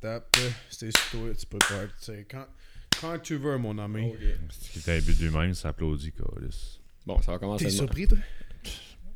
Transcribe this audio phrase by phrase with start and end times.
[0.00, 0.36] tape,
[0.70, 2.46] c'est sur toi, tu peux partir quand,
[3.00, 4.14] quand tu veux, mon ami.
[4.50, 6.80] C'est qui un but de lui-même, ça applaudit, Carlis.
[7.06, 7.64] Bon, ça va commencer.
[7.64, 8.18] T'es surpris, toi?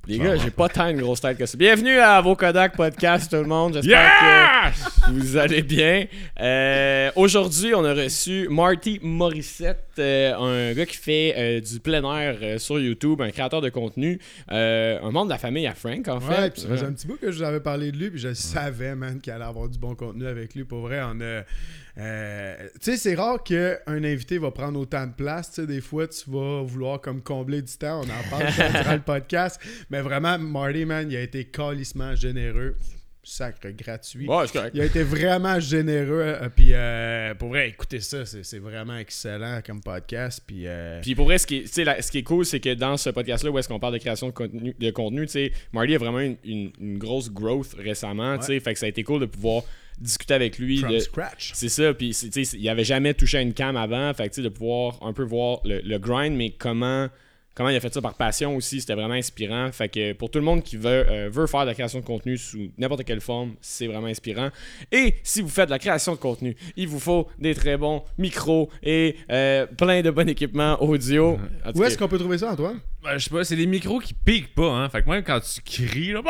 [0.06, 1.56] Les gars, j'ai pas tant une grosse tête que ça.
[1.56, 3.74] Bienvenue à vos Kodak Podcast, tout le monde.
[3.74, 4.72] J'espère
[5.06, 6.06] que vous allez bien.
[6.40, 10.35] Euh, Aujourd'hui, on a reçu Marty Morissette, euh,
[10.71, 14.18] un gars qui fait euh, du plein air sur YouTube, un créateur de contenu,
[14.49, 16.41] un membre de la famille à Frank, en fait.
[16.41, 18.19] Ouais, puis ça faisait un petit bout que je vous avais parlé de lui, puis
[18.20, 20.64] je savais, man, qu'il allait avoir du bon contenu avec lui.
[20.64, 21.42] Pour vrai, on a.
[22.01, 25.50] euh, tu sais, c'est rare qu'un invité va prendre autant de place.
[25.52, 28.00] Tu sais, des fois, tu vas vouloir comme combler du temps.
[28.00, 29.60] On en parle durant le podcast.
[29.90, 32.76] Mais vraiment, Marty, man, il a été calissement généreux.
[33.23, 34.26] Sacre gratuit.
[34.26, 34.70] Ouais, correct.
[34.73, 36.23] Il a été vraiment généreux.
[36.23, 40.42] euh, puis euh, pour vrai, écoutez ça, c'est vraiment excellent comme podcast.
[40.46, 40.64] Puis,
[41.02, 43.10] Puis pour vrai, ce qui est, la- ce qui est cool, c'est que dans ce
[43.10, 45.98] podcast-là, où est-ce qu'on parle de création de contenu, de contenu tu sais, Marty a
[45.98, 49.20] vraiment une, une- une grosse growth récemment, tu sais, fait que ça a été cool
[49.20, 49.64] de pouvoir
[50.00, 50.78] discuter avec lui.
[50.78, 51.50] from de- scratch.
[51.54, 54.28] c'est ça, puis c'est- tu sais, il avait jamais touché à une cam avant, fait
[54.28, 57.09] que tu sais, de pouvoir un peu voir le, le grind, mais comment
[57.52, 59.71] comment il a fait ça par passion aussi, c'était vraiment inspirant.
[59.71, 62.04] Fait que pour tout le monde qui veut, euh, veut faire de la création de
[62.06, 64.48] contenu sous n'importe quelle forme, c'est vraiment inspirant.
[64.91, 68.03] Et si vous faites de la création de contenu, il vous faut des très bons
[68.17, 71.39] micros et euh, plein de bon équipement audio.
[71.67, 72.81] En Où est-ce qu'on peut trouver ça, Antoine?
[73.03, 74.89] Ben, je sais pas, c'est des micros qui piquent pas, hein.
[74.89, 76.23] Fait que même quand tu cries, là!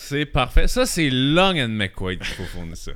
[0.00, 0.68] C'est parfait.
[0.68, 2.92] Ça, c'est Long and McQuaid qu'il faut fournir ça.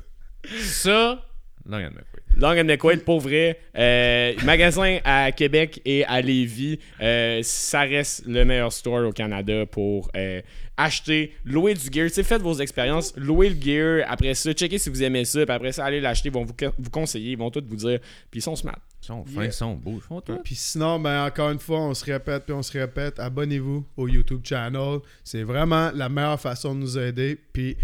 [0.61, 1.23] Ça,
[1.65, 2.12] Long and McQuaid.
[2.35, 3.59] Long and McQuaid, pour vrai.
[3.77, 6.79] Euh, magasin à Québec et à Lévis.
[7.01, 10.41] Euh, ça reste le meilleur store au Canada pour euh,
[10.75, 12.07] acheter, louer du gear.
[12.07, 14.05] Tu sais, faites vos expériences, louez le gear.
[14.09, 15.45] Après ça, checkez si vous aimez ça.
[15.45, 16.29] Puis après ça, allez l'acheter.
[16.29, 17.31] Ils vont vous, vous conseiller.
[17.33, 17.99] Ils vont tout vous dire.
[18.31, 18.79] Puis ils sont smart.
[19.03, 19.45] Ils sont fins, Yeah.
[19.45, 19.95] ils sont beaux.
[19.97, 20.39] Ils font tout.
[20.43, 24.07] Puis sinon, ben encore une fois, on se répète, puis on se répète, abonnez-vous au
[24.07, 24.99] YouTube channel.
[25.23, 27.37] C'est vraiment la meilleure façon de nous aider.
[27.51, 27.75] Puis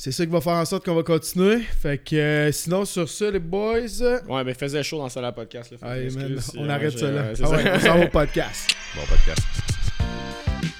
[0.00, 1.58] c'est ça qui va faire en sorte qu'on va continuer.
[1.60, 3.80] Fait que euh, sinon, sur ça, les boys,
[4.28, 5.72] Ouais, mais faisait chaud dans ça la podcast.
[5.72, 7.22] Là, Fait que allez, man, on euh, arrête ça là.
[7.22, 7.56] ouais, c'est Ah ça.
[7.56, 8.76] ouais, on s'en va au podcast.
[8.94, 9.42] Bon podcast.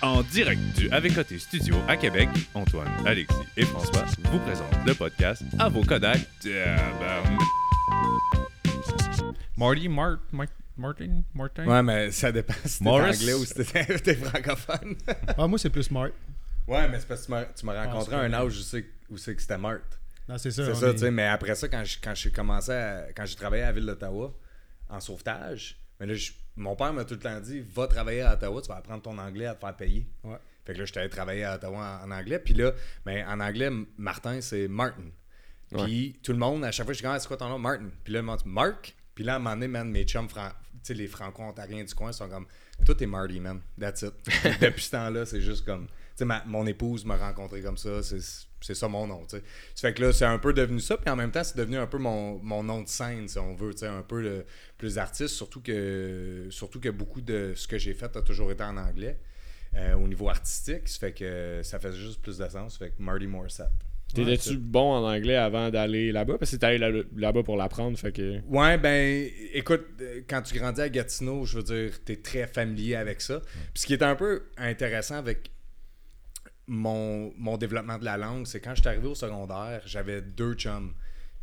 [0.02, 4.94] En direct du Avec Côté Studio à Québec, Antoine, Alexis et François vous présentent le
[4.94, 6.20] podcast à vos Kodak.
[9.56, 11.66] Marty, Mart, Mart- Martin, Martin?
[11.66, 13.16] Ouais, mais ça dépend si t'es Morris?
[13.16, 14.94] anglais ou si t'es francophone.
[15.36, 16.10] Ah, moi, c'est plus smart.
[16.68, 18.60] ouais, mais c'est parce que tu m'as- tu m'as rencontré Ah, à un âge où
[18.62, 19.82] c'est où c'est que c'était Mart.
[20.28, 20.64] Non, c'est ça.
[20.66, 21.10] C'est ça, est- tu sais.
[21.10, 23.86] Mais après ça, quand j'ai quand j'ai commencé à- quand j'ai travaillé à la ville
[23.86, 24.34] d'Ottawa
[24.88, 28.34] en sauvetage, mais là, je- mon père m'a tout le temps dit va travailler à
[28.34, 30.06] Ottawa, tu vas apprendre ton anglais à te faire payer.
[30.24, 30.36] Ouais.
[30.66, 32.38] Fait que là, j'étais allé travailler à Ottawa en, en anglais.
[32.38, 32.72] Puis là,
[33.06, 35.04] ben, en anglais, Martin, c'est Martin.
[35.84, 37.58] Puis tout le monde, à chaque fois, je dis, Ah, c'est quoi ton nom?
[37.58, 37.90] Martin.
[38.04, 38.94] Puis là, le monde dit, Mark?
[39.14, 41.94] Puis là, à un moment donné, man, mes chums, fran- tu sais, les franco-ontariens du
[41.94, 42.46] coin sont comme,
[42.86, 43.60] tout est Marty, man.
[43.78, 44.12] That's it.
[44.24, 47.76] Puis Depuis ce temps-là, c'est juste comme, tu sais, ma- mon épouse m'a rencontré comme
[47.76, 48.02] ça.
[48.02, 48.20] C'est
[48.60, 49.42] c'est ça mon nom, tu sais.
[49.74, 50.96] Ça fait que là, c'est un peu devenu ça.
[50.96, 53.54] Puis en même temps, c'est devenu un peu mon, mon nom de scène, si on
[53.54, 54.44] veut, tu sais, un peu le,
[54.76, 55.34] plus artiste.
[55.34, 59.18] Surtout que, surtout que beaucoup de ce que j'ai fait a toujours été en anglais.
[59.76, 62.72] euh, au niveau artistique, ça fait que ça fait juste plus de sens.
[62.74, 63.66] Ça fait que Marty Morissette.
[64.14, 66.38] T'étais-tu bon en anglais avant d'aller là-bas?
[66.38, 67.98] Parce que t'es allé là- là-bas pour l'apprendre.
[67.98, 68.40] Fait que.
[68.46, 69.84] Ouais, ben, écoute,
[70.26, 73.40] quand tu grandis à Gatineau, je veux dire, t'es très familier avec ça.
[73.74, 75.50] Puis ce qui est un peu intéressant avec
[76.68, 80.54] mon, mon développement de la langue, c'est quand je suis arrivé au secondaire, j'avais deux
[80.54, 80.94] chums.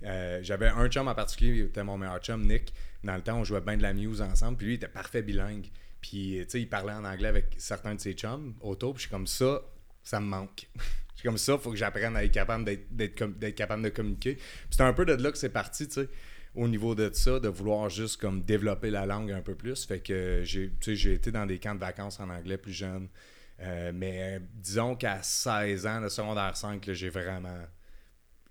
[0.04, 2.74] Euh, j'avais un chum en particulier, il était mon meilleur chum, Nick.
[3.04, 5.22] Dans le temps, on jouait bien de la muse ensemble, puis lui, il était parfait
[5.22, 5.68] bilingue.
[6.02, 9.08] Puis, tu sais, il parlait en anglais avec certains de ses chums autour, puis je
[9.08, 9.62] suis comme ça,
[10.04, 10.70] ça me manque.
[11.16, 14.38] Je suis comme ça, il faut que j'apprenne à être capable d'être, capable de communiquer.
[14.70, 16.10] C'est un peu de là que c'est parti, tu sais,
[16.56, 19.86] au niveau de ça, de vouloir juste comme développer la langue un peu plus.
[19.86, 23.08] Fait que j'ai été dans des camps de vacances en anglais plus jeune.
[23.62, 27.58] Euh, mais euh, disons qu'à 16 ans, le secondaire 5, là, j'ai vraiment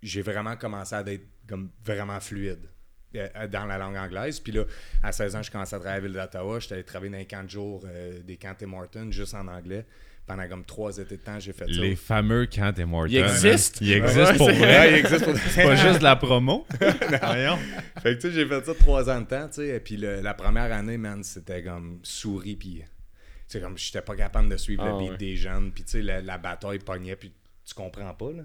[0.03, 2.69] j'ai vraiment commencé à être comme vraiment fluide
[3.17, 4.41] euh, dans la langue anglaise.
[4.41, 4.65] Puis là,
[5.03, 6.59] à 16 ans, je commençais à travailler à la ville d'Ottawa.
[6.61, 9.47] J'étais allé travailler dans les camps de jour, euh, des camps Tim Hortons, juste en
[9.49, 9.87] anglais.
[10.27, 11.81] Pendant comme trois étés de temps, j'ai fait ça.
[11.83, 13.11] Les fameux Kant et Morton.
[13.13, 13.77] Il existe?
[13.77, 13.79] hein.
[13.83, 14.61] Il existe pour vrai.
[14.79, 16.67] Ouais, il existe pour C'est pas juste de la promo.
[17.23, 17.59] Voyons.
[18.03, 19.69] Fait que tu sais, j'ai fait ça trois ans de temps, tu sais.
[19.77, 22.83] Et puis le- la première année, man, c'était comme souris, puis
[23.46, 25.17] c'est comme j'étais pas capable de suivre Ah, le beat ouais.
[25.17, 27.32] des jeunes, puis tu sais, la, la bataille pognait, puis
[27.64, 28.43] tu comprends pas, là.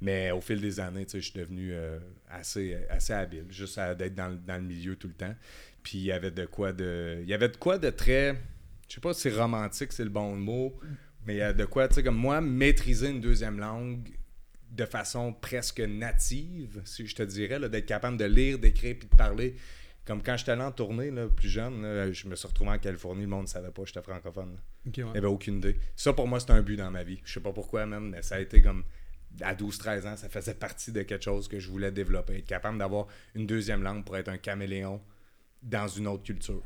[0.00, 1.98] Mais au fil des années, tu sais, je suis devenu euh,
[2.28, 5.34] assez, assez habile, juste d'être dans, le- dans le milieu tout le temps.
[5.82, 7.18] Puis il y avait de quoi de.
[7.22, 8.34] Il y avait de quoi de très.
[8.88, 10.78] Je sais pas si romantique, c'est le bon mot,
[11.24, 14.08] mais il y a de quoi, tu sais, comme moi, maîtriser une deuxième langue
[14.72, 19.16] de façon presque native, si je te dirais, d'être capable de lire, d'écrire puis de
[19.16, 19.54] parler.
[20.06, 22.78] Comme quand j'étais allé en tournée, là, plus jeune, là, je me suis retrouvé en
[22.78, 24.54] Californie, le monde ne savait pas que j'étais francophone.
[24.54, 24.60] là.
[24.86, 25.02] Ok, ouais.
[25.02, 25.76] Il n'y avait aucune idée.
[25.96, 27.20] Ça, pour moi, c'est un but dans ma vie.
[27.24, 28.84] Je sais pas pourquoi, même, mais ça a été comme
[29.40, 32.38] à 12-13 ans, ça faisait partie de quelque chose que je voulais développer.
[32.38, 35.00] Être capable d'avoir une deuxième langue pour être un caméléon
[35.62, 36.62] dans une autre culture.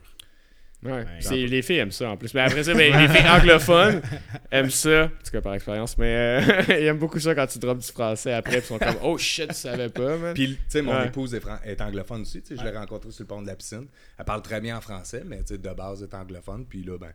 [0.84, 1.04] Ouais.
[1.18, 2.32] C'est, les filles aiment ça en plus.
[2.34, 4.00] Mais après ça, ben, les filles anglophones
[4.52, 7.58] aiment ça, en tout cas par expérience, mais euh, ils aiment beaucoup ça quand tu
[7.58, 8.58] drops du français après.
[8.60, 10.34] Puis ils sont comme Oh shit, tu savais pas, man.
[10.34, 11.08] Puis, tu sais, mon Ouais.
[11.08, 12.42] épouse est, est anglophone aussi.
[12.48, 13.86] Je l'ai rencontrée sur le pont de la piscine.
[14.18, 16.64] Elle parle très bien en français, mais de base, elle est anglophone.
[16.64, 17.12] Puis là, ben,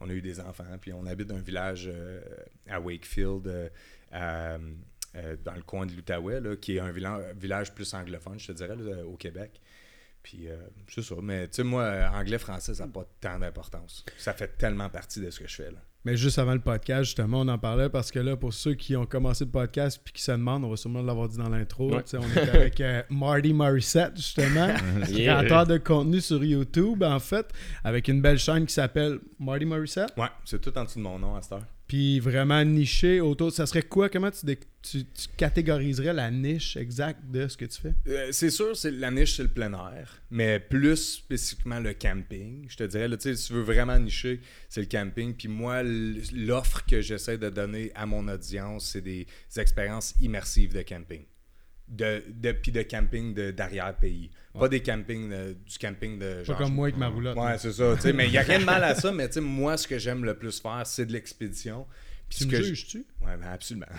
[0.00, 0.64] on a eu des enfants.
[0.78, 2.20] Puis on habite dans un village euh,
[2.68, 3.68] à Wakefield, euh,
[4.12, 4.58] à,
[5.16, 8.48] euh, dans le coin de l'Outaouais, là, qui est un village, village plus anglophone, je
[8.48, 9.58] te dirais, là, au Québec.
[10.26, 10.56] Puis euh,
[10.88, 11.14] c'est ça.
[11.22, 14.04] Mais tu sais, moi, anglais-français, ça n'a pas tant d'importance.
[14.18, 15.70] Ça fait tellement partie de ce que je fais.
[15.70, 15.78] Là.
[16.04, 18.96] Mais juste avant le podcast, justement, on en parlait parce que là, pour ceux qui
[18.96, 21.94] ont commencé le podcast puis qui se demandent, on va sûrement l'avoir dit dans l'intro.
[21.94, 22.02] Ouais.
[22.14, 24.66] On est avec euh, Marty Morissette, justement,
[25.10, 25.36] Yeah.
[25.36, 27.46] créateur de contenu sur YouTube, en fait,
[27.84, 30.12] avec une belle chaîne qui s'appelle Marty Morissette.
[30.16, 31.66] Ouais, c'est tout en dessous de mon nom à cette heure.
[31.86, 33.52] Puis vraiment niché autour.
[33.52, 34.08] Ça serait quoi?
[34.08, 35.04] Comment tu,
[35.36, 37.94] catégoriserais la niche exacte de ce que tu fais?
[38.08, 42.66] Euh, c'est sûr, c'est la niche, c'est le plein air, mais plus spécifiquement le camping.
[42.68, 45.34] Je te dirais, si tu veux vraiment nicher, c'est le camping.
[45.34, 50.82] Puis moi, l'offre que j'essaie de donner à mon audience, c'est des expériences immersives de
[50.82, 51.24] camping.
[51.88, 54.30] De, de, puis de camping de- d'arrière-pays.
[54.58, 56.58] Pas des campings, de- du camping de Pas genre.
[56.58, 57.36] comme moi avec ma roulotte.
[57.36, 57.94] Ouais, c'est ça.
[57.94, 59.76] tu sais, mais il n'y a rien de mal à ça, mais tu sais, moi,
[59.76, 61.86] ce que j'aime le plus faire, c'est de l'expédition.
[62.28, 62.98] Puis Tu ce me que je- juges-tu?
[63.20, 63.86] Ouais, ben absolument.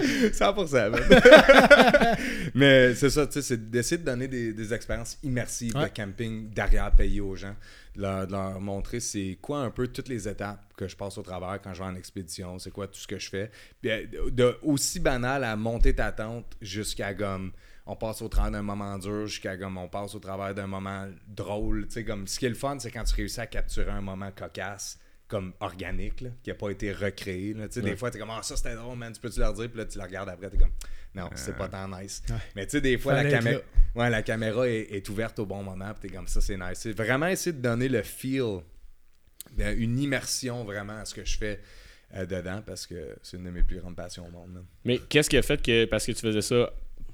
[0.00, 0.90] 100%.
[0.90, 1.00] man.
[2.54, 6.50] Mais c'est ça, tu sais, c'est d'essayer de donner des, des expériences immersives de camping
[6.52, 7.54] d'arrière-pays aux gens.
[7.96, 11.18] De leur, de leur montrer c'est quoi un peu toutes les étapes que je passe
[11.18, 13.50] au travers quand je vais en expédition, c'est quoi tout ce que je fais.
[13.82, 17.52] Puis euh, de, aussi banal à monter ta tente jusqu'à comme
[17.84, 21.08] on passe au travers d'un moment dur jusqu'à comme on passe au travers d'un moment
[21.26, 21.86] drôle.
[21.88, 24.00] Tu sais, comme ce qui est le fun, c'est quand tu réussis à capturer un
[24.00, 27.52] moment cocasse comme organique, là, qui n'a pas été recréé.
[27.52, 27.68] Là.
[27.68, 29.52] Tu sais, Des fois, tu es comme, ah, ça c'était drôle, man, tu peux-tu leur
[29.52, 29.68] dire?
[29.68, 30.72] Puis là, tu la regardes après, tu es comme,
[31.14, 32.22] non, c'est pas tant nice.
[32.56, 33.60] Mais tu sais, des fois, la, camé-
[33.94, 36.56] ouais, la caméra est, est ouverte au bon moment, puis tu es comme, ça c'est
[36.56, 36.78] nice.
[36.78, 38.60] C'est vraiment essayer de donner le feel,
[39.58, 41.60] une immersion vraiment à ce que je fais
[42.14, 44.54] euh, dedans, parce que c'est une de mes plus grandes passions au monde.
[44.54, 44.60] là.
[44.84, 46.70] Mais qu'est-ce qui a fait que, parce que tu faisais ça,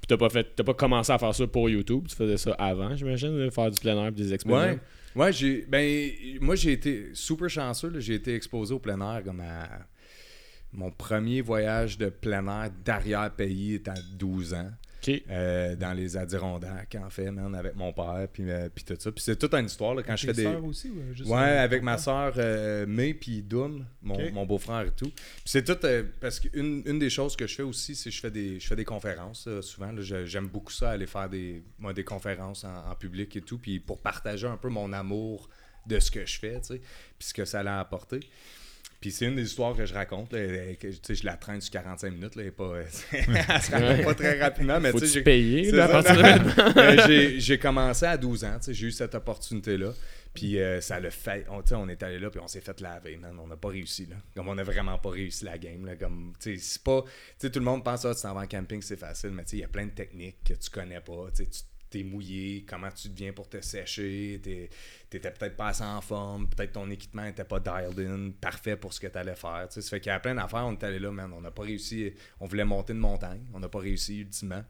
[0.07, 2.95] t'as pas, fait, t'as pas commencé à faire ça pour YouTube, tu faisais ça avant,
[2.95, 4.75] j'imagine, de faire du plein air et des expériences.
[4.75, 4.79] Ouais.
[5.15, 5.65] Ouais, j'ai.
[5.67, 6.11] Ben,
[6.41, 7.99] moi, j'ai été super chanceux.
[7.99, 9.69] J'ai été exposé au plein air comme à.
[10.73, 14.71] Mon premier voyage de plein air d'arrière-pays était à 12 ans.
[15.29, 19.11] Euh, dans les Adirondacks, en fait, man, avec mon père, puis, euh, puis tout ça.
[19.11, 20.45] Puis c'est toute une histoire, là, quand je fais des...
[20.47, 24.81] aussi juste Ouais, euh, avec ton ma soeur euh, May puis Doom, mon, mon beau-frère
[24.81, 25.09] et tout.
[25.09, 25.77] Puis c'est tout
[26.19, 28.67] parce qu'une une des choses que je fais aussi, c'est que je fais des je
[28.67, 29.91] fais des conférences souvent.
[29.99, 33.79] J'aime beaucoup ça, aller faire des moi, des conférences en, en public et tout, puis
[33.79, 35.49] pour partager un peu mon amour
[35.85, 36.81] de ce que je fais, tu sais,
[37.17, 38.19] puis ce que ça l'a apporté.
[39.05, 40.33] Puis c'est une des histoires que je raconte.
[40.33, 40.39] là,
[40.79, 42.35] que, je la traîne sur 45 minutes.
[42.35, 42.73] Là, elle, est pas,
[43.11, 44.79] elle se raconte pas très rapidement.
[44.79, 45.71] Mais Faut-tu j'ai- payer,
[47.39, 49.93] j'ai- commencé à 12 ans, tu sais, j'ai eu cette opportunité-là.
[50.33, 51.45] Puis euh, ça le fait.
[51.51, 53.37] On, on est allé là, puis on s'est fait laver, man.
[53.39, 54.15] On n'a pas réussi, là.
[54.35, 55.95] Comme on n'a vraiment pas réussi la game, là.
[55.95, 57.03] Comme, tu sais, c'est pas.
[57.03, 59.43] Tu sais, tout le monde pense, ah, tu t'en vas en camping, c'est facile, mais
[59.43, 61.27] tu sais, il y a plein de techniques que tu connais pas.
[61.35, 61.59] Tu sais, tu
[61.89, 64.39] t'es mouillé, comment tu deviens pour te sécher,
[65.09, 68.91] t'étais peut-être pas assez en forme, peut-être ton équipement était pas dialed in, parfait pour
[68.93, 69.67] ce que t'allais faire.
[69.69, 71.31] Tu sais, ça fait qu'il y a plein d'affaires, on est allé là, man.
[71.33, 72.13] On n'a pas réussi.
[72.39, 74.63] On voulait monter une montagne, on n'a pas réussi ultimement.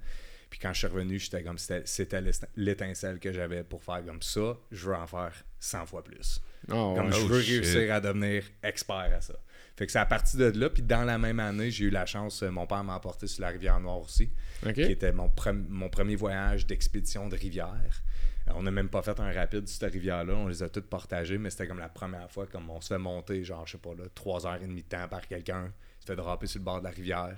[0.50, 2.22] Puis quand je suis revenu, j'étais comme c'était
[2.55, 4.57] l'étincelle que j'avais pour faire comme ça.
[4.72, 6.39] Je veux en faire 100 fois plus.
[6.72, 7.63] Oh, Comme je Oh, veux shit.
[7.63, 9.34] réussir à devenir expert à ça.
[9.77, 10.70] Fait que c'est à partir de là.
[10.70, 13.41] Puis dans la même année, j'ai eu la chance, euh, mon père m'a emporté sur
[13.41, 14.29] la rivière Noire aussi,
[14.74, 18.01] qui était mon, pre- mon premier voyage d'expédition de rivière.
[18.48, 20.88] Euh, On n'a même pas fait un rapide sur cette rivière-là, on les a toutes
[20.89, 23.77] partagées, mais c'était comme la première fois, comme on se fait monter, genre, je sais
[23.77, 26.65] pas, là, 3 heures et demie de temps par quelqu'un, se fait dropper sur le
[26.65, 27.36] bord de la rivière,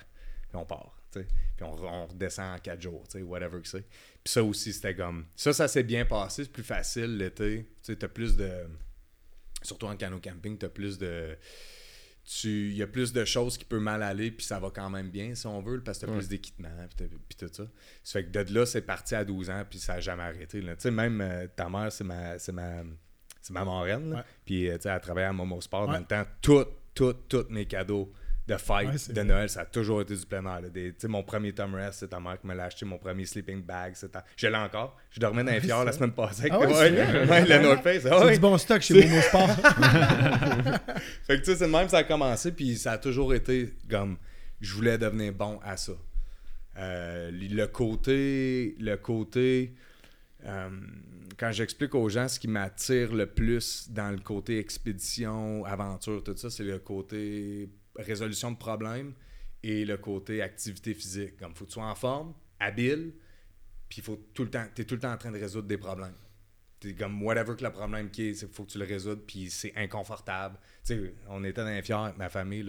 [0.49, 1.27] puis on part, tu sais.
[1.55, 3.81] Puis on, re- on redescend en 4 jours, tu sais, whatever que c'est.
[4.23, 5.25] Puis ça aussi, c'était comme.
[5.35, 7.63] Ça, ça s'est bien passé, c'est plus facile l'été.
[7.77, 8.51] Tu sais, t'as plus de.
[9.63, 11.35] Surtout en canot camping, t'as plus de.
[12.29, 12.71] Tu...
[12.71, 15.09] Il y a plus de choses qui peuvent mal aller, puis ça va quand même
[15.09, 16.17] bien, si on veut, parce que t'as Ouais.
[16.17, 16.67] plus d'équipement,
[16.97, 17.07] puis,
[17.39, 17.63] tout ça.
[18.03, 20.59] Ça fait que de là, c'est parti à 12 ans, puis ça n'a jamais arrêté.
[20.59, 22.37] Tu sais, même euh, ta mère, c'est ma.
[22.37, 22.83] C'est ma...
[23.41, 24.15] C'est ma marraine, là.
[24.17, 24.23] Ouais.
[24.43, 25.99] Puis, euh, tu sais, elle travaillait à Momo Sport dans Ouais.
[25.99, 26.23] le temps.
[26.41, 28.11] Tout, tout, tous mes cadeaux
[28.47, 29.21] de fête, Ouais, de.
[29.23, 30.61] Noël, ça a toujours été du plein air.
[30.61, 30.69] là.
[30.69, 32.85] Des- Tu sais, mon premier Tom Rest, c'est ta mère qui me l'a acheté.
[32.85, 34.23] Mon premier sleeping bag, c'est ta...
[34.37, 34.95] Je l'ai encore.
[35.11, 36.47] Je dormais dans les Ouais, fjords la semaine passée.
[36.49, 38.05] Ah ouais, le North Face.
[38.09, 39.49] ah C'est du bon stock chez Momo Sport.
[41.27, 43.73] Fait que tu sais, c'est de même ça a commencé, puis ça a toujours été
[43.89, 44.17] comme
[44.61, 45.93] je voulais devenir bon à ça.
[46.77, 49.73] Euh, le côté, le côté,
[50.45, 50.69] euh,
[51.37, 56.35] quand j'explique aux gens ce qui m'attire le plus dans le côté expédition, aventure, tout
[56.37, 59.13] ça, c'est le côté résolution de problèmes
[59.63, 61.37] et le côté activité physique.
[61.37, 63.13] Comme faut que tu sois en forme, habile,
[63.89, 66.15] puis faut tout le temps, t'es tout le temps en train de résoudre des problèmes.
[66.79, 69.75] T'es comme whatever que le problème est, il faut que tu le résoudes, puis c'est
[69.75, 70.59] inconfortable.
[71.29, 72.65] On était dans les fiers, ma famille,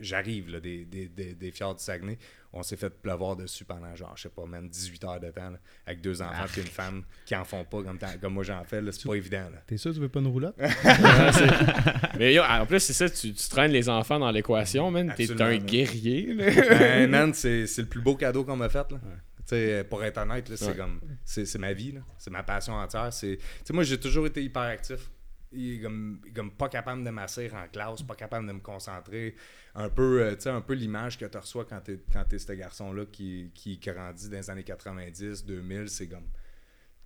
[0.00, 2.18] j'arrive là, des, des, des, des fiers du Saguenay,
[2.52, 5.50] on s'est fait pleuvoir dessus pendant genre, je sais pas, même 18 heures de temps,
[5.50, 8.62] là, avec deux enfants, puis une femme qui en font pas comme, comme moi j'en
[8.64, 9.48] fais, là, c'est pas évident.
[9.52, 9.62] Là.
[9.66, 10.56] T'es sûr que tu veux pas une roulotte?
[12.18, 15.12] Mais yo, en plus, c'est ça, tu, tu traînes les enfants dans l'équation, man.
[15.16, 15.58] T'es un man.
[15.58, 16.50] guerrier, là.
[16.78, 18.90] Ben, man, c'est c'est le plus beau cadeau qu'on m'a fait.
[18.90, 18.98] Là.
[19.38, 20.76] Tu sais, Pour être honnête, là, c'est Ouais.
[20.76, 22.00] comme c'est c'est ma vie, là.
[22.18, 23.12] c'est ma passion entière.
[23.12, 25.10] C'est- tu sais, Moi, j'ai toujours été hyper actif.
[25.54, 29.34] Il est comme, comme pas capable de m'asseoir en classe, pas capable de me concentrer.
[29.74, 33.50] Un peu, euh, un peu l'image que tu reçois quand tu es, ce garçon-là qui,
[33.54, 36.28] qui grandit dans les années 90, 2000, c'est comme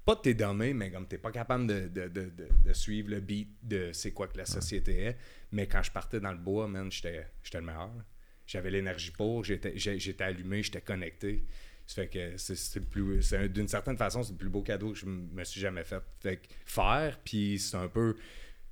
[0.05, 2.31] pas de t'es dommé, mais comme t'es pas capable de, de, de,
[2.65, 5.17] de- suivre le beat de c'est quoi que la société est.
[5.51, 7.91] Mais quand je partais dans le bois, man, j'étais le meilleur.
[8.47, 11.45] J'avais l'énergie pour, j'étais allumé, j'étais connecté.
[11.87, 13.33] Ça fait que c'est plus.
[13.49, 16.03] D'une certaine façon, c'est le plus beau cadeau que je me suis jamais fait.
[16.21, 18.17] Fait que faire, puis c'est un peu.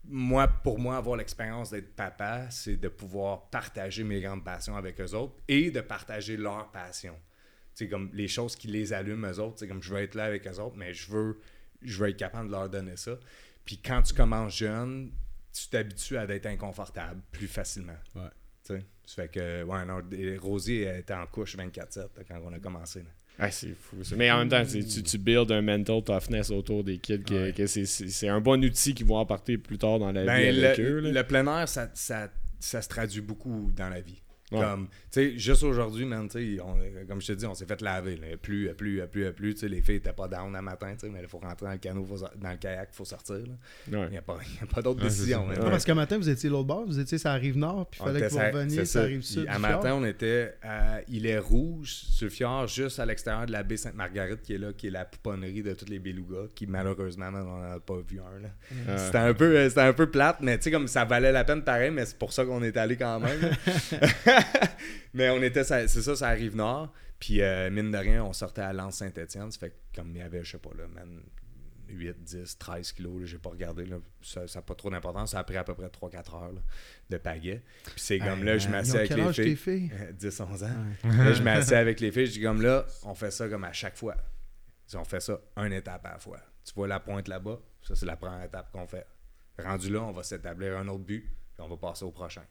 [0.06, 5.00] Moi, pour moi, avoir l'expérience d'être papa, c'est de pouvoir partager mes grandes passions avec
[5.00, 7.16] eux autres et de partager leurs passions
[7.75, 10.25] c'est comme les choses qui les allument eux autres, c'est comme je veux être là
[10.25, 11.40] avec eux autres, mais je veux,
[11.83, 13.18] je veux être capable de leur donner ça.
[13.64, 15.12] Puis quand tu commences jeune,
[15.52, 17.99] tu t'habitues à être inconfortable plus facilement.
[18.14, 18.85] Ouais.
[19.06, 22.52] Ça fait que, ouais, non, et Rosie elle était en couche 24-7 là, quand on
[22.52, 23.00] a commencé.
[23.00, 23.06] là.
[23.38, 23.96] Ah, c'est fou.
[24.04, 24.14] ça.
[24.16, 27.52] Mais en même temps, tu, tu builds un mental toughness autour des kids, que, Ouais.
[27.52, 30.26] que c'est- c'est c'est un bon outil qu'ils vont apporter plus tard dans la vie
[30.26, 31.00] Ben, avec le, eux.
[31.00, 31.11] là.
[31.23, 32.28] le plein air, ça, ça,
[32.61, 34.23] ça se traduit beaucoup dans la vie.
[34.54, 34.61] Ouais.
[34.61, 37.66] Comme, tu sais, juste aujourd'hui, man, tu sais, on- comme je te dis, on s'est
[37.66, 38.16] fait laver.
[38.16, 38.37] Là.
[38.40, 41.12] Plus, plus, plus, plus, tu sais, les filles n'étaient pas down un matin, tu sais,
[41.12, 43.37] mais il faut rentrer dans le canot, faut dans le kayak, il faut sortir.
[43.90, 45.46] Il n'y a pas, il pas d'autre décision.
[45.54, 45.61] ça.
[45.62, 48.06] parce qu'un matin, vous étiez l'autre bord, vous étiez sur la rive nord, puis il
[48.06, 49.08] fallait que vous ça- reveniez c'est sur la ça.
[49.08, 49.46] rive Puis sud.
[49.49, 49.99] À matin, fjord.
[49.99, 54.42] on était à Îlet Rouge, sur le fjord, juste à l'extérieur de la baie Sainte-Marguerite,
[54.42, 57.56] qui est là, qui est la pouponnerie de tous les belugas, qui malheureusement, man, on
[57.61, 58.40] n'en a pas vu un.
[58.42, 58.49] là.
[58.88, 61.44] Euh, C'était un peu c'était un peu plate, mais tu sais, comme ça valait la
[61.44, 63.38] peine pareil, mais c'est pour ça qu'on est allé quand même.
[65.15, 66.93] mais on était, c'est ça, ça arrive nord.
[67.19, 69.51] Puis euh, mine de rien, on sortait à Lens Saint-Etienne.
[69.51, 71.23] Ça fait que comme il y avait, je sais pas, là, man,
[71.89, 73.87] 8, 10, 13 kilos, j'ai pas regardé.
[73.87, 75.31] Là, ça n'a pas trop d'importance.
[75.31, 76.61] Ça a pris à peu près 3-4 heures là,
[77.11, 77.63] de pagaie.
[77.85, 79.57] Puis c'est comme là, je m'assieds avec les filles.
[79.57, 79.93] filles?
[79.95, 80.69] Euh, 10, 11 ans.
[81.05, 82.27] Là, je m'assieds avec les filles.
[82.27, 84.17] Je dis comme là, on fait ça comme à chaque fois.
[84.95, 86.41] On fait ça une étape à la fois.
[86.65, 89.07] Tu vois la pointe là-bas, ça c'est la première étape qu'on fait.
[89.59, 92.43] Rendu là, on va s'établir un autre but, puis on va passer au prochain.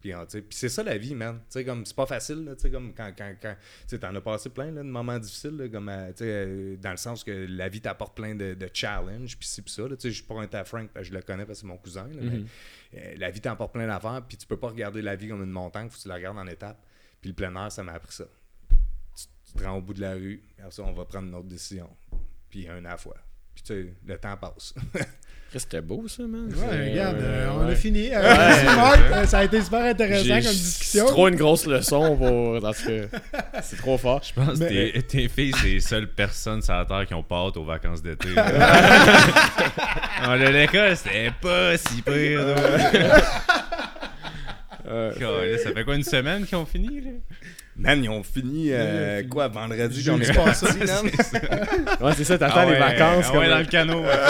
[0.00, 1.38] Puis, sais, puis c'est ça la vie, man.
[1.38, 3.56] Tu sais, comme c'est pas facile, là, tu sais, comme quand, quand, quand
[3.98, 7.24] t'en as passé plein là, de moments difficiles, là, comme, euh, euh, dans le sens
[7.24, 9.82] que la vie t'apporte plein de, de challenges, puis puis ça.
[9.88, 12.08] je suis pas un Frank, parce que je le connais parce que c'est mon cousin,
[12.08, 12.44] là, mais
[12.94, 15.50] euh, la vie t'apporte plein d'affaires, puis tu peux pas regarder la vie comme une
[15.50, 16.80] montagne, faut que tu la regardes en étapes.
[17.20, 18.26] Puis le plein air, ça m'a appris ça.
[18.68, 21.34] Tu, tu te rends au bout de la rue, après ça, on va prendre une
[21.34, 21.88] autre décision.
[22.50, 23.16] Puis un à la fois.
[23.54, 24.74] Puis tu sais, le temps passe.
[25.58, 26.48] C'était beau, ça, man.
[26.54, 27.72] Ouais, regarde, euh, on ouais.
[27.72, 28.10] a fini.
[28.12, 28.22] Euh.
[29.16, 31.06] Euh, ça a été super intéressant comme discussion.
[31.06, 32.60] C'est trop une grosse leçon pour.
[32.60, 33.08] Parce que
[33.62, 34.20] c'est trop fort.
[34.22, 37.22] Je pense que tes, tes filles, c'est les seules personnes sur la Terre qui ont
[37.22, 38.28] pâte aux vacances d'été.
[40.28, 42.40] Ah, le l'école, c'était pas si pire.
[44.88, 47.00] Euh, ça fait quoi, une semaine qu'ils ont fini?
[47.00, 47.10] Là?
[47.76, 51.04] Man, ils ont fini, euh, quoi, vendredi, j'en ai parti, man?
[52.00, 53.26] ouais, c'est ça, t'attends Ah les ouais, vacances.
[53.28, 54.04] ah comme ouais, dans le canot.
[54.04, 54.26] Euh,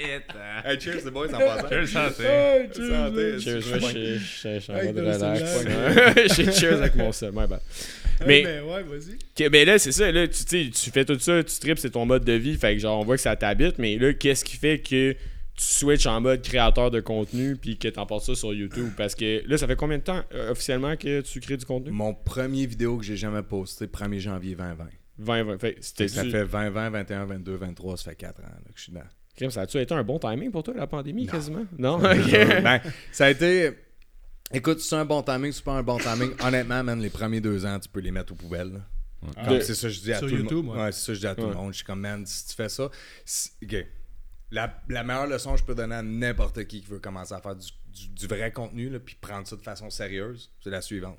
[0.64, 1.68] Hey, cheers, les boys, en passant.
[1.70, 2.22] Le sentais.
[2.24, 3.32] Hey, cheers, Santé.
[3.32, 3.38] là.
[3.40, 6.34] Cheers, Je moi, suis je en mode relax.
[6.36, 7.32] J'ai cheers avec mon seul.
[7.34, 7.60] Ouais, ben.
[8.26, 9.14] Mais- ben ouais, vas-y.
[9.14, 12.04] Ok, ben là, c'est ça, là, tu, tu fais tout ça, tu tripes, c'est ton
[12.04, 14.56] mode de vie, fait que genre, on voit que ça t'habite, mais là, qu'est-ce qui
[14.58, 15.18] fait que tu
[15.56, 18.90] switches en mode créateur de contenu puis que t'en portes ça sur YouTube?
[18.96, 21.90] Parce que là, ça fait combien de temps euh, officiellement que tu crées du contenu?
[21.92, 24.88] Mon premier vidéo que j'ai jamais posté, 1er janvier 2020.
[25.18, 25.58] 20, 20.
[25.58, 28.72] Fait, c'était Ça fait 20, 20, 21, 22, 23, ça fait 4 ans là, que
[28.76, 29.04] je suis dedans.
[29.48, 31.32] Ça a-tu été un bon timing pour toi, la pandémie, Non.
[31.32, 31.64] quasiment?
[31.78, 31.98] Non?
[31.98, 32.80] ben,
[33.12, 33.70] ça a été.
[34.52, 36.32] Écoute, c'est un bon timing, c'est pas un bon timing.
[36.42, 38.72] Honnêtement, man, les premiers deux ans, tu peux les mettre aux poubelles.
[38.72, 38.80] là.
[39.36, 39.48] Ah.
[39.60, 40.76] C'est ça que je dis à sur tout le monde.
[40.76, 40.82] ouais.
[40.84, 41.48] Ouais, c'est ça que je dis à tout Ouais.
[41.50, 41.72] le monde.
[41.72, 42.90] Je suis comme, man, si tu fais ça,
[43.24, 43.86] si- ok.
[44.50, 47.40] La, la meilleure leçon que je peux donner à n'importe qui qui veut commencer à
[47.40, 50.80] faire du, du- du vrai contenu, là, puis prendre ça de façon sérieuse, c'est la
[50.82, 51.18] suivante.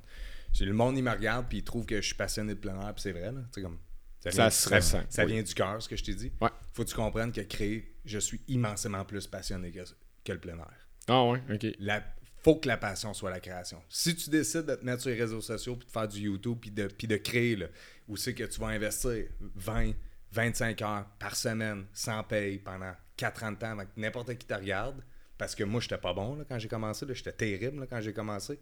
[0.52, 2.78] C'est le monde, il me regarde, puis il trouve que je suis passionné de plein
[2.78, 3.40] air, puis c'est vrai, là.
[3.54, 3.78] Tu sais, comme.
[4.20, 5.32] Ça vient, se ressent, ça oui.
[5.32, 6.30] vient du cœur, ce que je t'ai dit.
[6.40, 6.48] Ouais.
[6.74, 9.80] Faut que tu comprennes que créer, je suis immensément plus passionné que,
[10.24, 11.66] que le plein air Ah ouais, ok.
[11.78, 12.02] la
[12.42, 13.80] faut que la passion soit la création.
[13.88, 16.58] Si tu décides de te mettre sur les réseaux sociaux puis de faire du YouTube
[16.60, 17.66] puis de, puis de créer, là,
[18.08, 19.92] où c'est que tu vas investir 20,
[20.32, 24.54] 25 heures par semaine sans paye pendant 4 ans de temps avec n'importe qui te
[24.54, 25.04] regarde
[25.38, 27.06] parce que moi, j'étais pas bon là, quand j'ai commencé.
[27.10, 28.58] J'étais terrible là, quand j'ai commencé.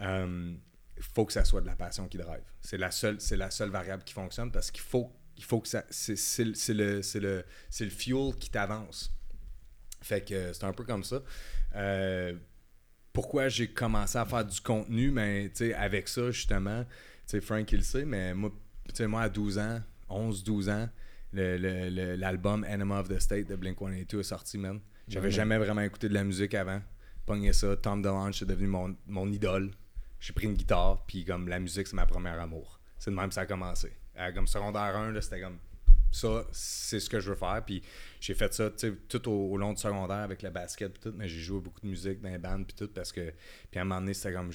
[0.00, 0.58] Il
[1.14, 2.42] faut que ça soit de la passion qui drive.
[2.60, 5.68] C'est la seule, c'est la seule variable qui fonctionne parce qu'il faut, il faut que
[5.68, 5.84] ça.
[5.90, 6.14] C'est,
[6.44, 9.12] le- c'est le, c'est le, fuel qui t'avance.
[10.02, 11.22] Fait que euh, c'est un peu comme ça.
[11.76, 12.34] Euh,
[13.12, 16.90] pourquoi j'ai commencé à faire du contenu, mais tu sais, avec ça, justement, tu
[17.26, 18.50] sais, Frank, il le sait, mais moi,
[18.88, 20.88] tu sais, moi, à 12 ans, 11, 12 ans,
[21.32, 24.80] le- le- le- l'album Enema of the State de Blink-182 est sorti, man.
[25.08, 26.80] J'avais jamais vraiment écouté de la musique avant.
[27.26, 29.70] Pogné ça, Tom DeLonge, c'est devenu mon, mon idole.
[30.20, 32.80] J'ai pris une guitare, puis comme la musique, c'est ma première amour.
[32.98, 33.92] C'est de même que ça a commencé.
[34.34, 35.58] Comme secondaire 1, là, c'était comme
[36.14, 37.62] ça, c'est ce que je veux faire.
[37.66, 37.82] Puis
[38.20, 38.70] j'ai fait ça
[39.08, 41.80] tout au, au long du secondaire avec le basket puis tout, mais j'ai joué beaucoup
[41.80, 43.32] de musique dans les bandes puis tout parce que
[43.70, 44.50] puis à un moment donné, c'était comme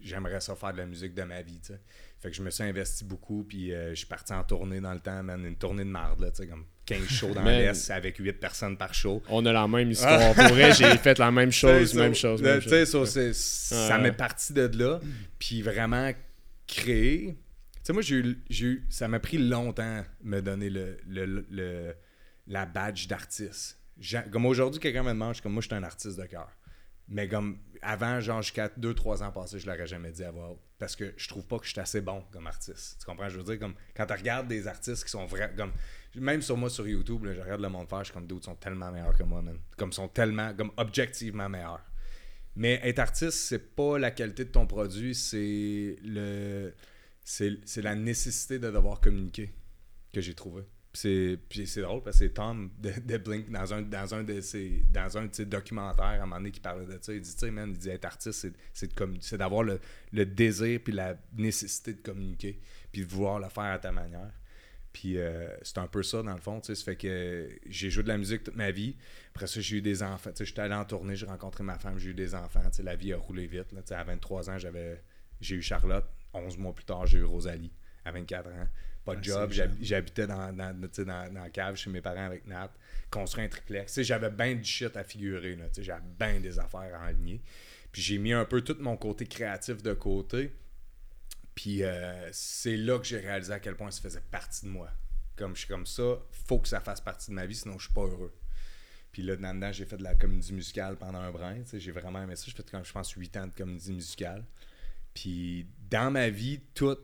[0.00, 1.80] j'aimerais ça faire de la musique de ma vie, tu sais.
[2.20, 4.94] Fait que je me suis investi beaucoup puis euh, je suis parti en tournée dans
[4.94, 7.90] le temps, man, une tournée de marde là, tu sais comme 15 shows dans l'Est
[7.90, 9.22] avec 8 personnes par show.
[9.28, 10.34] On a la même histoire.
[10.34, 12.42] Pour vrai, j'ai fait la même chose, même chose.
[12.42, 15.00] même so, ça m'est parti de là.
[15.38, 16.10] Puis vraiment
[16.66, 17.36] créer.
[17.84, 21.94] Tu sais, moi, j'ai eu, ça m'a pris longtemps me donner le, le- le-
[22.46, 23.78] la badge d'artiste.
[24.32, 26.48] Comme aujourd'hui, quelqu'un me demande, je suis comme moi, je suis un artiste de cœur.
[27.08, 30.60] Mais comme avant, genre jusqu'à 2-3 ans passés, je l'aurais jamais dit à voix haute.
[30.78, 32.96] Parce que je trouve pas que je suis assez bon comme artiste.
[33.00, 33.28] Tu comprends?
[33.28, 35.72] Je veux dire, comme quand tu regardes des artistes qui sont vrais, comme
[36.14, 38.54] même sur moi sur YouTube, je regarde le monde faire, je suis comme d'autres sont
[38.54, 39.58] tellement meilleurs que moi, man.
[39.76, 41.84] Comme sont tellement, comme objectivement meilleurs.
[42.56, 46.72] Mais être artiste, c'est pas la qualité de ton produit, c'est le
[47.24, 49.52] c'est la nécessité de devoir communiquer
[50.12, 50.62] que j'ai trouvé.
[50.92, 54.84] Puis c'est drôle parce que c'est Tom de, Blink dans un dans un de ses
[54.92, 57.32] dans un de ses documentaires à un moment donné qui parlait de ça, il dit
[57.32, 59.80] tu sais man, il dit être artiste c'est d'avoir le,
[60.12, 62.60] le désir puis la nécessité de communiquer
[62.92, 64.30] puis de vouloir le faire à ta manière.
[64.94, 66.60] Puis euh, c'est un peu ça, dans le fond.
[66.60, 66.76] tu sais.
[66.76, 68.94] Ça fait que j'ai joué de la musique toute ma vie.
[69.34, 70.30] Après ça, j'ai eu des enfants.
[70.38, 72.62] J'étais allé en tournée, j'ai rencontré ma femme, j'ai eu des enfants.
[72.78, 73.72] La vie a roulé vite.
[73.72, 73.80] là.
[73.98, 75.02] À 23 ans, j'avais
[75.40, 76.06] j'ai eu Charlotte.
[76.34, 77.72] 11 mois plus tard, j'ai eu Rosalie.
[78.04, 78.68] À 24 ans.
[79.04, 79.52] Pas de Ah, job.
[79.80, 82.70] J'habitais dans, dans, la cave chez mes parents avec Nat.
[83.10, 84.02] Construit un triplex.
[84.02, 85.58] J'avais bien du shit à figurer.
[85.78, 87.40] J'avais bien des affaires à aligner.
[87.92, 90.52] Puis j'ai mis un peu tout mon côté créatif de côté.
[91.54, 94.90] Puis euh, c'est là que j'ai réalisé à quel point ça faisait partie de moi.
[95.36, 97.86] Comme je suis comme ça, faut que ça fasse partie de ma vie, sinon je
[97.86, 98.34] suis pas heureux.
[99.12, 101.62] Puis là, dedans, j'ai fait de la comédie musicale pendant un brin.
[101.72, 102.46] J'ai vraiment aimé ça.
[102.48, 104.44] J'ai fait, comme, je pense, 8 ans de comédie musicale.
[105.14, 106.96] Puis dans ma vie, tout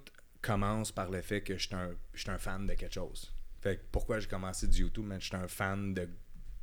[0.42, 3.32] commence par le fait que je suis un, je suis un fan de quelque chose.
[3.60, 6.08] Fait que pourquoi j'ai commencé du YouTube, man, j'étais un fan de.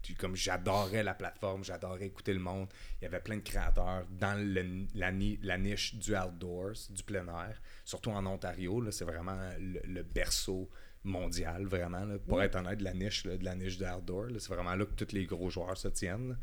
[0.03, 2.69] du- Comme j'adorais la plateforme, j'adorais écouter le monde.
[2.99, 7.03] Il y avait plein de créateurs dans le- la, ni- la niche du outdoors, du
[7.03, 8.84] plein air, surtout en Ontario.
[8.91, 10.69] C'est vraiment le, le berceau
[11.03, 12.03] mondial, vraiment.
[12.03, 12.17] là.
[12.17, 14.86] Pour être honnête, de la niche, là, de la niche du outdoor, c'est vraiment là
[14.86, 16.30] que tous les gros joueurs se tiennent.
[16.30, 16.36] là,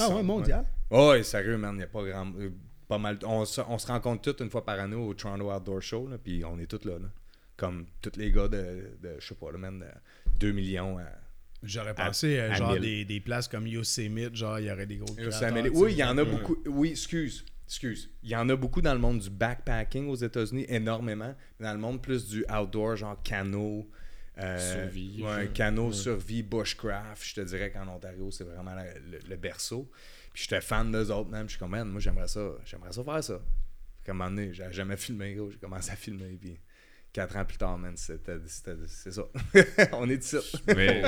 [0.00, 0.66] Ah sont- ouais, mondial?
[0.90, 2.32] Oh, ouais, sérieux, man, il n'y a pas grand.
[2.92, 3.18] Pas mal.
[3.24, 6.18] On, se- on se rencontre tous une fois par année au Toronto Outdoor Show, là,
[6.18, 7.08] puis on est tous là, là.
[7.56, 9.84] Comme tous les gars de, de je sais pas, là, de
[10.38, 11.04] 2 millions à.
[11.62, 14.96] J'aurais pensé, euh, à genre, des, des places comme Yosemite, genre, il y aurait des
[14.96, 15.72] gros Yosemite.
[15.74, 16.56] Oui, il y en a beaucoup.
[16.66, 17.44] Oui, excuse.
[17.68, 18.10] Excuse.
[18.22, 21.34] Il y en a beaucoup dans le monde du backpacking aux États-Unis, énormément.
[21.60, 23.88] Mais dans le monde plus du outdoor, genre canot.
[24.38, 25.52] euh, Survie, ouais, genre.
[25.52, 27.22] canot, survie, bushcraft.
[27.24, 29.88] Je te dirais qu'en Ontario, c'est vraiment la- le, le berceau.
[30.32, 31.46] Puis j'étais fan d'eux autres, même.
[31.46, 32.52] Je suis comme, man, moi, j'aimerais ça.
[32.64, 33.40] J'aimerais ça faire ça.
[34.06, 35.50] À un moment j'avais jamais filmé, gros.
[35.50, 36.38] J'ai commencé à filmer.
[36.40, 36.58] Puis
[37.12, 38.38] quatre ans plus tard, man, c'était,
[38.86, 39.22] c'est ça.
[39.92, 40.38] On est ici.
[40.66, 41.02] Mais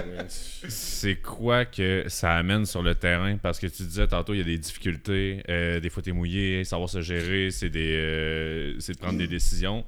[0.68, 3.38] c'est quoi que ça amène sur le terrain?
[3.38, 5.42] Parce que tu disais tantôt, il y a des difficultés.
[5.48, 9.28] euh, des fois, t'es mouillé, savoir se gérer, c'est des, euh, c'est de prendre des
[9.28, 9.84] décisions.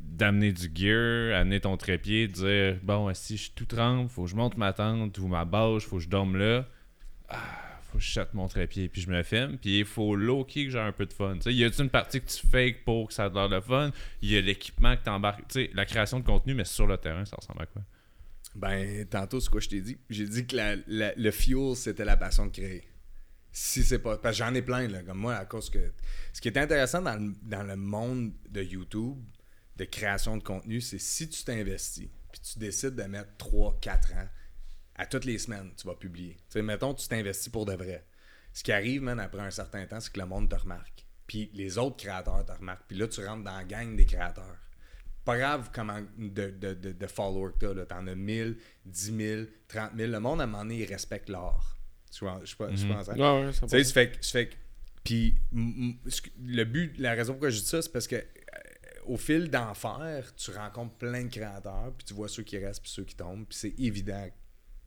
[0.00, 4.30] D'amener du gear, amener ton trépied, dire bon, si je suis tout trempe, faut que
[4.30, 6.68] je monte ma tente ou ma bâche, faut que je dorme là.
[7.28, 7.63] Ah,
[7.98, 9.58] je chatte mon trépied, puis je me le filme.
[9.58, 11.38] Puis il faut low-key que j'ai un peu de fun.
[11.40, 13.90] Sais, y a-tu une partie que tu fakes pour que ça ait l'air de fun?
[14.22, 15.02] Il y a l'équipement que.
[15.02, 17.82] Tu sais, la création de contenu, mais sur le terrain, ça ressemble à quoi?
[18.54, 19.98] Ben, tantôt, c'est quoi je t'ai dit?
[20.08, 22.84] J'ai dit que le fuel, c'était la passion de créer.
[23.50, 24.16] Si c'est pas.
[24.16, 25.92] Parce que j'en ai plein, là, comme moi, à cause que.
[26.32, 29.16] Ce qui est intéressant dans le, dans le monde de YouTube,
[29.76, 34.28] de création de contenu, c'est si tu t'investis, puis tu décides de mettre 3-4 ans,
[34.96, 36.34] à toutes les semaines, tu vas publier.
[36.34, 38.04] Tu sais, mettons, tu t'investis pour de vrai.
[38.52, 41.04] Ce qui arrive, man, après un certain temps, c'est que le monde te remarque.
[41.26, 42.86] Puis les autres créateurs te remarquent.
[42.86, 44.56] Puis là, tu rentres dans la gang des créateurs
[45.24, 47.72] pas grave comment de, de, de, de followers que t'as.
[47.72, 47.86] là.
[47.86, 50.12] T'en as 1000, 10 000, 30 000.
[50.12, 51.78] Le monde, à un moment donné, il respecte l'art.
[52.12, 52.78] Tu vois, je pense.
[52.78, 54.50] je pense à- Ouais, ouais, ça Tu sais, ça fait, que- ça fait
[55.02, 58.20] Puis, le but, la raison pourquoi je dis ça, c'est parce que euh,
[59.06, 62.90] au fil d'enfer, tu rencontres plein de créateurs, puis tu vois ceux qui restent, puis
[62.92, 64.28] ceux qui tombent, puis c'est évident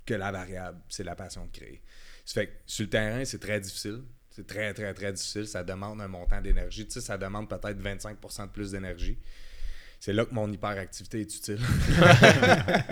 [0.07, 1.81] que la variable, c'est la passion de créer.
[2.25, 4.01] Ça fait que sur le terrain, c'est très difficile.
[4.31, 5.47] C'est très, très, très difficile.
[5.47, 6.85] Ça demande un montant d'énergie.
[6.87, 9.17] Tu sais, ça demande peut-être 25% de plus d'énergie.
[9.99, 11.59] C'est là que mon hyperactivité est utile.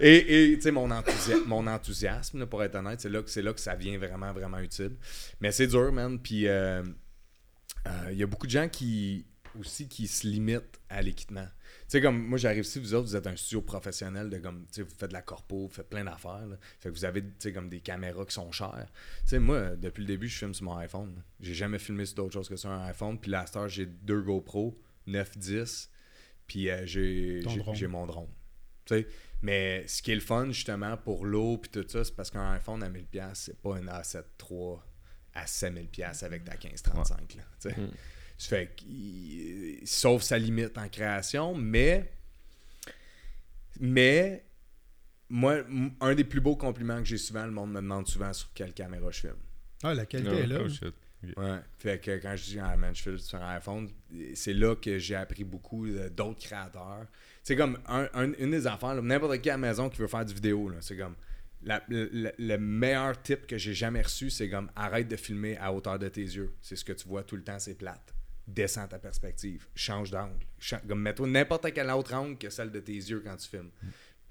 [0.00, 3.30] et et tu sais, mon, enthousia- mon enthousiasme, là, pour être honnête, c'est là, que-
[3.30, 4.96] c'est là que ça vient vraiment, vraiment utile.
[5.40, 6.18] Mais c'est dur, man.
[6.20, 6.82] Puis euh,
[7.86, 9.26] euh, il y a beaucoup de gens qui
[9.58, 11.46] aussi qui se limitent à l'équipement.
[11.88, 14.66] Tu sais, comme moi, j'arrive ici, vous autres, vous êtes un studio professionnel de comme,
[14.66, 16.46] tu sais, vous faites de la corpo, vous faites plein d'affaires.
[16.46, 16.58] là.
[16.80, 18.88] Fait que vous avez, tu sais, comme des caméras qui sont chères.
[19.22, 21.14] Tu sais, moi, depuis le début, je filme sur mon iPhone.
[21.16, 21.22] là.
[21.40, 23.18] J'ai jamais filmé sur d'autres choses que sur un iPhone.
[23.18, 25.90] Puis là, à j'ai deux GoPro, 9, 10.
[26.46, 28.28] Puis euh, j'ai, j'ai, mon drone.
[28.84, 29.08] Tu sais,
[29.40, 32.52] mais ce qui est le fun, justement, pour l'eau puis tout ça, c'est parce qu'un
[32.52, 34.76] iPhone à 1000$, c'est pas un A7 III
[35.32, 37.34] à 7000$ avec ta 1535.
[37.36, 37.74] Là, tu sais.
[37.74, 37.80] Ça
[38.38, 42.10] fait qu'il- sauf sa limite en création, mais
[43.80, 44.44] mais
[45.28, 45.58] moi,
[46.00, 48.72] un des plus beaux compliments que j'ai souvent, le monde me demande souvent sur quelle
[48.72, 49.36] caméra je filme.
[49.82, 50.60] Ah, la qualité est là.
[50.64, 50.94] Oh shit.
[51.36, 51.58] Ouais.
[51.78, 53.88] Fait que quand je dis ah man, je filme sur un iPhone,
[54.34, 57.06] c'est là que j'ai appris beaucoup de- d'autres créateurs.
[57.42, 60.24] C'est comme un- un- une des affaires, n'importe qui à la maison qui veut faire
[60.24, 61.16] du vidéo, là, c'est comme
[61.62, 65.98] la- le meilleur tip que j'ai jamais reçu, c'est comme arrête de filmer à hauteur
[65.98, 66.54] de tes yeux.
[66.62, 68.14] C'est ce que tu vois tout le temps, c'est plate.
[68.48, 70.38] Descends ta perspective, change d'angle.
[70.88, 73.70] Comme mets-toi n'importe quel autre angle que celle de tes yeux quand tu filmes.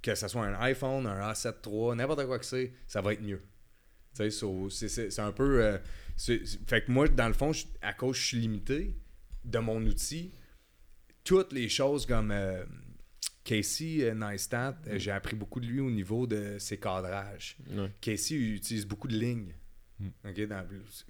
[0.01, 3.21] Que ce soit un iPhone, un A7 III, n'importe quoi que c'est, ça va être
[3.21, 3.41] mieux.
[4.15, 5.63] Tu sais, so, c'est- c'est c'est un peu.
[5.63, 5.77] euh,
[6.15, 7.51] c'est- fait que moi, dans le fond,
[7.81, 8.95] à cause je suis limité
[9.45, 10.31] de mon outil,
[11.23, 12.63] toutes les choses comme euh,
[13.43, 17.55] Casey euh, Neistat, euh, j'ai appris beaucoup de lui au niveau de ses cadrages.
[18.01, 19.53] Casey il utilise beaucoup de lignes.
[19.99, 20.65] Ok, dans-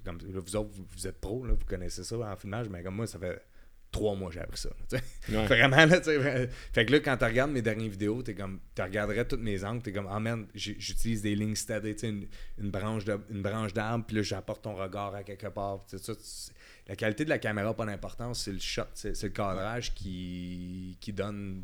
[0.05, 2.81] comme, là, vous autres, vous, vous êtes pro, là, vous connaissez ça en filmage, mais
[2.83, 3.41] comme moi, ça fait
[3.91, 4.69] trois mois que j'ai appris ça.
[4.69, 5.37] là, tu sais.
[5.37, 5.45] Ouais.
[5.47, 6.09] Vraiment, là, tu
[6.73, 9.63] Fait que là, quand tu regardes mes dernières vidéos, t'es comme, tu regarderais toutes mes
[9.63, 10.19] angles, t'es comme, ah
[10.53, 11.55] j'ai- j'utilise des lignes
[11.93, 12.27] tu sais, une,
[12.59, 15.85] une branche de- une branche d'arbre, puis là, j'apporte ton regard à quelque part.
[15.85, 15.97] tu-
[16.87, 19.93] la qualité de la caméra n'a pas d'importance, c'est le shot, c'est c'est le cadrage
[19.93, 21.63] qui, qui donne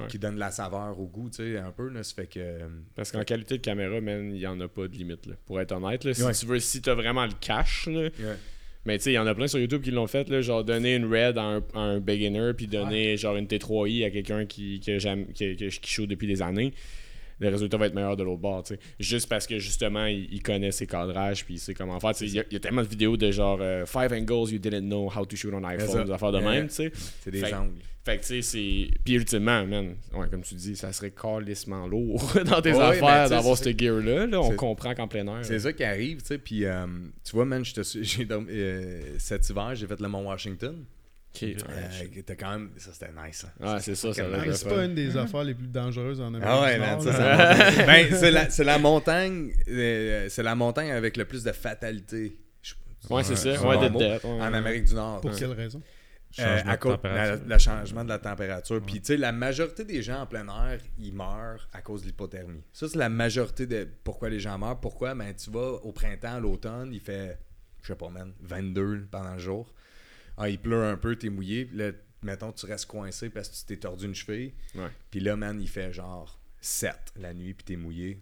[0.00, 0.06] Ouais.
[0.08, 1.88] qui donne la saveur au goût, tu sais, un peu.
[1.88, 2.58] Là, ça fait que.
[2.94, 5.26] Parce qu'en qualité de caméra, man, il n'y en a pas de limite.
[5.26, 5.34] Là.
[5.46, 6.32] Pour être honnête, là, si Ouais.
[6.32, 8.08] tu veux, si tu as vraiment le cash, là,
[8.84, 10.62] mais tu sais, il y en a plein sur YouTube qui l'ont fait, là, genre
[10.62, 14.46] donner une Red à un, à un beginner, puis donner genre une T3i à quelqu'un
[14.46, 14.96] qui, qui,
[15.34, 16.72] qui, qui shoot depuis des années.
[17.38, 18.80] Le résultat va être meilleur de l'autre bord, tu sais.
[18.98, 22.12] Juste parce que justement, il, il connaît ses cadrages, puis il sait comment faire.
[22.20, 24.86] Il y, a- il y a tellement de vidéos de genre 5 angles you didn't
[24.86, 26.44] know how to shoot on iPhone, des affaires de Ouais.
[26.44, 26.92] même, tu sais.
[27.22, 27.74] C'est des Fait- angles.
[28.06, 28.88] Fait que tu sais, c'est.
[29.04, 33.56] Puis ultimement, man, ouais, comme tu dis, ça serait calissement lourd dans tes affaires d'avoir
[33.58, 34.28] cette gear-là.
[34.28, 35.44] Là, on comprend qu'en plein air.
[35.44, 36.38] C'est ça qui arrive, tu sais.
[36.38, 36.86] Puis, euh,
[37.24, 40.84] tu vois, man, j'ai euh, cet hiver, j'ai fait le Mont Washington.
[41.36, 41.56] Ok, ouais.
[42.30, 42.70] Euh, quand même.
[42.78, 43.44] Ça, c'était nice.
[43.60, 43.74] hein.
[43.74, 46.74] Ouais, c'est ça, c'est pas une des affaires les plus dangereuses en Amérique Ah ouais,
[46.74, 47.70] du man, Nord, ça, là.
[47.72, 51.42] c'est la, ben, c'est la, c'est la montagne, euh, c'est la montagne avec le plus
[51.44, 52.38] de fatalité.
[52.62, 52.74] Je-
[53.10, 53.50] Ouais, c'est ça.
[53.66, 54.24] Ouais, de death.
[54.24, 54.30] ouais.
[54.30, 55.20] En Amérique du Nord.
[55.20, 55.82] Pour quelle raison?
[56.38, 56.98] Euh, à de cause
[57.46, 58.82] le changement de la température.
[58.82, 62.08] Puis, tu sais, la majorité des gens en plein air, ils meurent à cause de
[62.08, 62.62] l'hypothermie.
[62.74, 64.78] Ça, c'est la majorité de pourquoi les gens meurent.
[64.80, 65.14] Pourquoi?
[65.14, 67.38] Ben, tu vas au printemps, à l'automne, il fait,
[67.80, 69.72] je sais pas, man, 22 pendant le jour.
[70.36, 71.68] Ah, il pleut un peu, t'es mouillé.
[71.72, 74.52] Là, mettons, tu restes coincé parce que tu t'es tordu une cheville.
[74.74, 74.88] Ouais.
[75.10, 78.20] Puis là, man, il fait genre 7 la nuit, puis t'es mouillé.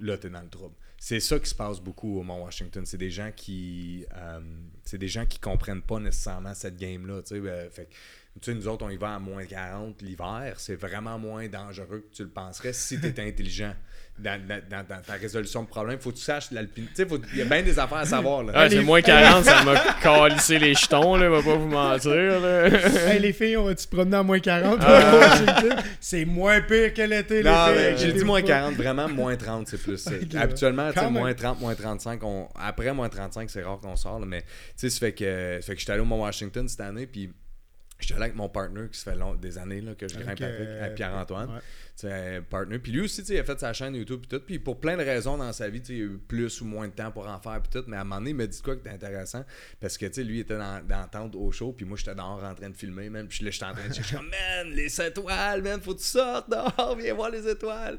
[0.00, 0.74] Là, t'es dans le trouble.
[0.98, 2.84] C'est ça qui se passe beaucoup au Mont Washington.
[2.84, 4.04] C'est des gens qui.
[4.14, 4.40] euh,
[4.84, 7.22] c'est des gens qui comprennent pas nécessairement cette game-là.
[7.22, 7.88] Tu sais, Ben, fait
[8.40, 10.54] tu sais, nous autres, on y va à moins 40 l'hiver.
[10.58, 13.72] C'est vraiment moins dangereux que tu le penserais si tu étais intelligent
[14.18, 15.98] dans, dans- dans- dans ta résolution de problème.
[15.98, 16.86] Faut que tu saches l'alpine.
[16.94, 18.42] Tu sais, il y a bien des affaires à savoir.
[18.44, 18.58] Là.
[18.58, 22.40] Ouais, c'est moins 40, ça m'a calissé les jetons, là, va pas vous mentir.
[22.40, 22.66] Là.
[23.12, 24.78] hey, les filles, on va-tu promener à moins 40?
[24.80, 25.14] Ah.
[25.20, 25.78] Washington?
[26.00, 28.46] c'est moins pire que l'été, Non, j'ai dit moins pas.
[28.48, 30.06] 40, vraiment moins 30, c'est plus.
[30.34, 34.18] Habituellement, tu sais, moins 30, moins 35, on- après moins 35, c'est rare qu'on sort,
[34.20, 34.46] là, mais tu
[34.76, 37.30] sais, ça fait que, fait que j'étais allé au Mont Washington cette année, puis
[37.98, 40.28] j'étais allé avec mon partner qui se fait long- des années là, que je grimpe
[40.28, 41.50] Avec, euh, avec Pierre-Antoine.
[41.50, 41.60] ouais.
[41.94, 42.78] Sais, partner.
[42.78, 44.40] Puis lui aussi, il a fait sa chaîne YouTube et tout.
[44.46, 46.92] Puis pour plein de raisons dans sa vie, il a eu plus ou moins de
[46.92, 47.88] temps pour en faire puis tout.
[47.88, 49.46] Mais à un moment donné, il m'a dit quoi qui était intéressant?
[49.80, 51.72] Parce que, tu sais, lui, il était dans, dans tente au show.
[51.72, 53.28] Puis moi, j'étais dehors en train de filmer, même.
[53.28, 56.50] Puis là, j'étais en train de comme, man, les étoiles, man, faut que tu sortes
[56.50, 57.98] dehors, viens voir les étoiles.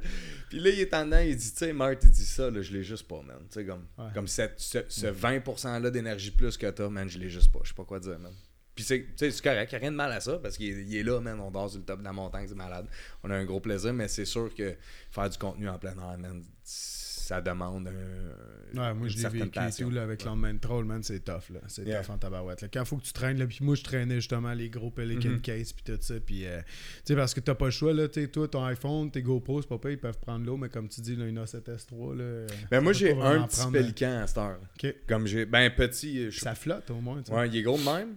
[0.50, 2.62] Puis là, il est en dedans, il dit, tu sais, Marthe, il dit ça, là,
[2.62, 3.38] je l'ai juste pas, man.
[3.50, 4.12] Tu sais, comme, Ouais.
[4.14, 7.60] comme cette- ce, ce 20%-là d'énergie plus que t'as, man, je l'ai juste pas.
[7.64, 8.32] Je sais pas quoi dire, man.
[8.78, 11.04] Puis c'est correct, il n'y a rien de mal à ça parce qu'il est, il
[11.06, 11.40] là, man.
[11.40, 12.86] On dort sur le top de la montagne, c'est malade.
[13.24, 14.76] On a un gros plaisir, mais c'est sûr que
[15.10, 19.30] faire du contenu en plein air, man, ça demande un, Ouais, moi, une je l'ai
[19.40, 21.60] vécu tout, là, avec l'Unman Troll, man, c'est tough, là.
[21.68, 22.02] C'est Yeah.
[22.02, 22.62] tough en tabarouette.
[22.62, 22.68] Là.
[22.72, 25.42] Quand faut que tu traînes, là, puis moi, je traînais justement les gros Pelican Mhm.
[25.42, 28.08] Case, puis tout ça, puis, euh, tu sais, parce que t'as pas le choix, là,
[28.08, 30.70] tu sais, toi, ton iPhone, tes GoPro, c'est pas pire, ils peuvent prendre l'eau, mais
[30.70, 32.46] comme tu dis, là, une A7S3, là...
[32.72, 34.60] Ben moi j'ai un petit prendre, pélican à cette heure.
[35.08, 35.46] Comme j'ai.
[35.46, 36.32] Ben petit.
[36.32, 36.40] Je...
[36.40, 37.38] Ça flotte, au moins, tu sais.
[37.38, 38.16] Ouais, il est gros de même.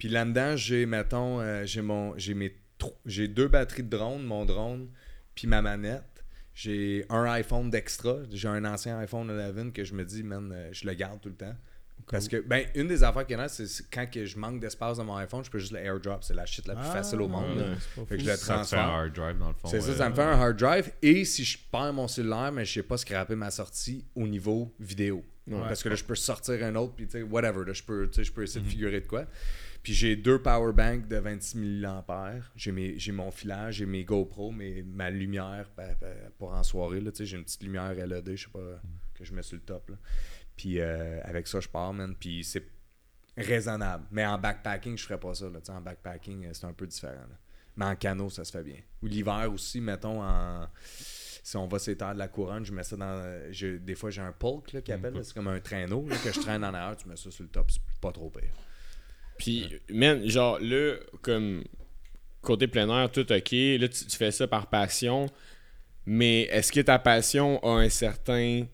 [0.00, 2.18] Puis là-dedans, j'ai, mettons, euh, j'ai mon.
[2.18, 2.56] J'ai mes
[3.04, 4.88] j'ai deux batteries de drone, mon drone,
[5.34, 6.24] puis ma manette.
[6.54, 8.16] J'ai un iPhone d'extra.
[8.32, 11.28] J'ai un ancien iPhone 11 que je me dis, man, euh, je le garde tout
[11.28, 11.54] le temps.
[12.10, 14.60] Parce que, ben, une des affaires qu'il y en a, c'est quand que je manque
[14.60, 16.24] d'espace dans mon iPhone, je peux juste le airdrop.
[16.24, 17.58] C'est la shit la plus Ah, facile au monde.
[17.58, 19.68] ouais, pas Fait que je le Ça te fait un hard drive dans le fond.
[19.68, 20.90] C'est ça, euh, ça me fait un hard drive.
[21.02, 24.74] Et si je perds mon cellulaire, mais je sais pas scraper ma sortie au niveau
[24.80, 25.22] vidéo.
[25.46, 25.58] Ouais.
[25.68, 27.64] Parce que là, je peux sortir un autre, puis tu sais, whatever.
[27.66, 29.26] Là, je, peux, je peux essayer de figurer de quoi.
[29.82, 32.04] Puis j'ai deux power banks de 26 mAh.
[32.54, 35.70] J'ai, mes, j'ai mon filage, j'ai mes GoPro, mes, ma lumière
[36.38, 37.00] pour en soirée.
[37.00, 38.80] Là, tu sais, j'ai une petite lumière LED, je sais pas,
[39.14, 39.88] que je mets sur le top.
[39.90, 39.96] Là.
[40.56, 42.14] Puis euh, avec ça, je pars, man.
[42.18, 42.66] Puis c'est
[43.36, 44.04] raisonnable.
[44.10, 45.46] Mais en backpacking, je ferais pas ça.
[45.48, 45.60] Là.
[45.60, 47.14] Tu sais, En backpacking, euh, c'est un peu différent.
[47.14, 47.38] là.
[47.76, 48.76] Mais en canot, ça se fait bien.
[49.02, 50.66] Ou l'hiver aussi, mettons, en...
[50.84, 53.50] si on va s'étendre de la couronne, je mets ça dans.
[53.50, 55.14] j'ai- Des fois, j'ai un polk qui appelle.
[55.14, 55.22] là.
[55.24, 56.96] C'est comme un traîneau là, que je traîne en arrière.
[56.98, 57.70] Tu mets ça sur le top.
[57.70, 58.52] C'est pas trop pire.
[59.40, 61.64] Puis, man, genre, là, comme
[62.42, 63.50] côté plein air, tout ok.
[63.52, 65.26] Là, tu, tu fais ça par passion.
[66.06, 68.64] Mais est-ce que ta passion a un certain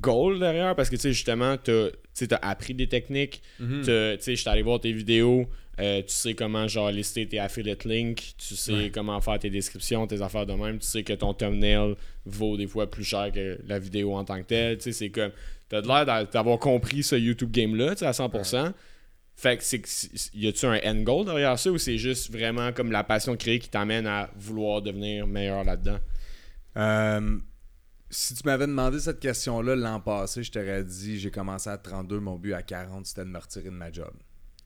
[0.00, 0.74] goal derrière?
[0.74, 3.42] Parce que, tu sais, justement, tu as appris des techniques.
[3.82, 5.46] T'as- Tu sais, je suis allé voir tes vidéos.
[5.80, 8.34] euh, tu sais comment, genre, lister tes affiliate links.
[8.36, 10.78] Tu sais comment faire tes descriptions, tes affaires de même.
[10.78, 11.94] Tu sais que ton thumbnail
[12.26, 14.76] vaut des fois plus cher que la vidéo en tant que telle.
[14.76, 15.30] Tu sais, c'est comme...
[15.70, 18.72] T'as de l'air d'a- d'avoir compris ce YouTube game-là, tu sais, à 100%.
[19.42, 19.82] Fait que c'est
[20.34, 23.58] y a-tu un end goal derrière ça ou c'est juste vraiment comme la passion créée
[23.58, 25.98] qui t'amène à vouloir devenir meilleur là-dedans?
[26.76, 27.38] Euh,
[28.08, 32.20] si tu m'avais demandé cette question-là l'an passé, je t'aurais dit j'ai commencé à 32,
[32.20, 34.12] mon but à 40, c'était de me retirer de ma job.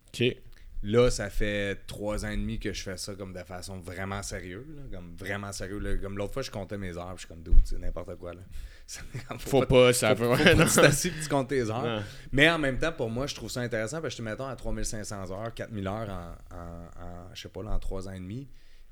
[0.08, 0.36] Ok.
[0.82, 4.22] Là, ça fait trois ans et demi que je fais ça comme de façon vraiment
[4.22, 4.66] sérieuse.
[4.76, 5.78] là, Comme vraiment sérieux.
[5.78, 5.96] là.
[5.96, 7.14] Comme l'autre fois, je comptais mes heures.
[7.14, 8.34] puis Je suis comme c'est n'importe quoi.
[8.34, 8.42] Là.
[8.86, 9.00] Ça-
[9.38, 10.36] Faut pas, ça faut, peut.
[10.36, 11.82] faut que tu comptes tes heures.
[11.84, 12.02] Non.
[12.30, 14.46] Mais en même temps, pour moi, je trouve ça intéressant parce que je te mettons
[14.46, 18.12] à 3500 heures, 4000 heures en, en, en, je sais pas, là, en 3 ans
[18.12, 18.48] et demi,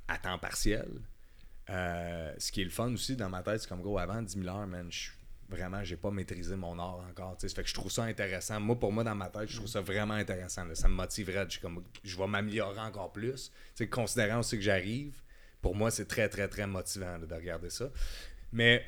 [0.08, 0.88] à temps partiel.
[1.70, 4.34] Euh, ce qui est le fun aussi dans ma tête, c'est comme gros, avant 10
[4.42, 5.10] 000 heures, man, je
[5.48, 7.36] vraiment, j'ai pas maîtrisé mon art encore.
[7.38, 8.58] Ça fait que je trouve ça intéressant.
[8.58, 10.64] Moi, pour moi, dans ma tête, je trouve ça vraiment intéressant.
[10.64, 10.74] là.
[10.74, 11.46] Ça me motiverait.
[11.48, 13.52] Je, comme, je vais m'améliorer encore plus.
[13.90, 15.14] Considérant aussi que j'arrive,
[15.62, 17.86] pour moi, c'est très, très, très motivant là, de regarder ça.
[18.52, 18.84] Mais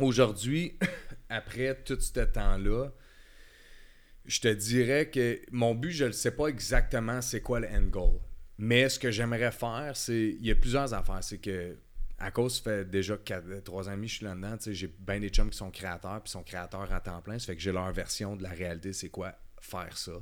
[0.00, 0.78] aujourd'hui,
[1.28, 2.92] après tout ce temps-là,
[4.24, 7.88] je te dirais que mon but, je ne sais pas exactement c'est quoi le end
[7.88, 8.20] goal.
[8.58, 10.36] Mais ce que j'aimerais faire, c'est.
[10.38, 11.24] Il y a plusieurs affaires.
[11.24, 11.76] C'est que,
[12.18, 15.18] à cause, ça fait déjà 3 ans et demi que je suis là-dedans, j'ai bien
[15.18, 17.38] des chums qui sont créateurs, puis sont créateurs à temps plein.
[17.38, 20.12] Ça fait que j'ai leur version de la réalité, c'est quoi faire ça.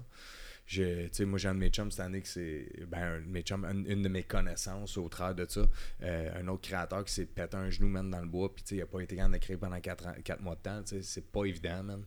[0.72, 2.86] Je- moi, j'ai un de mes chums cette année qui c'est.
[2.86, 5.68] Ben, un de mes chums, une, une de mes connaissances au travers de ça.
[6.02, 8.80] euh, un autre créateur qui s'est pété un genou, man, dans le bois, puis il
[8.82, 10.80] a pas été capable de créer pendant 4, mois de temps.
[11.02, 12.02] C'est pas évident, man.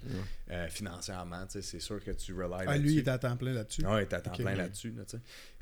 [0.51, 2.83] Euh, financièrement, c'est sûr que tu relies Ah, là-dessus.
[2.83, 3.83] lui, il est à temps plein là-dessus.
[3.85, 4.91] Ah, il est à temps plein là-dessus.
[4.91, 5.03] Là.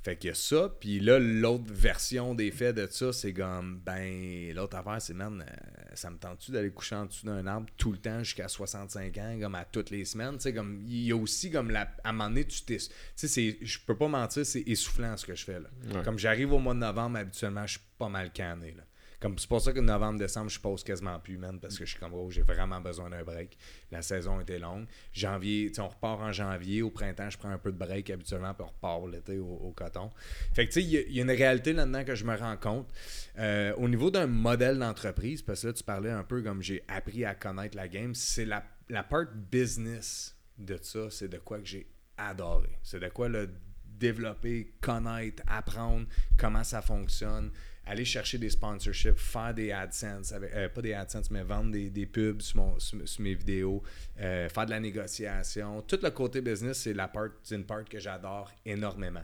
[0.04, 0.70] Fait qu'il y a ça.
[0.80, 5.46] Puis là, l'autre version des faits de ça, c'est comme, ben, l'autre affaire, c'est, man,
[5.48, 9.18] euh, ça me tente-tu d'aller coucher en dessous d'un arbre tout le temps jusqu'à 65
[9.20, 10.36] ans, comme à toutes les semaines?
[10.38, 12.78] Tu sais, comme, il y a aussi, comme, la, à un moment donné, tu t'es.
[12.78, 15.70] Tu sais, c'est- je peux pas mentir, c'est essoufflant ce que je fais, là.
[15.94, 16.04] Ouais.
[16.04, 18.84] Comme j'arrive au mois de novembre, habituellement, je suis pas mal canné, là.
[19.22, 21.92] Comme c'est pour ça que novembre, décembre, je pose quasiment plus, man, parce que je
[21.92, 23.56] suis comme, oh, j'ai vraiment besoin d'un break.
[23.92, 24.88] La saison était longue.
[25.14, 26.82] Janvier, on repart en janvier.
[26.82, 30.10] Au printemps, je prends un peu de break habituellement, puis on repart l'été au, coton.
[30.54, 32.26] Fait que, tu sais, il y, a- il y a une réalité là-dedans que je
[32.26, 32.92] me rends compte.
[33.38, 36.84] Euh, au niveau d'un modèle d'entreprise, parce que là, tu parlais un peu comme j'ai
[36.88, 41.60] appris à connaître la game, c'est la, la part business de ça, c'est de quoi
[41.60, 42.70] que j'ai adoré.
[42.82, 43.50] C'est de quoi le
[43.86, 46.08] développer, connaître, apprendre
[46.38, 47.52] comment ça fonctionne,
[47.86, 52.06] aller chercher des sponsorships, faire des AdSense, avec, euh, pas des AdSense, mais vendre des,
[52.06, 52.78] pubs sur,
[53.20, 53.82] mes vidéos,
[54.20, 55.82] euh, faire de la négociation.
[55.82, 59.24] Tout le côté business, c'est la part, une part que j'adore énormément.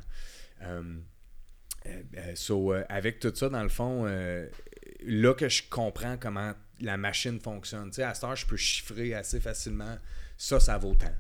[0.64, 0.98] Euh,
[1.86, 7.40] euh, so, avec tout ça, dans le fond, là que je comprends comment la machine
[7.40, 7.90] fonctionne.
[7.90, 9.98] Tu sais, à cette heure, je peux chiffrer assez facilement.
[10.36, 11.14] Ça, ça vaut tant.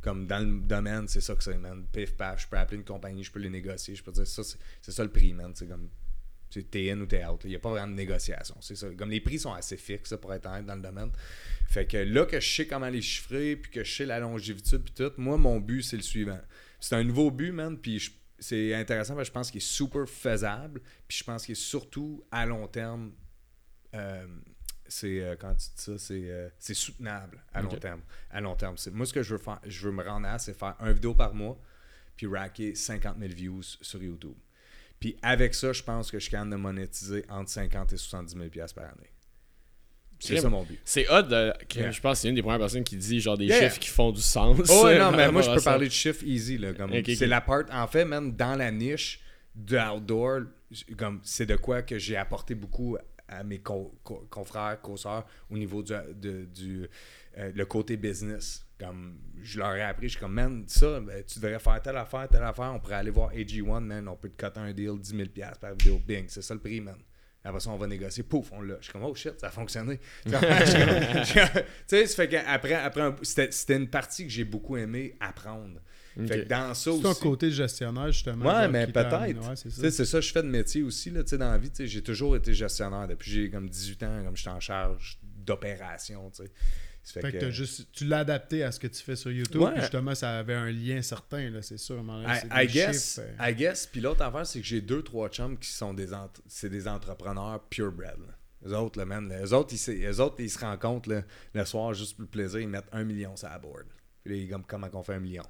[0.00, 1.86] Comme dans le domaine, c'est ça que c'est, man.
[1.92, 3.94] Pif, paf, je peux appeler une compagnie, je peux les négocier.
[3.94, 4.42] Je peux dire, ça,
[4.82, 5.52] c'est ça le prix, man.
[5.66, 5.88] Comme,
[6.60, 7.40] t'es in ou t'es out.
[7.44, 8.56] Il n'y a pas vraiment de négociation.
[8.60, 8.88] C'est ça.
[8.96, 11.10] Comme les prix sont assez fixes, ça, pour être honnête, dans le domaine.
[11.68, 14.78] Fait que là que je sais comment les chiffrer, puis que je sais la longévité,
[14.78, 16.40] puis tout, moi, mon but, c'est le suivant.
[16.80, 19.66] C'est un nouveau but, man, puis je- c'est intéressant parce que je pense qu'il est
[19.66, 23.12] super faisable, puis je pense qu'il est surtout à long terme
[23.94, 24.26] euh,
[24.86, 28.00] c'est euh, quand tu dis ça, c'est euh, c'est soutenable à long terme.
[28.30, 28.76] À long terme.
[28.76, 30.92] C'est- Moi, ce que je veux faire, je veux me rendre à, c'est faire un
[30.92, 31.58] vidéo par mois,
[32.16, 34.34] puis racker 50 000 views sur YouTube.
[35.04, 38.32] Puis avec ça, je pense que je suis capable de monétiser entre 50 et 70
[38.36, 39.10] 000 piastres par année.
[40.18, 40.80] C'est ça mon but.
[40.82, 41.90] C'est odd, euh, que Yeah.
[41.90, 43.64] je pense que c'est une des premières personnes qui dit genre des Yeah.
[43.68, 44.58] chiffres qui font du sens.
[44.70, 46.56] Oh non, mais moi, je peux parler de chiffres easy.
[46.56, 46.90] Là, comme.
[47.04, 49.20] C'est la part, en fait, même dans la niche
[49.54, 50.44] de outdoor,
[50.96, 52.96] comme c'est de quoi que j'ai apporté beaucoup
[53.28, 56.88] à mes co- co- confrères, co-sœurs au niveau du, de- du
[57.38, 58.66] euh, le côté business.
[58.78, 61.96] Comme je leur ai appris, je suis comme, man, ça, ben, tu devrais faire telle
[61.96, 62.72] affaire, telle affaire.
[62.74, 65.22] On pourrait aller voir AG1, man, on peut te coter un deal 10 000
[65.60, 66.00] par vidéo.
[66.06, 66.96] Bing, c'est ça le prix, man.
[67.46, 68.22] Après ça, on va négocier.
[68.24, 68.76] Pouf, on l'a.
[68.80, 70.00] Je suis comme, oh shit, ça a fonctionné.
[70.26, 70.80] Je suis je suis
[71.20, 74.76] je suis tu sais, ça fait qu'après, après un- c'était une partie que j'ai beaucoup
[74.76, 75.80] aimé apprendre.
[76.26, 77.20] Fait que dans ça C'est ton aussi.
[77.20, 78.46] côté gestionnaire, justement.
[78.46, 79.20] Ouais, genre, mais peut-être.
[79.20, 79.82] Ouais, c'est Tu ça.
[79.82, 81.70] sais, c'est ça, je fais de métier aussi, là, tu sais, dans la vie.
[81.70, 84.60] tu sais, J'ai toujours été gestionnaire depuis que j'ai comme 18 ans, comme j'étais en
[84.60, 86.30] charge d'opération,
[87.04, 89.60] Fait que juste, tu l'as adapté à ce que tu fais sur YouTube.
[89.60, 89.72] Ouais.
[89.72, 92.02] puis justement, ça avait un lien certain, là, c'est sûr.
[92.02, 93.86] I, I guess, chiffres, euh, I guess.
[93.86, 96.88] Puis l'autre affaire, c'est que j'ai deux, trois chums qui sont des, entre- c'est des
[96.88, 98.16] entrepreneurs purebred.
[98.18, 98.34] Là.
[98.66, 101.92] Eux autres, là, man, eux autres, ils, eux autres, ils se rencontrent là, le soir
[101.92, 103.84] juste pour le plaisir, ils mettent un million sur la board.
[104.24, 105.42] Puis là, ils comme comment on fait un million?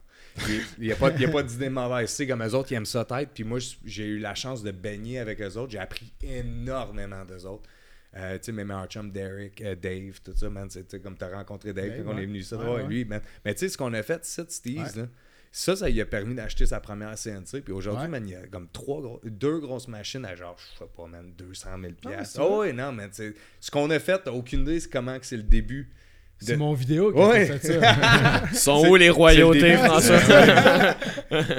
[0.48, 2.10] Il n'y a pas, pas d'idée mauvaise.
[2.10, 3.30] C'est comme eux autres, ils aiment ça tête.
[3.32, 5.70] Puis moi, j'ai eu la chance de baigner avec eux autres.
[5.70, 7.68] J'ai appris énormément d'eux autres.
[8.16, 11.00] Euh, tu sais, mes meilleurs chums, Derek, euh, Dave, tout ça, man, c'est tu sais,
[11.00, 12.22] comme tu as rencontré Dave Dave, quand on ouais.
[12.22, 12.56] est venu ça.
[12.56, 12.86] Ouais, Ouais, ouais.
[12.88, 13.20] lui, man.
[13.44, 15.02] Mais tu sais, ce qu'on a fait, c'est Steve's, Ouais.
[15.02, 15.08] là,
[15.50, 17.60] ça, ça lui a permis d'acheter sa première CNC.
[17.62, 18.08] Puis aujourd'hui, Ouais.
[18.08, 21.06] man, il y a comme trois gros- deux grosses machines à genre, je sais pas,
[21.06, 22.34] man, 200 000 Ah, piastres.
[22.36, 23.08] c'est Oh, ouais, non, man.
[23.12, 25.90] c'est- Ce qu'on a fait, t'as aucune idée, c'est comment que c'est le début.
[26.38, 27.48] C'est de- mon vidéo qui Ouais.
[27.50, 28.52] a fait ça.
[28.52, 29.76] Sont où les royautés.
[29.76, 30.18] François?
[30.18, 30.96] Tu sais,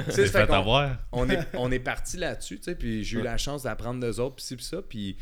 [0.10, 0.98] C'est ça fait avoir.
[1.12, 4.20] on est, on est parti là-dessus, tu sais, puis j'ai eu la chance d'apprendre d'eux
[4.20, 5.16] autres, puis ci, puis ça, puis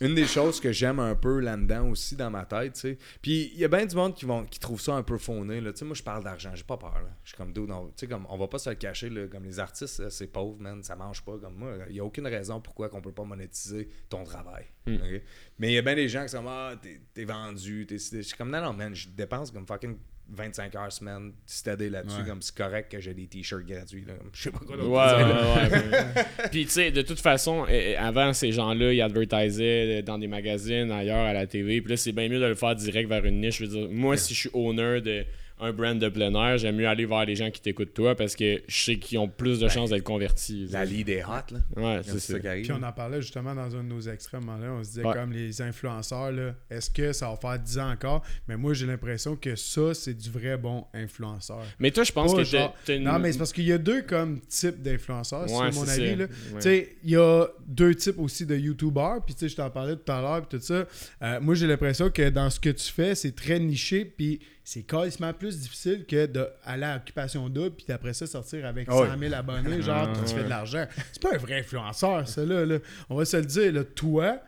[0.00, 3.50] une des choses que j'aime un peu là-dedans aussi dans ma tête, tu sais, puis
[3.54, 5.72] il y a bien du monde qui vont qui trouve ça un peu fauné, là,
[5.72, 7.10] tu sais, moi je parle d'argent, j'ai pas peur, là.
[7.24, 9.44] je suis comme, on- tu sais, comme, on va pas se le cacher, là, comme
[9.44, 12.26] les artistes, là, c'est pauvre, man, ça mange pas, comme moi, il y a aucune
[12.26, 14.94] raison pourquoi qu'on peut pas monétiser ton travail, Mm.
[14.94, 15.22] ok?
[15.58, 17.98] mais il y a bien des gens qui sont comme, ah, t'es, t'es vendu, t'es,
[17.98, 19.96] je suis comme, non, non, man, je dépense comme fucking
[20.32, 22.26] 25 heures semaine, citadé là-dessus, Ouais.
[22.28, 25.24] comme c'est correct que j'ai des t-shirts gratuits, là, je sais pas quoi d'autre ouais,
[25.24, 26.24] ouais, ouais.
[26.50, 30.18] Puis, tu sais, de toute façon, euh, euh, avant, ces gens-là, ils advertisaient euh, dans
[30.18, 31.80] des magazines, ailleurs, à la TV.
[31.80, 33.58] Puis là, c'est bien mieux de le faire direct vers une niche.
[33.58, 35.24] Je veux dire, moi, si je suis owner de
[35.60, 38.34] un brand de plein air, j'aime mieux aller vers les gens qui t'écoutent toi parce
[38.36, 40.66] que je sais qu'ils ont plus de chances d'être convertis.
[40.70, 41.58] La lead est hot, là.
[41.76, 42.40] Ouais, C'est ça ça.
[42.40, 42.64] qui arrive.
[42.64, 44.46] Puis on en parlait justement dans un de nos extrêmes.
[44.46, 45.14] Là, on se disait Ouais.
[45.14, 48.22] comme les influenceurs, là, est-ce que ça va faire 10 ans encore?
[48.48, 51.62] Mais moi, j'ai l'impression que ça, c'est du vrai bon influenceur.
[51.78, 53.72] Mais toi, je pense Pas que genre- t'as une- Non, mais c'est parce qu'il y
[53.72, 56.16] a deux comme types d'influenceurs, Ouais, c'est mon c'est avis.
[56.16, 56.24] là.
[56.24, 56.28] Ouais.
[56.56, 59.18] Tu sais, il y a deux types aussi de YouTubers.
[59.24, 60.86] Puis tu sais, je t'en parlais tout à l'heure, puis tout ça.
[61.22, 64.40] Euh, moi, j'ai l'impression que dans ce que tu fais, c'est très niché, puis
[64.72, 69.00] c'est carrément plus difficile que d'aller à Occupation Double, puis après ça, sortir avec Ah
[69.00, 69.08] ouais.
[69.08, 70.86] 100 000 abonnés, genre, Ah, tu fais de l'argent.
[71.12, 72.64] C'est pas un vrai influenceur, ça, là.
[72.64, 72.78] là.
[73.08, 74.38] On va se le dire, là, toi,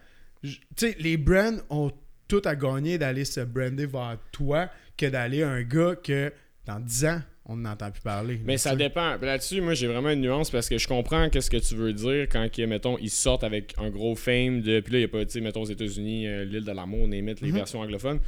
[0.45, 1.91] tu sais, les brands ont
[2.29, 6.33] tout à gagner d'aller se brander vers toi que d'aller à un gars que
[6.67, 8.41] dans 10 ans, on n'entend plus parler.
[8.45, 9.17] Mais ça dépend.
[9.21, 12.29] Là-dessus, moi, j'ai vraiment une nuance parce que je comprends qu'est-ce que tu veux dire
[12.31, 14.79] quand, que, mettons, ils sortent avec un gros fame de.
[14.81, 17.01] Puis là, il n'y a pas, tu sais, mettons, aux États-unis, euh, l'île de l'amour,
[17.03, 18.21] on émet les versions anglophones.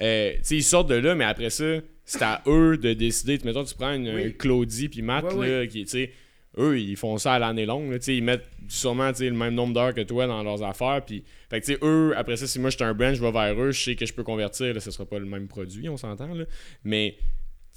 [0.00, 1.64] Euh, tu sais, ils sortent de là, mais après ça,
[2.04, 3.38] c'est à eux de décider.
[3.44, 4.22] Mettons, tu prends une, Oui.
[4.24, 6.12] une Claudie puis Matt, Ouais, là, qui, tu sais,
[6.58, 7.90] eux, ils font ça à l'année longue.
[7.92, 11.02] là, ils mettent sûrement le même nombre d'heures que toi dans leurs affaires.
[11.04, 13.20] Puis, fait que, tu sais, eux, après ça, si moi, je suis un brand, je
[13.20, 14.72] vais vers eux, je sais que je peux convertir.
[14.72, 16.32] Là, ce sera pas le même produit, on s'entend.
[16.34, 16.44] là.
[16.84, 17.16] Mais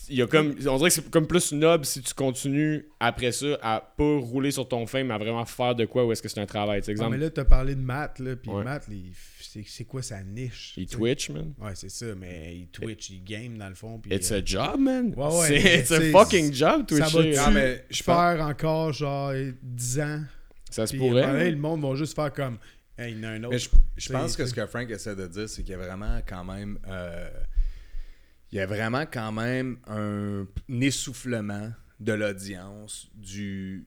[0.07, 3.31] il y a comme on dirait que c'est comme plus noble si tu continues après
[3.31, 6.21] ça à pas rouler sur ton fame mais à vraiment faire de quoi ou est-ce
[6.21, 8.19] que c'est un travail tu sais, Ah, exemple mais là, tu as parlé de Matt,
[8.19, 8.63] là, puis Ouais.
[8.63, 10.73] Matt, les- c'est c'est quoi sa niche?
[10.77, 10.87] il?
[10.87, 13.99] Twitch man Ouais, c'est ça, mais il Twitch, il game dans le fond.
[13.99, 16.85] Puis, it's euh, a job man Ouais, ouais, c'est mais it's a c'est- fucking job
[16.89, 20.21] ça Twitcher va-tu Non, mais je faire encore genre 10 ans?
[20.69, 21.51] ça se pourrait pareil, hein.
[21.51, 22.57] le monde va juste faire comme,
[22.97, 23.49] hey, il y en a un autre.
[23.53, 25.77] Mais je, je pense que ce que Frank essaie de dire, c'est qu'il y a
[25.77, 26.77] vraiment quand même.
[26.87, 27.29] euh,
[28.51, 30.45] il y a vraiment quand même un,
[30.81, 33.85] essoufflement de l'audience du,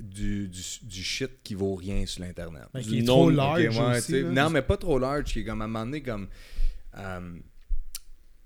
[0.00, 2.64] du, du, du shit qui vaut rien sur l'Internet.
[2.72, 4.22] Ben, du qui est nombre- trop large ouais, aussi.
[4.22, 4.30] là.
[4.30, 6.28] non, mais pas trop large, qui est comme à un moment donné, comme.
[6.96, 7.38] euh,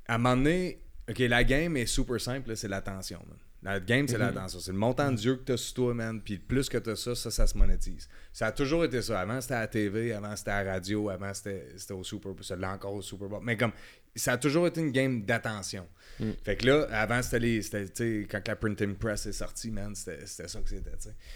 [0.07, 3.25] à un moment donné, ok, la game est super simple, là, c'est l'attention,
[3.65, 4.61] La game, c'est l'attention.
[4.61, 6.21] C'est le montant d'yeux que tu as sur toi, man.
[6.21, 8.09] Puis plus que tu as ça, ça, ça se monétise.
[8.33, 9.19] Ça a toujours été ça.
[9.19, 12.45] Avant, c'était à la TV, avant, c'était à la radio, avant, c'était au Super Bowl.
[12.45, 13.41] Ça encore au Super Bowl.
[13.43, 13.73] Mais comme,
[14.15, 15.87] ça a toujours été une game d'attention.
[16.21, 16.31] Mm.
[16.45, 17.63] Fait que là, avant, c'était les.
[17.63, 20.91] c'était, quand la printing press est sortie, man, c'était ça que c'était.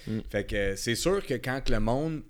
[0.07, 0.21] Mm.
[0.31, 2.23] Fait que c'est sûr que quand que le monde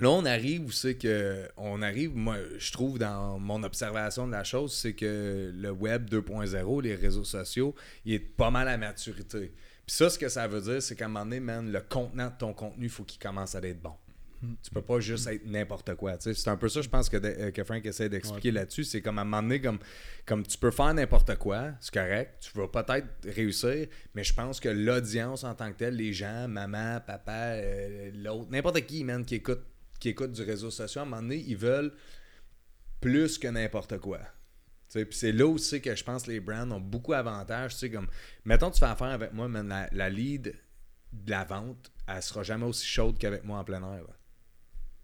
[0.00, 1.48] Là, on arrive où c'est que.
[1.56, 6.08] On arrive, moi, je trouve dans mon observation de la chose, c'est que le web
[6.08, 7.74] 2.0, les réseaux sociaux,
[8.04, 9.52] il est pas mal à maturité.
[9.86, 12.28] Puis ça, ce que ça veut dire, c'est qu'à un moment donné, man, le contenant
[12.28, 13.94] de ton contenu, il faut qu'il commence à être bon.
[14.62, 16.14] Tu peux pas juste être n'importe quoi.
[16.20, 18.84] C'est un peu ça, je pense, que, de- euh, que Frank essaie d'expliquer là-dessus.
[18.84, 19.80] C'est comme à un moment donné, comme,
[20.24, 22.34] comme tu peux faire n'importe quoi, c'est correct.
[22.40, 26.46] Tu vas peut-être réussir, mais je pense que l'audience en tant que telle, les gens,
[26.46, 29.62] maman, papa, euh, l'autre, n'importe qui, man, qui écoute,
[29.98, 31.92] qui écoute du réseau social, à un moment donné, ils veulent
[33.00, 34.20] plus que n'importe quoi.
[34.92, 37.74] Puis c'est là aussi que je pense que les brands ont beaucoup d'avantages.
[37.92, 38.08] Comme,
[38.44, 40.54] mettons, tu fais affaire avec moi, man, la, la lead
[41.12, 44.02] de la vente, elle sera jamais aussi chaude qu'avec moi en plein air.
[44.02, 44.16] là.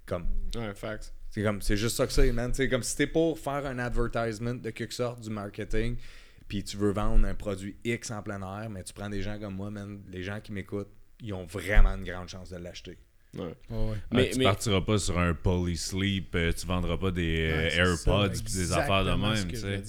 [0.07, 1.13] Comme, Ouais, facts.
[1.31, 2.53] c'est comme c'est juste ça que c'est, man.
[2.55, 5.97] C'est comme si t'es pour faire un advertisement de quelque sorte du marketing,
[6.49, 9.39] puis tu veux vendre un produit X en plein air, mais tu prends des gens
[9.39, 10.03] comme moi, man.
[10.09, 12.99] Les gens qui m'écoutent, ils ont vraiment une grande chance de l'acheter.
[13.37, 13.43] Ouais.
[13.70, 13.97] Ouais, ouais.
[14.12, 17.57] Mais, Mais- tu mais- partiras pas sur un Polysleep, euh, tu vendras pas des euh,
[17.68, 19.45] Ouais, AirPods ça, pis des affaires de même.
[19.47, 19.82] que tu sais.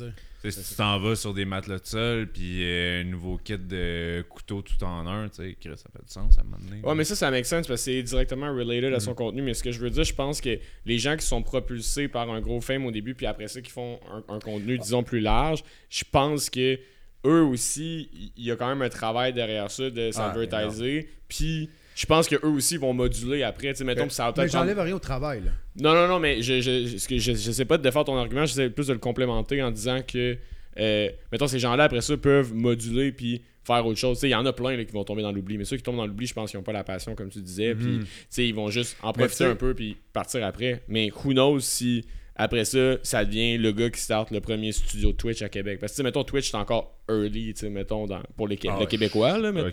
[0.52, 4.24] Si tu t'en vas sur des matelas de sol puis euh, un nouveau kit de
[4.30, 6.82] couteau tout en un, tu sais, ça fait du sens à un moment donné.
[6.84, 9.16] Ouais, mais ça, ça make sense parce que c'est directement related à son Mm.
[9.16, 9.42] contenu.
[9.42, 12.30] Mais ce que je veux dire, je pense que les gens qui sont propulsés par
[12.30, 15.20] un gros fame au début, puis après ça, qui font un, un contenu, disons, plus
[15.20, 16.80] large, je pense que
[17.26, 21.10] eux aussi, il il y a quand même un travail derrière ça de s'advertiser.
[21.28, 23.70] Puis je pense que eux aussi vont moduler après.
[23.70, 25.52] Tu sais, mettons, ça Mais j'enlève rien au travail, là.
[25.80, 28.70] Non, non, non, mais je, je, je, je sais pas de défendre ton argument, j'essaie
[28.70, 30.38] plus de le complémenter en disant que,
[30.78, 34.20] euh, mettons, ces gens-là, après ça, peuvent moduler puis faire autre chose.
[34.24, 35.96] Il y en a plein là, qui vont tomber dans l'oubli, mais ceux qui tombent
[35.96, 38.48] dans l'oubli, je pense qu'ils n'ont pas la passion, comme tu disais, puis tu sais,
[38.48, 40.84] ils vont juste en profiter un peu puis partir après.
[40.90, 45.14] Mais who knows si, après ça, ça devient le gars qui start le premier studio
[45.14, 45.80] Twitch à Québec.
[45.80, 48.86] Parce que, mettons, Twitch, c'est encore early, mettons, dans, pour les, Ah le.
[48.86, 49.64] Québécois, là, mais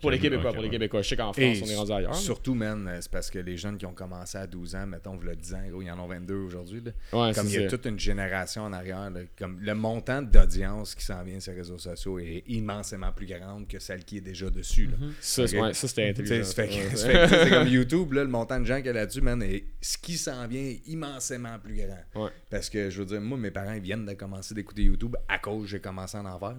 [0.00, 0.70] pour les Québécois, pour les.
[0.70, 1.02] Québécois.
[1.02, 2.14] Je sais qu'en Et France, on est rendu ailleurs.
[2.14, 5.22] Surtout, man, c'est parce que les jeunes qui ont commencé à 12 ans, mettons, vous
[5.22, 6.82] le 10 ans, gros, ils en ont 22 aujourd'hui.
[7.12, 10.94] Ouais, Comme il y a toute une génération en arrière, là, comme le montant d'audience
[10.94, 14.22] qui s'en vient sur les réseaux sociaux est immensément plus grande que celle qui est
[14.22, 14.86] déjà dessus.
[14.86, 14.96] là.
[15.20, 16.44] Ça, c'est- ouais, c'était intelligent.
[16.44, 19.96] c'est comme YouTube, là, le montant de gens qu'il y a là-dessus, man, et ce
[19.98, 22.24] qui s'en vient est immensément plus grand.
[22.24, 22.30] Ouais.
[22.50, 25.38] Parce que, je veux dire, moi, mes parents ils viennent de commencer d'écouter YouTube à
[25.38, 26.56] cause que j'ai commencé à en faire.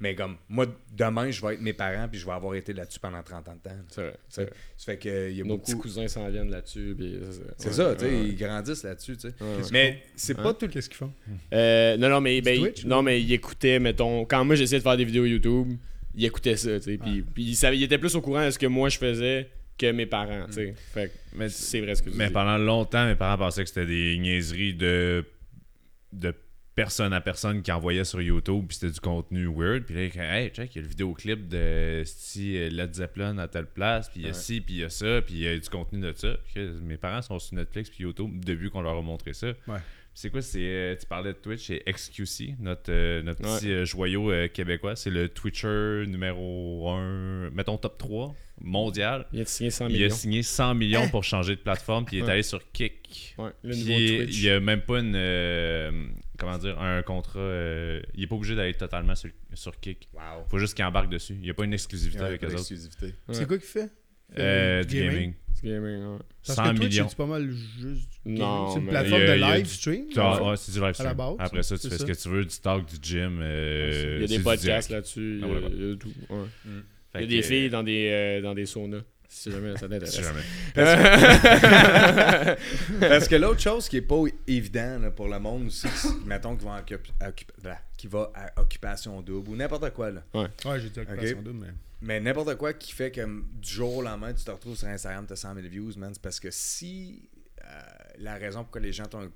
[0.00, 3.00] Mais comme, moi, demain, je vais être mes parents, puis je vais avoir été là-dessus
[3.00, 3.76] pendant 30 ans de temps.
[3.88, 4.16] C'est vrai.
[4.28, 4.44] Ça
[4.92, 5.72] fait que, il y a Nos beaucoup...
[5.72, 6.94] petits cousins s'en viennent là-dessus.
[6.96, 7.18] puis
[7.56, 9.34] C'est ouais, ça, tu sais, ouais, ils grandissent là-dessus, tu sais.
[9.40, 9.68] ouais, ouais.
[9.72, 10.68] Mais c'est pas tout...
[10.68, 11.12] Qu'est-ce qu'ils font?
[11.52, 14.84] Euh, non, non, mais, ben, Twitch, non, mais il écoutait, mettons, quand moi j'essayais de
[14.84, 15.72] faire des vidéos YouTube,
[16.14, 16.98] il écoutait ça, tu sais.
[16.98, 19.50] Puis, puis il, savait, il était plus au courant de ce que moi je faisais
[19.76, 20.74] que mes parents, tu sais.
[20.94, 22.32] Fait que Mais, c'est vrai ce que tu mais dis.
[22.32, 25.24] pendant longtemps, mes parents pensaient que c'était des niaiseries de,
[26.12, 26.34] de
[26.82, 29.84] personne à personne qui envoyaient sur YouTube, puis c'était du contenu weird.
[29.84, 33.66] Puis là, hey, check, il y a le vidéoclip de si Led Zeppelin à telle
[33.66, 34.34] place, puis il y a Ouais.
[34.34, 36.36] ci, puis il y a ça, puis il y a du contenu de ça.
[36.82, 39.48] Mes parents sont sur Netflix puis YouTube depuis qu'on leur a montré ça.
[39.66, 39.78] Ouais.
[40.14, 43.58] C'est quoi, c'est, euh, tu parlais de Twitch, c'est XQC, notre, euh, notre Ouais.
[43.58, 44.94] petit euh, joyau euh, québécois.
[44.96, 49.26] C'est le Twitcher numéro 1, mettons top 3 mondial.
[49.32, 50.14] Il a signé 100 Il a millions.
[50.14, 52.32] signé 100 millions pour changer de plateforme, puis il est Ouais.
[52.32, 53.34] allé sur Kick.
[53.38, 53.98] Ouais, le Puis nouveau
[54.30, 55.14] il n'y a même pas une.
[55.16, 55.90] euh,
[56.38, 57.38] comment dire, un contrat.
[57.40, 60.08] euh, il est pas obligé d'aller totalement sur, sur Kick.
[60.14, 60.44] Wow.
[60.50, 61.34] faut juste qu'il embarque dessus.
[61.34, 62.62] Il n'y a pas une exclusivité avec eux autres.
[63.32, 63.90] C'est quoi qu'il fait?
[64.38, 65.32] Euh, Du gaming.
[65.54, 66.18] C'est gaming, ouais.
[66.46, 67.08] Parce 100 que Twitch, millions.
[67.08, 68.72] c'est pas mal juste du Non, gaming.
[68.74, 70.04] C'est une plateforme il a- de il live du- stream.
[70.14, 70.56] Vois, Ouais.
[70.56, 71.14] c'est du live stream.
[71.14, 72.06] base, Après ça, tu c'est fais ça.
[72.06, 73.40] ce que tu veux, du talk, du gym.
[73.42, 75.40] euh, Il y a c'est des podcasts là-dessus.
[75.42, 75.74] Ah, il y a- voilà.
[75.74, 76.08] il y a tout.
[76.30, 76.36] ouais.
[76.62, 76.68] Fait
[77.18, 79.02] Il y a des euh, filles dans des, euh, dans des saunas.
[79.30, 80.20] Si jamais ça si t'intéresse.
[80.20, 80.40] jamais.
[83.00, 85.86] Parce que l'autre chose qui est pas évident là, pour le monde aussi,
[86.24, 90.10] mettons qui va, en occup- occup- voilà, qui va à occupation double ou n'importe quoi
[90.10, 90.22] là.
[90.34, 90.46] Ouais,
[90.80, 91.72] j'ai dit occupation double, mais.
[92.00, 95.26] Mais n'importe quoi qui fait que du jour au lendemain, tu te retrouves sur Instagram,
[95.26, 96.10] tu as 100 000 views, man.
[96.14, 97.28] C'est parce que si
[97.64, 97.66] euh,
[98.20, 99.30] la raison pourquoi les gens t'ont-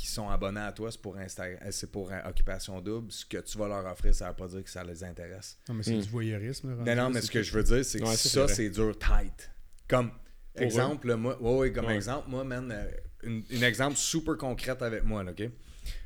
[0.00, 3.26] qui sont abonnés à toi, c'est pour, Insta- euh, c'est pour euh, occupation double, ce
[3.26, 5.58] que tu vas leur offrir, ça veut pas dire que ça les intéresse.
[5.68, 6.00] Non, mais c'est Hmm.
[6.00, 6.74] du voyeurisme.
[6.74, 8.54] Non, non, mais ce que je veux dire, c'est que Ouais, ça, c'est ça, vrai.
[8.54, 9.50] c'est dur tight.
[9.86, 10.10] Comme
[10.54, 11.96] Pour exemple, moi, ouais, ouais, comme Ouais.
[11.96, 12.90] exemple, moi, man, euh,
[13.24, 15.50] une, une exemple super concrète avec moi, là, OK?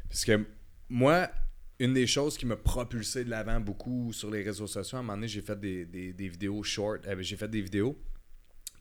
[0.09, 0.45] Parce que
[0.89, 1.31] moi,
[1.79, 5.03] une des choses qui m'a propulsé de l'avant beaucoup sur les réseaux sociaux, à un
[5.05, 7.97] moment donné, j'ai fait des, des- des vidéos short, euh, j'ai fait des vidéos,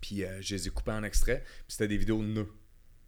[0.02, 2.52] puis euh, je les ai coupées en extrait, puis c'était des vidéos de nœuds.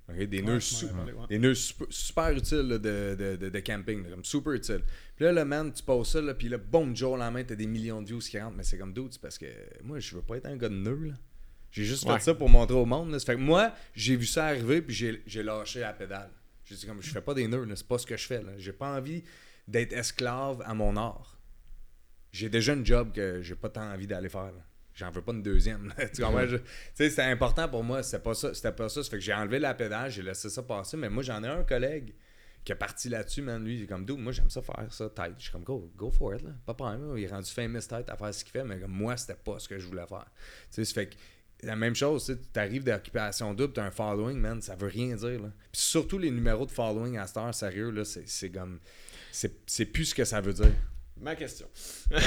[0.07, 1.27] Des Ouais, nœuds ouais, su- ouais, ouais.
[1.29, 4.83] des nœuds super, super utiles là, de, de, de, de camping, là, comme super utiles.
[5.15, 7.43] Puis là, le man, tu poses ça, là, puis là, boum, du jour au lendemain,
[7.43, 9.47] t'as des millions de views qui rentrent, mais c'est comme d'autres, c'est parce que
[9.83, 11.13] moi, je veux pas être un gars de nœuds, là.
[11.71, 13.11] J'ai juste fait ça pour montrer au monde.
[13.11, 13.19] Là.
[13.19, 16.29] Ça fait que moi, j'ai vu ça arriver, puis j'ai j'ai lâché la pédale.
[16.63, 18.41] J'ai dit comme, je fais pas des nœuds, c'est pas ce que je fais.
[18.41, 18.51] là.
[18.57, 19.23] J'ai pas envie
[19.67, 21.37] d'être esclave à mon art.
[22.31, 24.53] J'ai déjà un job que j'ai pas tant envie d'aller faire.
[24.95, 25.93] J'en veux pas une deuxième.
[26.13, 28.01] tu Tu c'était important pour moi.
[28.01, 28.53] C'était pas ça.
[28.53, 29.03] C'était pas ça.
[29.03, 30.97] Ça fait que j'ai enlevé la pédale, j'ai laissé ça passer.
[30.97, 32.13] Mais moi, j'en ai un collègue
[32.63, 33.63] qui est parti là-dessus, man.
[33.63, 35.35] Lui, il est comme, dude, moi, j'aime ça faire ça, tête.
[35.37, 36.49] Je suis comme, go, go for it, là.
[36.65, 37.07] Pas problème.
[37.07, 37.19] là.
[37.19, 39.59] Il est rendu famous tête à faire ce qu'il fait, mais comme moi, c'était pas
[39.59, 40.25] ce que je voulais faire.
[40.71, 41.15] Tu sais, ça fait que
[41.61, 45.41] la même chose, tu arrives d'occupation double, t'as un following, man, ça veut rien dire,
[45.41, 45.51] là.
[45.71, 48.79] Puis surtout les numéros de following à cette heure, sérieux, là, c'est comme.
[49.31, 50.73] C'est plus ce que ça veut dire.
[51.21, 51.67] Ma question.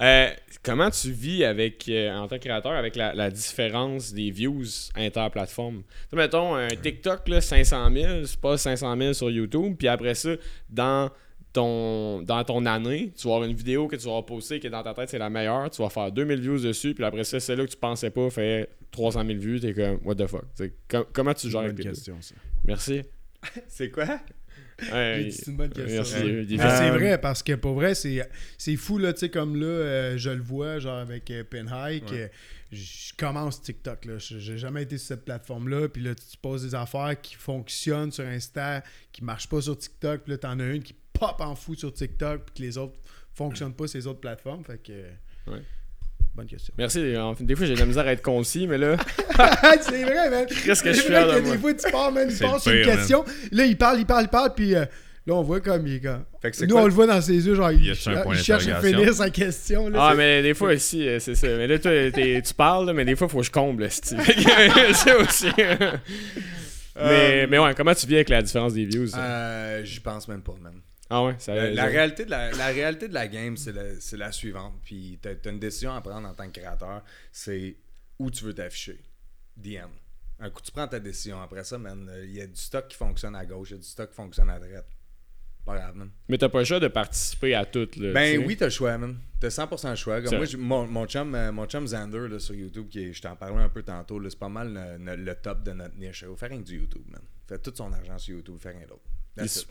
[0.00, 0.28] Euh,
[0.62, 4.64] comment tu vis avec, euh, en tant que créateur avec la, la différence des views
[4.64, 9.74] sais, mettons, un TikTok, là, 500 000, c'est pas 500 000 sur YouTube.
[9.76, 10.30] Puis après ça,
[10.70, 11.10] dans
[11.52, 14.70] ton, dans ton année, tu vas avoir une vidéo que tu vas poster qui est
[14.70, 15.68] dans ta tête, c'est la meilleure.
[15.70, 16.94] Tu vas faire 2000 views dessus.
[16.94, 19.60] Puis après ça, celle-là que tu pensais pas fait 300 000 vues.
[19.60, 20.44] T'es comme, what the fuck?
[20.88, 22.34] Com- comment tu gères Bonne question, ça.
[22.64, 23.02] Merci.
[23.66, 24.20] C'est quoi?
[24.92, 26.02] Ouais, C'est une bonne question.
[26.56, 26.62] Ouais.
[26.78, 30.18] C'est vrai, parce que pour vrai, c'est c'est fou, là, tu sais, comme là, euh,
[30.18, 32.28] je le vois, genre avec euh, Penhike, euh,
[32.70, 34.18] je commence TikTok, là.
[34.18, 38.12] Je- J'ai jamais été sur cette plateforme-là, puis là, tu poses des affaires qui fonctionnent
[38.12, 41.54] sur Insta, qui marchent pas sur TikTok, puis là, t'en as une qui pop en
[41.56, 42.94] fou sur TikTok, puis que les autres
[43.34, 44.92] fonctionnent pas sur les autres plateformes, fait que...
[45.50, 45.62] Ouais.
[46.38, 46.72] Bonne question.
[46.78, 47.00] Merci.
[47.40, 48.96] Des fois, j'ai de la misère à être concis, mais là,
[49.80, 50.46] c'est vrai, man.
[50.46, 51.40] Qu'est-ce que je que moi.
[51.40, 54.22] des fois, tu pars, man, il part sur une question, là, il parle, il parle,
[54.26, 54.84] il parle, puis euh,
[55.26, 56.22] là, on voit comme il est comme...
[56.40, 56.84] Fait que c'est Nous, quoi?
[56.84, 58.80] on le voit dans ses yeux, genre, il, Y a-tu un point il cherche à
[58.80, 59.88] finir sa question.
[59.88, 61.48] Là, Ah, mais des fois aussi, euh, c'est ça.
[61.48, 63.88] Mais là, toi, tu parles, là, mais des fois, il faut que je comble.
[63.90, 65.48] C'est aussi.
[66.94, 69.08] mais, mais ouais, comment tu vis avec la différence des views?
[69.16, 70.74] Euh, J'y pense même pas, man.
[71.10, 73.84] Ah ouais, ça La, la réalité de la, la réalité de la game, c'est la,
[74.26, 74.74] la suivante.
[74.84, 77.02] Puis t'as as une décision à prendre en tant que créateur,
[77.32, 77.76] c'est
[78.18, 79.00] où tu veux t'afficher.
[79.62, 79.90] The end.
[80.40, 81.40] Un coup, tu prends ta décision.
[81.42, 83.78] Après ça, man, il y a du stock qui fonctionne à gauche, il y a
[83.78, 84.86] du stock qui fonctionne à droite.
[85.64, 86.10] Pas grave, man.
[86.28, 88.12] Mais t'as pas le choix de participer à tout, là.
[88.12, 89.18] Ben tu oui, t'as le choix, man.
[89.40, 90.22] T'as 100% le choix.
[90.22, 93.20] Comme moi, mon, mon, chum, euh, mon chum Xander là, sur YouTube, qui est- je
[93.20, 96.22] t'en parlais un peu tantôt, c'est pas mal le, le- le top de notre niche.
[96.22, 97.20] Il va faire rien que du YouTube, man.
[97.46, 99.02] Fait tout son argent sur YouTube, fait rien d'autre.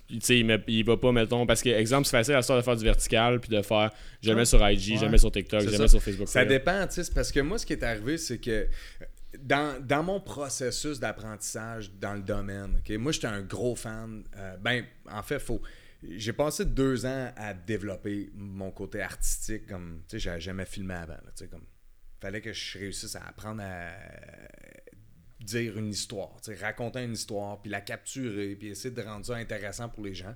[0.10, 2.84] Il, il- il, va pas, mettons, parce que, exemple, c'est facile à de faire du
[2.84, 3.92] vertical, puis de faire,
[4.32, 4.46] mets Ouais.
[4.46, 5.10] sur IG, Ouais.
[5.10, 5.78] mets sur TikTok, ça.
[5.84, 6.28] mets sur Facebook.
[6.28, 8.68] Ça dépend, tu sais, parce que moi, ce qui est arrivé, c'est que
[9.40, 14.24] dans, dans mon processus d'apprentissage dans le domaine, ok, moi, j'étais un gros fan.
[14.38, 15.62] euh, ben, en fait, faut.
[16.16, 20.94] J'ai passé deux ans à développer mon côté artistique, comme, tu sais, j'avais jamais filmé
[20.94, 21.64] avant, là, tu sais, comme,
[22.22, 23.90] fallait que je réussisse à apprendre à
[25.40, 29.90] dire une histoire, raconter une histoire, puis la capturer, puis essayer de rendre ça intéressant
[29.90, 30.34] pour les gens.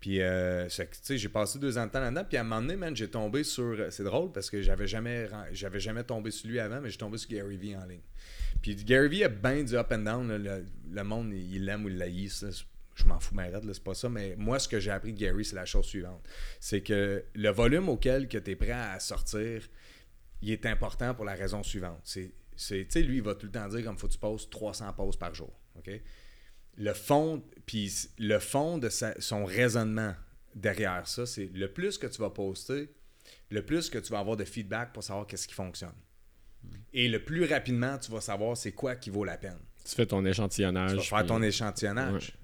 [0.00, 2.24] Puis, euh, tu sais, j'ai passé deux ans de temps là-dedans.
[2.28, 3.86] Puis, à un moment donné, man, j'ai tombé sur.
[3.90, 7.18] C'est drôle parce que j'avais jamais, j'avais jamais tombé sur lui avant, mais j'ai tombé
[7.18, 8.00] sur Gary Vee en ligne.
[8.60, 10.36] Puis, Gary Vee a bien du up and down.
[10.36, 12.64] Le, le monde, il l'aime ou il c'est-
[12.96, 14.08] Je m'en fous, là, c'est pas ça.
[14.08, 16.20] Mais moi, ce que j'ai appris de Gary, c'est la chose suivante
[16.58, 19.62] c'est que le volume auquel tu es prêt à sortir,
[20.42, 22.00] il est important pour la raison suivante.
[22.02, 24.18] C'est, c'est- tu sais, lui, il va tout le temps dire comme faut que tu
[24.18, 25.52] postes 300 posts par jour.
[25.76, 25.90] OK?
[26.78, 30.14] Le fond, puis le fond de sa- son raisonnement
[30.54, 32.88] derrière ça, c'est le plus que tu vas poster,
[33.50, 35.92] le plus que tu vas avoir de feedback pour savoir qu'est-ce qui fonctionne.
[36.92, 39.58] Et le plus rapidement, tu vas savoir c'est quoi qui vaut la peine.
[39.84, 40.90] Tu fais ton échantillonnage.
[40.92, 42.38] Tu vas faire puis- ton échantillonnage.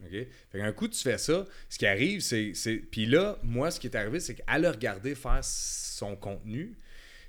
[0.50, 1.46] Fait qu'un coup, tu fais ça.
[1.68, 2.52] Ce qui arrive, c'est.
[2.54, 6.76] c'est- Puis là, moi, ce qui est arrivé, c'est qu'à le regarder faire son contenu,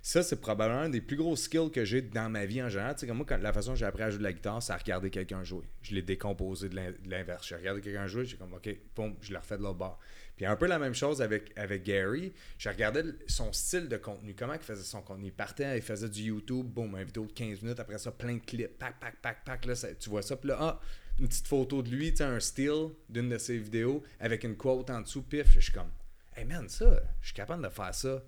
[0.01, 2.95] ça, c'est probablement un des plus gros skills que j'ai dans ma vie en général.
[2.95, 4.71] Tu sais, comme moi, la façon dont j'ai appris à jouer de la guitare, c'est
[4.73, 5.65] à regarder quelqu'un jouer.
[5.81, 7.47] Je l'ai décomposé de l'in- de l'inverse.
[7.47, 9.99] J'ai regardé quelqu'un jouer, j'ai comme, OK, boum, je le refais de l'autre bord.
[10.37, 12.31] Puis un peu la même chose avec, avec Gary.
[12.65, 14.33] Regardais le- son style de contenu.
[14.33, 15.25] Comment il faisait son contenu.
[15.25, 17.79] Il partait, il faisait du YouTube, boum, une vidéo de 15 minutes.
[17.81, 18.77] Après ça, plein de clips.
[18.79, 19.65] Pac, pac, pac, pac.
[19.65, 20.37] Là, tu vois ça.
[20.37, 20.79] Puis là, ah,
[21.19, 24.55] une petite photo de lui, tu sais, un still d'une de ses vidéos avec une
[24.55, 25.23] quote en dessous.
[25.23, 25.91] Pif, je suis comme,
[26.37, 28.23] hey man, ça, je suis capable de faire ça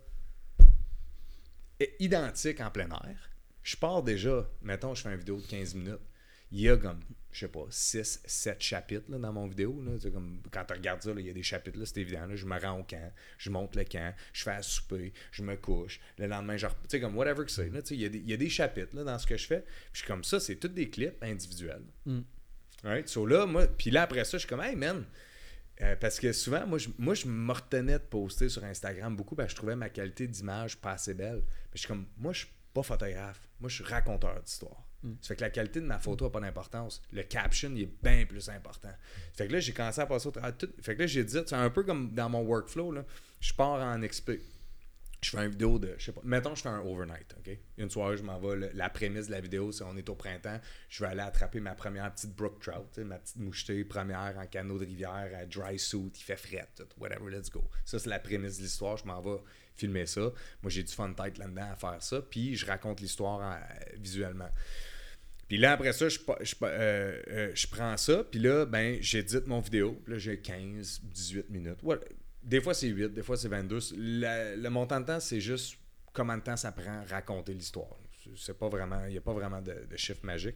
[1.99, 3.29] identique en plein air.
[3.63, 5.99] Je pars déjà, mettons, je fais une vidéo de 15 minutes.
[6.53, 6.99] Il y a comme,
[7.31, 9.81] je sais pas, 6, 7 chapitres là, dans mon vidéo.
[9.85, 9.91] Là.
[10.11, 12.25] Comme, quand tu regardes ça, là, il y a des chapitres, c'est évident.
[12.25, 12.35] là.
[12.35, 15.55] je me rends au camp, je monte le camp, je fais à souper, je me
[15.55, 16.01] couche.
[16.17, 17.67] Le lendemain, genre, tu sais, comme whatever que c'est.
[17.91, 19.63] Il y, a des- il y a des chapitres là, dans ce que je fais.
[19.93, 21.83] Puis je comme ça, c'est tous des clips individuels.
[22.83, 23.07] Right?
[23.07, 25.05] So là, moi, puis là, après ça, je suis comme, hey man,
[25.81, 29.35] euh, parce que souvent, moi je, moi, je me retenais de poster sur Instagram beaucoup
[29.35, 31.41] parce que je trouvais ma qualité d'image pas assez belle.
[31.45, 33.41] Mais je suis comme, moi, je suis pas photographe.
[33.59, 34.85] Moi, je suis raconteur d'histoire.
[35.21, 37.01] Ça fait que la qualité de ma photo n'a pas d'importance.
[37.11, 38.91] Le caption, il est bien plus important.
[39.33, 40.69] Fait que là, j'ai commencé à passer au tout.
[40.81, 43.03] Fait que là, j'ai dit, c'est un peu comme dans mon workflow, là,
[43.39, 44.33] je pars en XP.
[45.23, 47.55] Je fais une vidéo de, je sais pas, mettons, je fais un overnight, OK?
[47.77, 50.15] Une soirée, je m'en vais, le- la prémisse de la vidéo, c'est on est au
[50.15, 50.59] printemps,
[50.89, 54.79] je vais aller attraper ma première petite brook trout, ma petite mouchetée première en canot
[54.79, 57.63] de rivière, à dry suit, il fait fret, tout, whatever, let's go.
[57.85, 59.39] Ça, c'est la prémisse de l'histoire, je m'en vais
[59.75, 60.21] filmer ça.
[60.63, 62.21] Moi, j'ai du fun tête là-dedans à faire ça.
[62.21, 64.49] Puis je raconte l'histoire euh, visuellement.
[65.47, 69.47] Puis là, après ça, je, je, euh, euh, je prends ça, puis là, ben, j'édite
[69.47, 69.99] mon vidéo.
[70.03, 71.79] Puis là, j'ai 15, 18 minutes.
[72.43, 73.79] Des fois, c'est 8, des fois, c'est 22.
[73.97, 75.77] La- le montant de temps, c'est juste
[76.13, 77.95] combien de temps ça prend raconter l'histoire.
[78.37, 80.55] C'est- pas vraiment, il n'y a pas vraiment de, chiffre magique.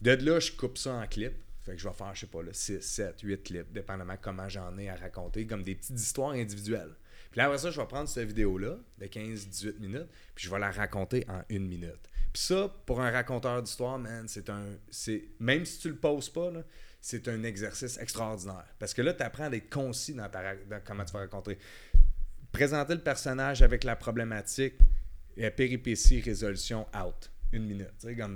[0.00, 1.36] De là, je coupe ça en clips.
[1.64, 4.48] Fait que je vais faire, je sais pas, là, 6, 7, 8 clips, dépendamment comment
[4.48, 6.90] j'en ai à raconter, comme des petites histoires individuelles.
[7.30, 10.58] Puis là, après ça, je vais prendre cette vidéo-là, de 15-18 minutes, puis je vais
[10.58, 12.10] la raconter en une minute.
[12.32, 14.64] Puis ça, pour un raconteur d'histoire, man, c'est un.
[14.90, 16.64] c'est Même si tu le poses pas, là,
[17.02, 18.64] c'est un exercice extraordinaire.
[18.78, 20.54] Parce que là, tu apprends à être concis dans, ta,
[20.86, 21.58] comment tu vas raconter.
[22.52, 24.74] Présenter le personnage avec la problématique,
[25.36, 27.30] et péripétie, résolution, out.
[27.52, 27.88] Une minute.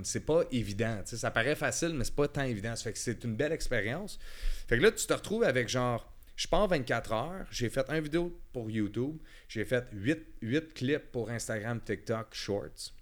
[0.03, 1.01] C'est pas évident.
[1.05, 2.73] ça paraît facile, mais c'est pas tant évident.
[2.75, 4.19] C'est une belle expérience.
[4.67, 6.13] Fait que là, tu te retrouves avec genre.
[6.35, 11.11] Je pars 24 heures, j'ai fait un vidéo pour YouTube, j'ai fait 8, 8 clips
[11.11, 12.93] pour Instagram, TikTok, Shorts.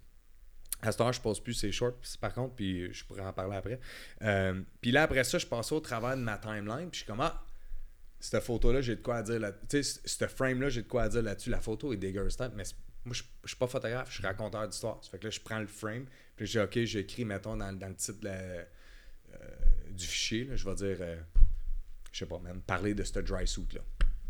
[0.82, 3.56] À cette heure, je pose plus ces shorts, par contre, puis je pourrais en parler
[3.56, 3.80] après.
[4.22, 7.06] Euh, puis là, après ça, je passe au travers de ma timeline, puis je suis
[7.06, 7.42] comme, ah,
[8.20, 11.22] cette photo-là, j'ai de quoi dire là Tu sais, ce frame-là, j'ai de quoi dire
[11.22, 11.50] là-dessus.
[11.50, 12.64] La photo est dégueulasse, mais
[13.04, 15.02] moi, je, je suis pas photographe, je suis raconteur d'histoire.
[15.02, 16.06] Ça fait que là, je prends le frame,
[16.36, 18.66] puis je dis, OK, j'écris, mettons, dans, dans le titre la- euh,
[19.90, 21.16] du fichier, là, je vais dire, euh,
[22.12, 23.80] je sais pas, même, parler de ce dry suit-là.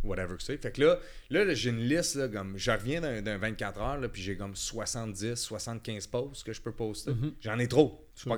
[0.05, 0.57] Whatever que c'est.
[0.59, 0.99] Fait que là,
[1.31, 4.37] là, j'ai une liste, là, comme, je reviens d'un d'un 24 heures, là, puis j'ai
[4.37, 7.11] comme 70, 75 posts que je peux poster.
[7.41, 8.07] J'en ai trop.
[8.15, 8.35] Je suis pas-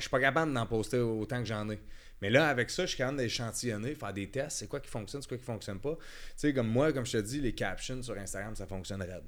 [0.00, 1.80] suis pas, capable d'en poster autant que j'en ai.
[2.20, 4.58] Mais là, avec ça, je suis capable d'échantillonner, faire des tests.
[4.58, 5.96] C'est quoi qui fonctionne, c'est quoi qui fonctionne pas.
[5.96, 6.06] Tu
[6.36, 9.24] sais, comme moi, comme je te dis, les captions sur Instagram, ça fonctionne raide.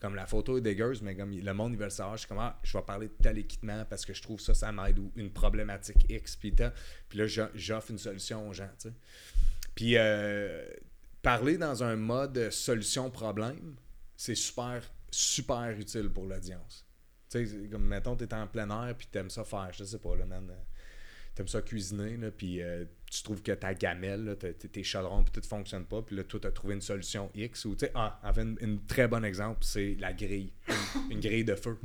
[0.00, 2.38] Comme la photo est dégueuse, mais comme le monde, ils veulent savoir, je suis comme,
[2.40, 5.10] ah, je vais parler de tel équipement parce que je trouve ça, ça m'aide ou
[5.16, 6.52] une problématique X, puis.
[7.08, 8.94] Puis là, j'o- j'offre une solution aux gens, tu sais.
[9.74, 10.64] Puis euh,
[11.22, 13.76] parler dans un mode solution-problème,
[14.16, 16.86] c'est super, super utile pour l'audience.
[17.30, 20.14] Tu sais, comme, mettons, t'es en plein air, puis t'aimes ça faire, je sais pas,
[20.16, 20.48] là, man.
[20.50, 20.54] euh,
[21.34, 22.84] T'aimes ça cuisiner, là, puis euh,
[23.18, 26.40] tu trouves que ta gamelle, là, tes chaudrons, puis tout fonctionne pas, puis là, toi,
[26.40, 29.24] t'as trouvé une solution X, ou, tu sais, ah, en fait, une, une très bon
[29.24, 30.52] exemple, c'est la grille.
[30.68, 31.78] Une, une grille de feu.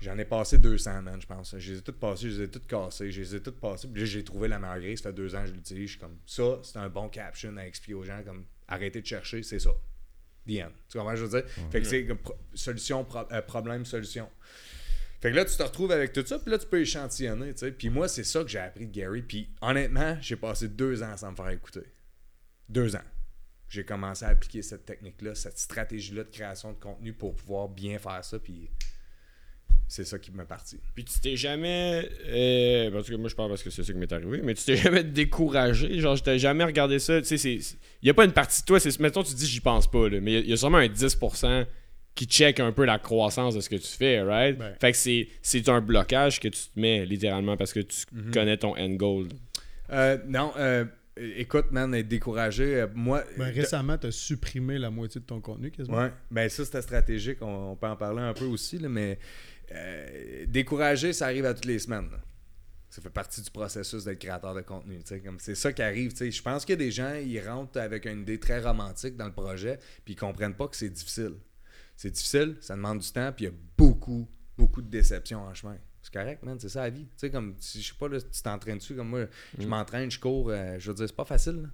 [0.00, 1.56] J'en ai passé 200, man, je pense.
[1.58, 3.88] Je les ai toutes passées, je les ai toutes cassées, je les ai toutes passées,
[3.92, 6.00] puis j'ai trouvé la meilleure grille, ça fait deux ans que je l'utilise, je suis
[6.00, 9.58] comme, ça, c'est un bon caption à expliquer aux gens, comme, arrêtez de chercher, c'est
[9.58, 9.70] ça.
[10.46, 10.72] The end.
[10.90, 11.50] Tu comprends ce que je veux dire?
[11.70, 12.06] Fait que c'est
[12.54, 14.28] solution, pro- euh, problème, solution.
[15.24, 17.60] Fait que là, tu te retrouves avec tout ça, puis là, tu peux échantillonner, tu
[17.60, 17.72] sais.
[17.72, 19.22] Puis moi, c'est ça que j'ai appris de Gary.
[19.22, 21.80] Puis honnêtement, j'ai passé deux ans sans me faire écouter.
[22.68, 23.06] Deux ans.
[23.66, 27.98] J'ai commencé à appliquer cette technique-là, cette stratégie-là de création de contenu pour pouvoir bien
[27.98, 28.68] faire ça, puis
[29.88, 30.78] c'est ça qui m'est parti.
[30.94, 32.06] Puis tu t'es jamais.
[32.26, 34.64] Euh, parce que moi, je parle parce que c'est ça qui m'est arrivé, mais tu
[34.64, 36.00] t'es jamais découragé?
[36.00, 37.22] Genre, je t'ai jamais regardé ça?
[37.22, 38.78] Tu sais, il y a pas une partie de toi.
[39.00, 41.64] Mettons, tu dis, j'y pense pas, là, mais il y, a sûrement un 10%
[42.14, 44.56] qui check un peu la croissance de ce que tu fais, right?
[44.56, 44.74] Ben.
[44.80, 48.30] Fait que c'est, c'est un blocage que tu te mets littéralement parce que tu Mhm.
[48.32, 49.26] connais ton end goal.
[49.90, 50.84] Euh, non, euh,
[51.16, 53.24] écoute, man, être découragé, euh, moi...
[53.36, 55.98] Ben, récemment, tu as supprimé la moitié de ton contenu quasiment.
[55.98, 59.18] Ouais, ben ça c'était stratégique, on, on peut en parler un peu aussi, là, mais
[59.72, 62.10] euh, décourager, ça arrive à toutes les semaines.
[62.10, 62.18] là.
[62.90, 64.98] Ça fait partie du processus d'être créateur de contenu.
[64.98, 66.12] tu sais, comme C'est ça qui arrive.
[66.12, 66.30] tu sais.
[66.30, 69.26] Je pense qu'il y a des gens, ils rentrent avec une idée très romantique dans
[69.26, 71.32] le projet, puis ils comprennent pas que c'est difficile.
[71.96, 74.28] C'est difficile, ça demande du temps, puis il y a beaucoup,
[74.58, 75.76] beaucoup de déceptions en chemin.
[76.02, 77.04] C'est correct, man, c'est ça la vie.
[77.06, 79.24] Tu sais, comme, si, je sais pas, là, tu t'entraînes dessus, comme moi,
[79.58, 81.62] je m'entraîne, je cours, euh, je veux dire, c'est pas facile.
[81.62, 81.68] là.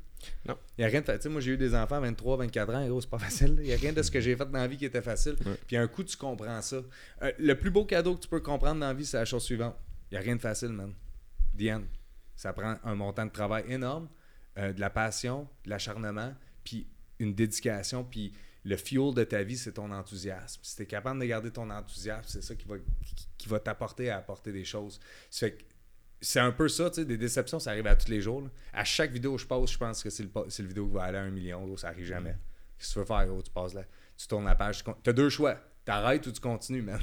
[0.47, 0.59] Non.
[0.79, 2.37] Il y a rien de fa- Tu sais, moi, j'ai eu des enfants à 23,
[2.37, 3.57] 24 ans, gros, c'est pas facile.
[3.61, 5.35] Il y a rien de ce que j'ai fait dans la vie qui était facile.
[5.67, 6.77] Puis un coup, tu comprends ça.
[7.23, 9.43] Euh, le plus beau cadeau que tu peux comprendre dans la vie, c'est la chose
[9.43, 9.75] suivante.
[10.13, 10.93] Il y a rien de facile, man.
[11.55, 11.87] Diane,
[12.37, 14.09] ça prend un montant de travail énorme,
[14.59, 16.87] euh, de la passion, de l'acharnement, puis
[17.19, 18.33] une dédication, puis
[18.65, 20.61] le fuel de ta vie, c'est ton enthousiasme.
[20.63, 23.59] Si tu es capable de garder ton enthousiasme, c'est ça qui va, qui, qui va
[23.59, 25.01] t'apporter à apporter des choses.
[25.31, 28.43] C'est un peu ça, tu sais, des déceptions, ça arrive à tous les jours.
[28.43, 28.49] là.
[28.75, 31.05] À chaque vidéo que je poste, je pense que c'est le, le vidéo qui va
[31.05, 32.37] aller à un million, gros, ça arrive jamais.
[32.79, 33.43] Qu'est-ce que tu veux faire, gros?
[33.43, 33.85] Tu passes là,
[34.17, 35.59] tu tournes la page, tu as deux choix.
[35.85, 37.01] T'arrêtes ou tu continues, man.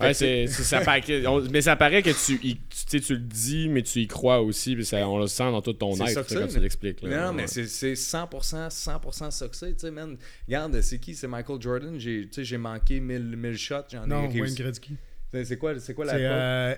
[0.00, 2.58] Ouais, que c'est, c'est- ça paraît que- on- mais ça paraît que tu, y- tu,
[2.58, 4.74] tu sais, tu le dis, mais tu y crois aussi.
[4.76, 7.02] Puis ça, on le sent dans tout ton C'est être, ça que comme tu l'expliques.
[7.02, 7.26] là.
[7.26, 7.48] Non, mais Ouais.
[7.48, 10.16] c'est c'est 100%, 100% ça que c'est, tu sais, man.
[10.46, 11.14] Regarde, c'est qui?
[11.16, 11.98] C'est Michael Jordan.
[11.98, 14.54] J'ai tu sais, j'ai manqué 1000, 1000 shots, j'en ai Non, Wayne réussi.
[14.62, 14.96] Gretzky.
[15.32, 16.74] C'est c'est quoi, c'est quoi la euh,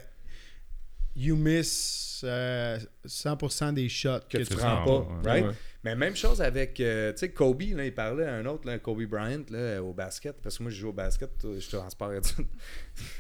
[1.17, 4.99] You miss euh, 100% des shots que tu c'est prends ça, pas,
[5.31, 5.43] ouais.
[5.43, 5.57] right?
[5.83, 8.79] Mais même chose avec, euh, tu sais, Kobe, là, il parlait à un autre, là,
[8.79, 11.89] Kobe Bryant, là, au basket, parce que moi, je joue au basket, je suis en
[11.89, 12.47] sport études.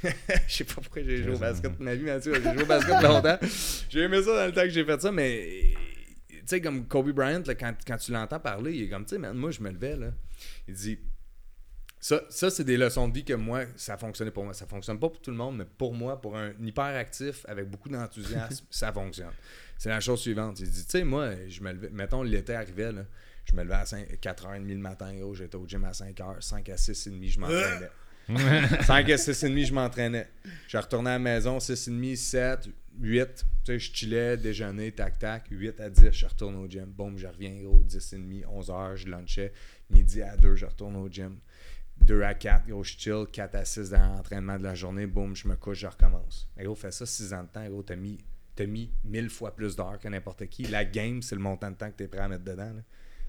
[0.46, 2.66] Je sais pas pourquoi j'ai joué au basket de ma vie, Mathieu, j'ai joué au
[2.66, 3.38] basket longtemps.
[3.88, 5.72] J'ai aimé ça dans le temps que j'ai fait ça, mais,
[6.28, 9.16] tu sais, comme Kobe Bryant, là, quand, quand tu l'entends parler, il est comme, tu
[9.16, 10.08] sais, moi, je me levais, là,
[10.68, 10.98] il dit,
[11.98, 14.52] Ça, ça c'est des leçons de vie que moi, ça fonctionnait pour moi.
[14.54, 17.88] Ça fonctionne pas pour tout le monde, mais pour moi, pour un hyperactif avec beaucoup
[17.88, 19.32] d'enthousiasme, ça fonctionne.
[19.80, 20.60] C'est la chose suivante.
[20.60, 23.06] Il dit, tu sais, moi, je me levais, mettons, l'été arrivait, là,
[23.46, 26.68] je me levais à 5, 4h30 le matin, gros, j'étais au gym à 5h, 5
[26.68, 27.88] à 6h30, je m'entraînais.
[28.84, 30.28] 5 à 6h30, je m'entraînais.
[30.68, 32.68] Je retournais à la maison, 6h30, 7,
[33.00, 33.26] 8.
[33.34, 35.46] Tu sais, je chillais, déjeuner, tac, tac.
[35.50, 36.84] 8 à 10, je retourne au gym.
[36.84, 39.54] Boum, je reviens, gros, 10h30, 11h, je lunchais.
[39.88, 41.38] Midi à 2, je retourne au gym.
[42.02, 43.24] 2 à 4, gros, je chill.
[43.32, 45.06] 4 à 6 dans l'entraînement de la journée.
[45.06, 46.50] Boum, je me couche, je recommence.
[46.58, 48.18] Et gros, fais ça 6 ans de temps, gros, t'as mis,
[48.60, 50.64] t'as mis 1000 fois plus d'heures que n'importe qui.
[50.64, 52.74] La game, c'est le montant de temps que t'es prêt à mettre dedans.
[52.74, 52.82] là.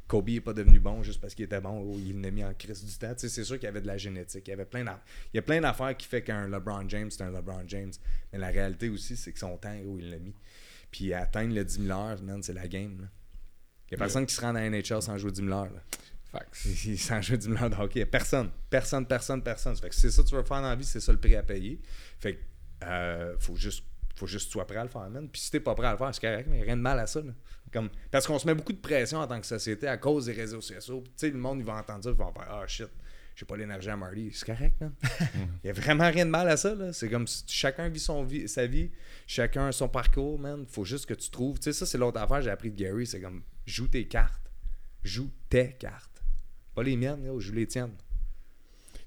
[0.07, 1.79] Kobe n'est pas devenu bon juste parce qu'il était bon.
[1.79, 3.15] gros, il l'a mis en crise du temps.
[3.15, 4.45] Tu c'est sûr qu'il y avait de la génétique.
[4.45, 7.23] Il y avait plein Il y a plein d'affaires qui fait qu'un LeBron James, c'est
[7.23, 7.93] un LeBron James.
[8.33, 10.35] Mais la réalité aussi, c'est que son temps, gros, il l'a mis.
[10.91, 12.99] Puis atteindre le 10 000 heures, man, c'est la game.
[12.99, 13.07] là.
[13.89, 15.71] Il n'y a personne qui se rend la NHL sans jouer 10 000 heures.
[15.71, 15.81] là.
[16.25, 16.55] Facts.
[16.97, 18.05] sans jouer 10 000 heures de hockey.
[18.05, 18.49] Personne.
[18.69, 19.77] Personne, personne, personne.
[19.77, 21.37] Fait que c'est ça que tu veux faire dans la vie, c'est ça le prix
[21.37, 21.79] à payer.
[22.19, 22.41] Fait que
[22.83, 23.85] euh, faut juste
[24.21, 25.27] faut juste que tu sois prêt à le faire, man.
[25.27, 27.07] Puis si t'es pas prêt à le faire, c'est correct, mais rien de mal à
[27.07, 27.21] ça.
[27.21, 27.33] là.
[27.73, 30.33] Comme, parce qu'on se met beaucoup de pression en tant que société à cause des
[30.33, 31.03] réseaux sociaux.
[31.05, 32.89] Tu sais, le monde, il va entendre ça, ils vont faire Ah shit,
[33.35, 34.29] j'ai pas l'énergie à Marty.
[34.31, 34.93] C'est correct, man.
[35.63, 36.93] Il y a vraiment rien de mal à ça, là.
[36.93, 38.91] C'est comme si chacun vit son vie, sa vie,
[39.25, 40.65] chacun son parcours, man.
[40.67, 41.57] Faut juste que tu trouves.
[41.57, 43.07] Tu sais, ça, c'est l'autre affaire que j'ai appris de Gary.
[43.07, 44.51] C'est comme joue tes cartes.
[45.03, 46.23] Joue tes cartes.
[46.75, 47.95] Pas les miennes, yo, joue les tiennes.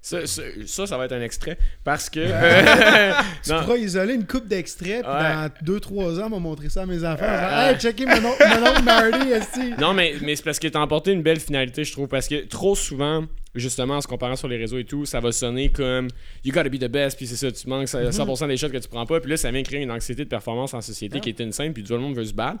[0.07, 2.19] Ça, ça, va être un extrait parce que.
[3.43, 3.61] Tu Non.
[3.61, 5.49] pourras isoler une coupe d'extraits, puis Ouais.
[5.63, 7.25] dans 2-3 ans, on va montrer ça à mes enfants.
[7.25, 9.73] Genre, hey, mon, oncle- mon oncle Marty, esti.
[9.79, 12.07] Non, mais, mais c'est parce que t'as emporté une belle finalité, je trouve.
[12.07, 13.25] Parce que trop souvent,
[13.55, 16.07] justement, en se comparant sur les réseaux et tout, ça va sonner comme
[16.43, 18.87] You gotta be the best, puis c'est ça, tu manques 100% des shots que tu
[18.87, 19.19] prends pas.
[19.19, 21.83] Puis là, ça vient créer une anxiété de performance en société qui est insane, puis
[21.83, 22.59] tout le monde veut se battre.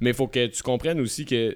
[0.00, 1.54] Mais il faut que tu comprennes aussi que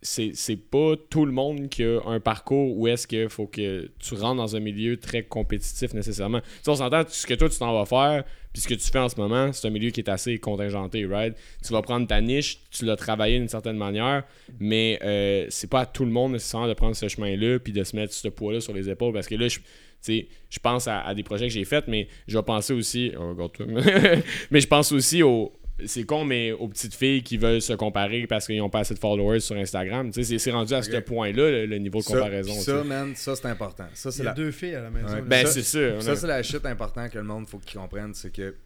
[0.00, 4.14] c'est pas tout le monde qui a un parcours où est-ce qu'il faut que tu
[4.14, 6.40] rentres dans un milieu très compétitif nécessairement.
[6.40, 8.90] Tu sais, on s'entend, ce que toi tu t'en vas faire, puis ce que tu
[8.90, 11.36] fais en ce moment, c'est un milieu qui est assez contingenté, right?
[11.64, 14.24] Tu vas prendre ta niche, tu l'as travaillé d'une certaine manière,
[14.60, 17.82] mais euh, c'est pas à tout le monde nécessairement de prendre ce chemin-là, puis de
[17.82, 19.58] se mettre ce poids-là sur les épaules, parce que là, je.
[20.06, 23.12] je pense à, des projets que j'ai faits, mais je vais penser aussi.
[23.18, 23.34] Oh,
[24.50, 25.52] mais je pense aussi aux.
[25.86, 28.94] C'est con, mais aux petites filles qui veulent se comparer parce qu'ils n'ont pas assez
[28.94, 30.08] de followers sur Instagram.
[30.10, 32.54] Tu sais, c'est- c'est rendu à ce point-là, le, le niveau de Ça, comparaison.
[32.60, 33.86] ça, man, ça, c'est important.
[33.94, 34.34] Ça, Il c'est y a la...
[34.34, 35.14] deux filles à la maison.
[35.14, 35.22] Ouais.
[35.22, 36.02] Ben, Ça- c'est sûr.
[36.02, 38.56] Ça, c'est la shit importante que le monde faut qu'il comprenne, c'est que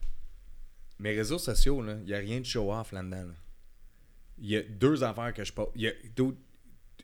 [0.99, 3.17] mes réseaux sociaux, il n'y a rien de show-off là-dedans.
[3.25, 3.35] là.
[4.39, 5.69] Il y a deux affaires que je pose.
[5.77, 5.93] Y a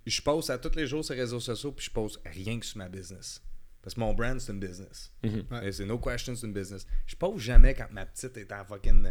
[0.07, 2.65] Je pose à tous les jours sur les réseaux sociaux, puis je pose rien que
[2.65, 3.43] sur ma business.
[3.83, 5.13] Parce que mon brand, c'est une business.
[5.23, 5.45] Mhm.
[5.51, 5.69] Ouais.
[5.69, 6.87] Et C'est no question, c'est une business.
[7.07, 9.07] Je pose jamais quand ma petite est en fucking.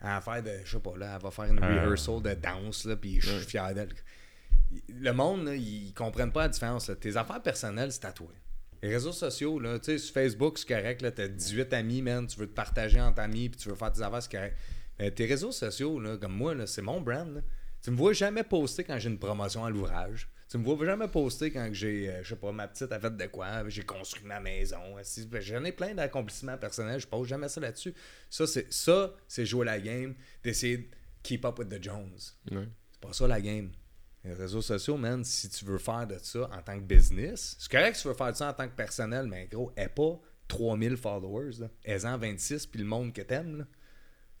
[0.00, 0.50] À faire de.
[0.64, 1.66] Je sais pas, là, elle va faire une Ah.
[1.84, 3.88] rehearsal de danse, là, puis je suis fier d'elle.
[4.88, 6.88] Le monde, là, ils comprennent pas la différence.
[6.88, 6.94] là.
[6.96, 8.28] Tes affaires personnelles, c'est à toi.
[8.82, 12.26] Les réseaux sociaux, là, tu sais, sur Facebook, c'est correct, là, t'as 18 amis, man,
[12.26, 14.56] tu veux te partager entre amis, puis tu veux faire tes affaires, c'est correct.
[14.98, 17.34] Mais tes réseaux sociaux, là, comme moi, là, c'est mon brand.
[17.34, 17.40] là.
[17.82, 20.28] Tu me vois jamais poster quand j'ai une promotion à l'ouvrage.
[20.50, 23.14] Tu me vois jamais poster quand j'ai, euh, je sais pas, ma petite a fait
[23.14, 24.78] de quoi, j'ai construit ma maison.
[25.02, 27.92] Si- ben, J'en ai plein d'accomplissements personnels, je pose jamais ça là-dessus.
[28.30, 30.84] Ça, c'est ça, c'est jouer la game, d'essayer de
[31.22, 32.16] keep up with the Jones.
[32.50, 32.66] Ouais.
[32.90, 33.70] C'est pas ça la game.
[34.24, 37.70] Les réseaux sociaux, man, si tu veux faire de ça en tant que business, c'est
[37.70, 40.18] correct que tu veux faire de ça en tant que personnel, mais gros, aie pas
[40.48, 41.56] 3000 followers.
[41.84, 43.64] Aie-en 26 puis le monde que t'aimes, là.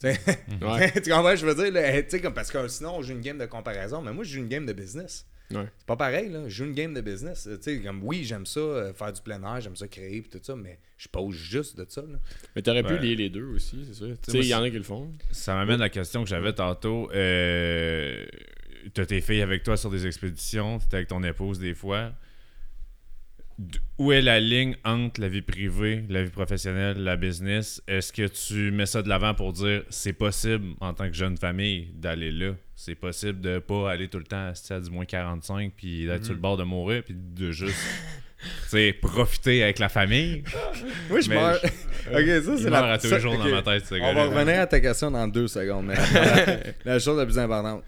[0.00, 0.20] Tu sais,
[0.62, 0.90] Ouais.
[1.02, 3.46] tu comprends, je veux dire, là, comme, parce que sinon, on joue une game de
[3.46, 5.26] comparaison, mais moi, je joue une game de business.
[5.50, 5.66] Ouais.
[5.78, 6.42] C'est pas pareil, là.
[6.46, 7.48] Je joue une game de business.
[7.50, 10.30] Tu sais, comme, oui, j'aime ça, euh, faire du plein air, j'aime ça créer, puis
[10.30, 12.18] tout ça, mais je pose juste de ça, là.
[12.54, 14.08] Mais t'aurais pu lier les deux aussi, c'est sûr.
[14.22, 15.10] Tu sais, moi, il y en a qui le font.
[15.30, 17.10] Ça m'amène à la question que j'avais tantôt.
[17.12, 18.26] Euh,
[18.94, 22.12] T'as tes filles avec toi sur des expéditions, t'es avec ton épouse des fois.
[23.98, 27.82] Où est la ligne entre la vie privée, la vie professionnelle, la business?
[27.88, 31.36] Est-ce que tu mets ça de l'avant pour dire c'est possible en tant que jeune
[31.36, 32.52] famille d'aller là?
[32.76, 36.34] C'est possible de pas aller tout le temps à du moins 45 puis d'être sur
[36.34, 37.74] le bord de mourir puis de juste
[38.40, 40.44] tu sais, profiter avec la famille?
[41.10, 41.56] Moi, je Mais meurs.
[41.56, 42.92] ok, ça, c'est la.
[42.92, 43.40] à tous ça- les jours ok.
[43.40, 45.86] dans ma tête, ce On va revenir à ta question dans deux secondes.
[45.86, 45.94] Mais
[46.84, 47.82] la, la chose la plus importante.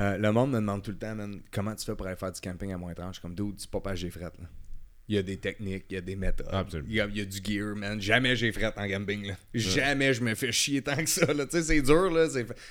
[0.00, 2.32] euh, le monde me demande tout le temps, man, comment tu fais pour aller faire
[2.32, 3.06] du camping à moins 30?
[3.10, 4.22] Je suis comme, dude, c'est pas j'ai fret.
[4.24, 4.48] Là.
[5.08, 6.46] Il y a des techniques, il y a des méthodes.
[6.52, 6.88] Absolument.
[6.88, 8.00] Il y, a, il y a du gear, man.
[8.00, 9.26] Jamais j'ai fret en camping.
[9.26, 9.34] Là.
[9.52, 11.26] Jamais je me fais chier tant que ça.
[11.34, 11.44] là.
[11.44, 12.28] Tu sais, c'est dur, là.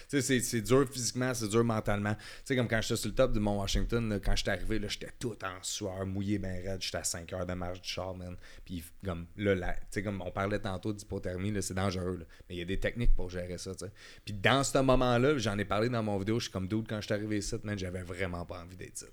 [0.08, 2.16] C'est, dur physiquement, c'est dur mentalement.
[2.16, 4.80] Tu sais, comme quand j'étais sur le top du Mont Washington, là, quand j'étais arrivé,
[4.80, 6.82] là, j'étais tout en sueur, mouillé, ben raide.
[6.82, 8.36] J'étais à 5 heures de marche du char, man.
[8.66, 12.26] Puis, comme, là, la- tu sais, comme on parlait tantôt d'hypothermie, là, c'est dangereux, là.
[12.50, 13.92] Mais il y a des techniques pour gérer ça, tu sais.
[14.26, 17.02] Puis, dans ce moment-là, j'en ai parlé dans mon vidéo, je suis comme dude, quand
[17.02, 19.06] je suis arrivé ici, man, j'avais vraiment pas envie d'être ici.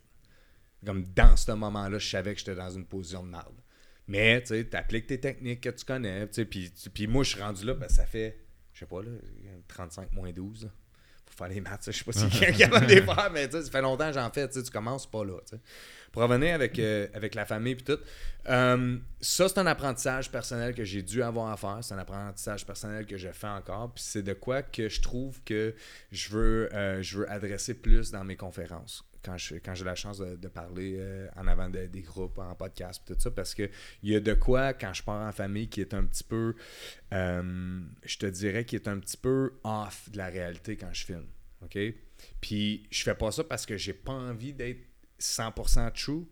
[0.85, 3.55] Comme dans ce moment-là, je savais que j'étais dans une position de merde.
[4.07, 6.26] Mais, tu sais, t'appliques tes techniques que tu connais.
[6.26, 8.39] Puis, moi, je suis rendu là, ben, ça fait,
[8.72, 9.11] je sais pas, là,
[9.68, 10.64] 35 moins 12.
[10.64, 10.70] là.
[11.26, 13.51] Pour faire les maths, je sais pas si quelqu'un est capable de les faire, mais
[13.51, 14.49] ça fait longtemps que j'en fais.
[14.49, 15.39] Tu commences pas là.
[15.47, 15.62] tu sais.
[16.11, 18.01] Pour revenir avec, euh, avec la famille puis tout,
[18.49, 21.79] euh, ça, c'est un apprentissage personnel que j'ai dû avoir à faire.
[21.83, 23.93] C'est un apprentissage personnel que je fais encore.
[23.93, 25.74] Puis c'est de quoi que je trouve que
[26.11, 29.07] je veux, euh, je veux adresser plus dans mes conférences.
[29.23, 33.03] Quand quand j'ai la chance de, parler euh, en avant de- des groupes, en podcast,
[33.07, 33.69] tout ça, parce que
[34.03, 36.55] il y a de quoi, quand je pars en famille, qui est un petit peu,
[37.12, 41.05] euh, je te dirais, qui est un petit peu off de la réalité quand je
[41.05, 41.27] filme.
[41.62, 41.79] OK?
[42.41, 44.81] Puis je fais pas ça parce que j'ai pas envie d'être
[45.21, 46.27] 100% true,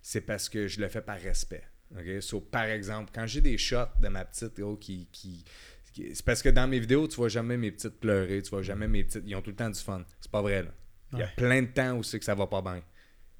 [0.00, 1.62] c'est parce que je le fais par respect.
[1.96, 2.20] OK?
[2.22, 5.08] So, par exemple, quand j'ai des shots de ma petite qui.
[5.12, 5.44] qui,
[5.92, 8.62] qui- c'est parce que dans mes vidéos, tu vois jamais mes petites pleurer, tu vois
[8.62, 9.24] jamais mes petites.
[9.26, 10.04] Ils ont tout le temps du fun.
[10.20, 10.70] C'est pas vrai, là.
[11.12, 12.82] Il y a plein de temps où c'est que ça va pas bien.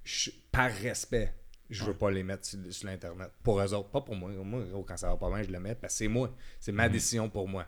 [0.05, 1.33] Je- par respect,
[1.71, 3.31] je veux pas les mettre sur, sur l'Internet.
[3.43, 4.31] Pour eux autres, pas pour moi.
[4.31, 6.35] Moi, quand ça va pas bien, je le mets parce que c'est moi.
[6.61, 7.67] C'est ma décision pour moi.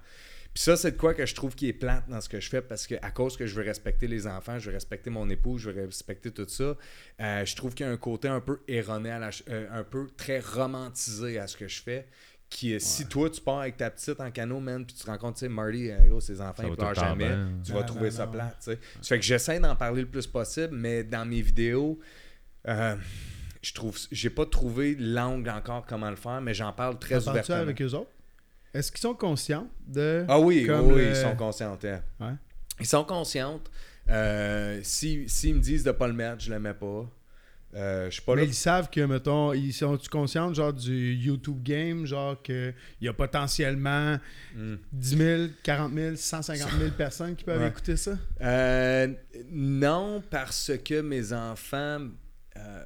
[0.52, 2.48] Puis ça, c'est de quoi que je trouve qui est plate dans ce que je
[2.48, 5.28] fais parce que à cause que je veux respecter les enfants, je veux respecter mon
[5.28, 6.76] époux, je veux respecter tout ça,
[7.20, 9.66] euh, je trouve qu'il y a un côté un peu erroné, à la ch- euh,
[9.72, 12.06] un peu très romantisé à ce que je fais.
[12.50, 15.10] Qui est, si toi tu pars avec ta petite en canot, man, puis tu te
[15.10, 17.48] rends compte, tu sais, Marty, euh, gros, ses enfants, Ça ils pleurent jamais, bien.
[17.64, 18.32] tu vas Non, trouver non, ça non.
[18.32, 18.78] plate, tu sais.
[19.02, 21.98] Fait que j'essaie d'en parler le plus possible, mais dans mes vidéos,
[22.68, 22.94] euh,
[23.60, 27.56] je trouve, j'ai pas trouvé l'angle encore comment le faire, mais j'en parle très ouvertement.
[27.58, 28.10] avec eux autres?
[28.72, 30.24] Est-ce qu'ils sont conscients de.
[30.28, 31.76] Ah oui, Comme oui, le- ils sont conscients.
[31.84, 32.00] hein.
[32.20, 32.34] Ouais.
[32.80, 33.60] Ils sont conscients.
[34.10, 37.08] Euh, si- S'ils me disent de pas le mettre, je le mets pas.
[37.74, 38.46] Euh, je suis pas Mais là.
[38.48, 43.12] ils savent que, mettons, ils sont-tu conscients, genre, du YouTube game, genre, qu'il y a
[43.12, 44.18] potentiellement
[44.54, 44.76] Hmm.
[44.92, 47.68] 10 000, 40 000, 150 000 personnes qui peuvent Ouais.
[47.68, 48.16] écouter ça?
[48.40, 49.08] Euh,
[49.50, 51.98] non, parce que mes enfants.
[52.56, 52.84] euh,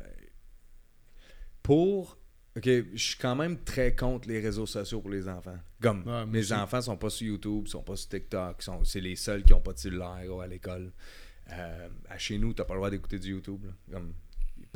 [1.63, 2.17] pour.
[2.57, 5.59] Ok, je suis quand même très contre les réseaux sociaux pour les enfants.
[5.81, 6.55] Comme Ouais, mes aussi.
[6.55, 9.61] enfants sont pas sur YouTube, sont pas sur TikTok, sont, c'est les seuls qui ont
[9.61, 10.91] pas de cellulaire à l'école.
[11.53, 13.65] Euh, à chez nous, t'as pas le droit d'écouter du YouTube.
[13.65, 13.73] là.
[13.93, 14.13] Comme,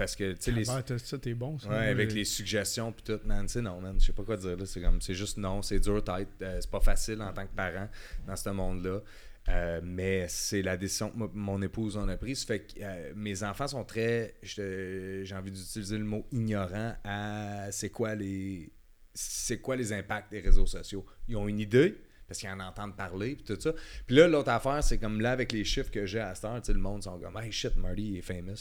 [0.03, 1.69] parce que, tu sais, les, Ah, t'as- ça, t'es bon, ça.
[1.69, 4.25] Ouais, avec j'ai- les suggestions puis tout, man, tu sais, non, man, je sais pas
[4.25, 7.23] quoi dire, là, c'est comme, c'est juste non, c'est dur tête, euh, c'est pas facile
[7.23, 7.89] en tant que parent
[8.27, 9.01] dans ce monde-là,
[9.49, 12.75] Euh, mais c'est la décision que mo- mon épouse en a prise, ça fait que
[12.81, 18.71] euh, mes enfants sont très, j'ai envie d'utiliser le mot ignorant à c'est quoi les,
[19.15, 21.05] c'est quoi les impacts des réseaux sociaux.
[21.27, 21.99] Ils ont une idée,
[22.29, 23.73] parce qu'ils en entendent parler, puis tout ça.
[24.07, 26.63] Puis là, l'autre affaire, c'est comme là, avec les chiffres que j'ai à cette heure,
[26.63, 28.55] tu sais, le monde sont comme, hey shit, Marty il est famous.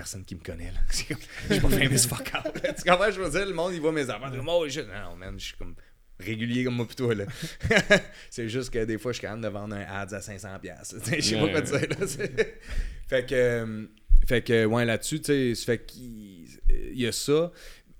[0.00, 0.80] Je personne qui me connaît, là.
[0.90, 0.96] Je
[1.54, 2.62] suis pas famous fuck out.
[2.62, 2.72] là.
[2.72, 3.10] Tu comprends?
[3.10, 4.06] Je veux dire, le monde, il voit mes.
[4.06, 4.86] Comme, oh shit.
[4.86, 5.74] Non, man, je suis comme
[6.18, 7.24] régulier comme moi toi, là.
[8.30, 10.60] c'est juste que des fois, je suis capable de vendre un ads à 500$.
[10.60, 11.00] piastres, là.
[11.04, 12.06] Tu sais, Je sais pas Ouais, quoi dire, là.
[13.08, 13.86] Fait que, euh,
[14.26, 17.52] fait que, ouais, là-dessus, tu sais, fait qu'il il y a ça.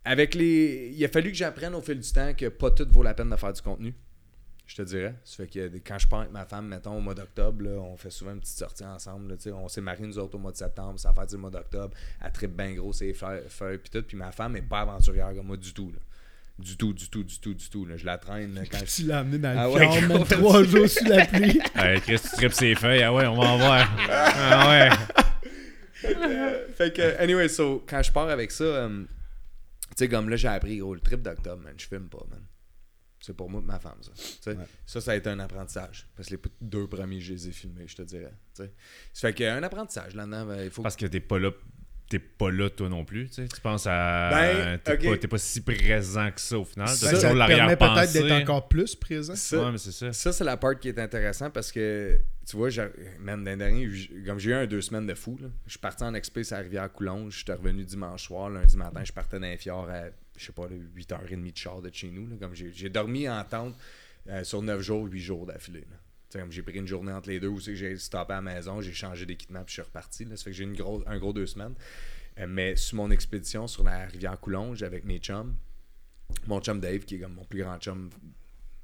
[0.05, 0.93] Avec les.
[0.95, 3.29] Il a fallu que j'apprenne au fil du temps que pas tout vaut la peine
[3.29, 3.95] de faire du contenu.
[4.71, 5.17] Je te dirais.
[5.25, 7.97] Ça fait que quand je pars avec ma femme, mettons, au mois d'octobre, là, on
[7.97, 9.31] fait souvent une petite sortie ensemble.
[9.31, 9.51] là, tu sais.
[9.53, 10.97] on s'est mariés, nous autres, au mois de septembre.
[10.97, 11.93] Ça fait du mois d'octobre.
[12.25, 14.01] Elle tripe bien gros ses feuilles, feuilles puis tout.
[14.07, 15.91] Puis ma femme est pas aventurière comme moi du tout.
[15.91, 15.99] Là.
[16.57, 17.85] Du tout, du tout, du tout, du tout.
[17.85, 17.97] là.
[17.97, 20.19] Je la traîne là, quand je Tu l'as amené dans Ah le ouais, fjord, gros,
[20.19, 21.61] même trois jours sous la pluie.
[21.75, 23.03] Hey, Chris, tu tripes ses feuilles.
[23.03, 23.89] Ah ouais, on va en voir.
[24.09, 24.91] Ah ouais.
[26.77, 29.07] fait que, anyway, so, quand je pars avec ça, euh, tu
[29.97, 32.40] sais, comme là, j'ai appris, gros, le trip d'octobre, man, je filme pas, man.
[33.21, 34.51] C'est pour moi ma femme, ça.
[34.51, 34.57] Ouais.
[34.87, 36.07] Ça, ça a été un apprentissage.
[36.17, 38.33] Parce que les deux premiers, je les ai filmés, je te dirais.
[38.55, 38.65] Ça
[39.15, 40.47] fait qu'il y a un apprentissage là-dedans.
[40.47, 41.51] ben, il faut Parce que t'es pas là.
[42.09, 43.29] T'es pas là, toi non plus.
[43.29, 43.47] Tu, sais.
[43.47, 44.31] tu penses à.
[44.33, 46.89] Ben, t'es, pas, t'es pas si présent que ça au final.
[46.89, 49.37] Ça, ça te permet peut-être d'être encore plus présent.
[49.37, 50.13] ça, Ouais, mais c'est ça.
[50.13, 52.19] ça c'est la part qui est intéressante parce que,
[52.49, 52.69] tu vois,
[53.21, 55.47] même l'année dernière, j- comme j'ai eu un deux semaines de fou, là.
[55.67, 58.77] je suis parti en expé à la rivière Coulonge, je suis revenu dimanche soir, lundi
[58.77, 60.07] matin, je partais dans les fjord à,
[60.41, 62.27] je sais pas, là, 8h30 de char de chez nous.
[62.29, 62.37] là.
[62.41, 63.77] Comme j'ai, dormi en tente
[64.29, 65.85] euh, sur 9 jours, 8 jours d'affilée.
[66.33, 68.93] comme j'ai pris une journée entre les deux où j'ai stoppé à la maison, j'ai
[68.93, 70.25] changé d'équipement puis je suis reparti.
[70.25, 70.37] Là.
[70.37, 71.75] Ça fait que j'ai une grosse, un gros deux semaines.
[72.39, 75.55] Euh, mais sur mon expédition sur la rivière Coulonge avec mes chums,
[76.47, 78.09] mon chum Dave, qui est comme mon plus grand chum,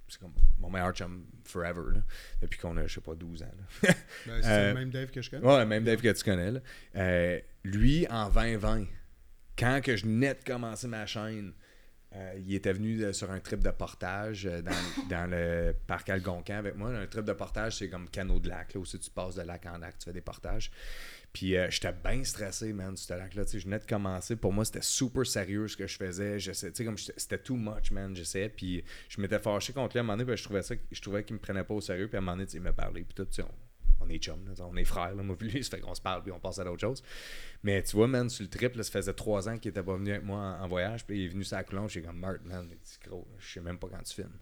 [0.09, 2.01] c'est comme mon meilleur chum forever, là,
[2.43, 3.47] depuis qu'on a, je sais pas, 12 ans.
[3.83, 5.47] Ben, c'est Euh, le même Dave que je connais.
[5.47, 6.51] Ouais, même Dave que tu connais.
[6.51, 6.61] là.
[6.97, 8.87] Euh, lui, en 2020,
[9.59, 11.53] quand que je venais de commencer ma chaîne,
[12.15, 14.73] euh, il était venu euh, sur un trip de portage euh, dans,
[15.11, 16.91] dans le parc Algonquin avec moi.
[16.91, 19.43] Un trip de portage, c'est comme canot de lac, là, où si tu passes de
[19.43, 20.71] lac en lac, tu fais des portages.
[21.33, 23.43] Puis euh, j'étais bien stressé, man, ce lac-là.
[23.53, 24.37] Je venais de commencer.
[24.37, 26.39] Pour moi, c'était super sérieux ce que je faisais.
[26.39, 28.17] J'essaie- tu sais, comme C'était too much, man.
[28.17, 28.49] J'essayais.
[28.49, 30.25] Puis je m'étais fâché contre lui à un moment donné.
[30.33, 32.09] Puis je trouvais, ça, je trouvais qu'il me prenait pas au sérieux.
[32.09, 33.03] Puis à un moment donné, il me parlait.
[33.03, 33.51] Puis tout, tu sais, on,
[34.01, 36.01] on est chum, là, on est frères, là, moi puis lui, ça fait qu'on se
[36.01, 37.03] parle puis on passe à d'autres choses.
[37.63, 39.97] Mais tu vois, man, sur le trip, là, ça faisait trois ans qu'il était pas
[39.97, 42.19] venu avec moi en, en voyage, puis il est venu sur la Coulombe, j'ai comme,
[42.19, 42.69] Mark, man,
[43.05, 44.39] gros, je sais même pas quand tu filmes.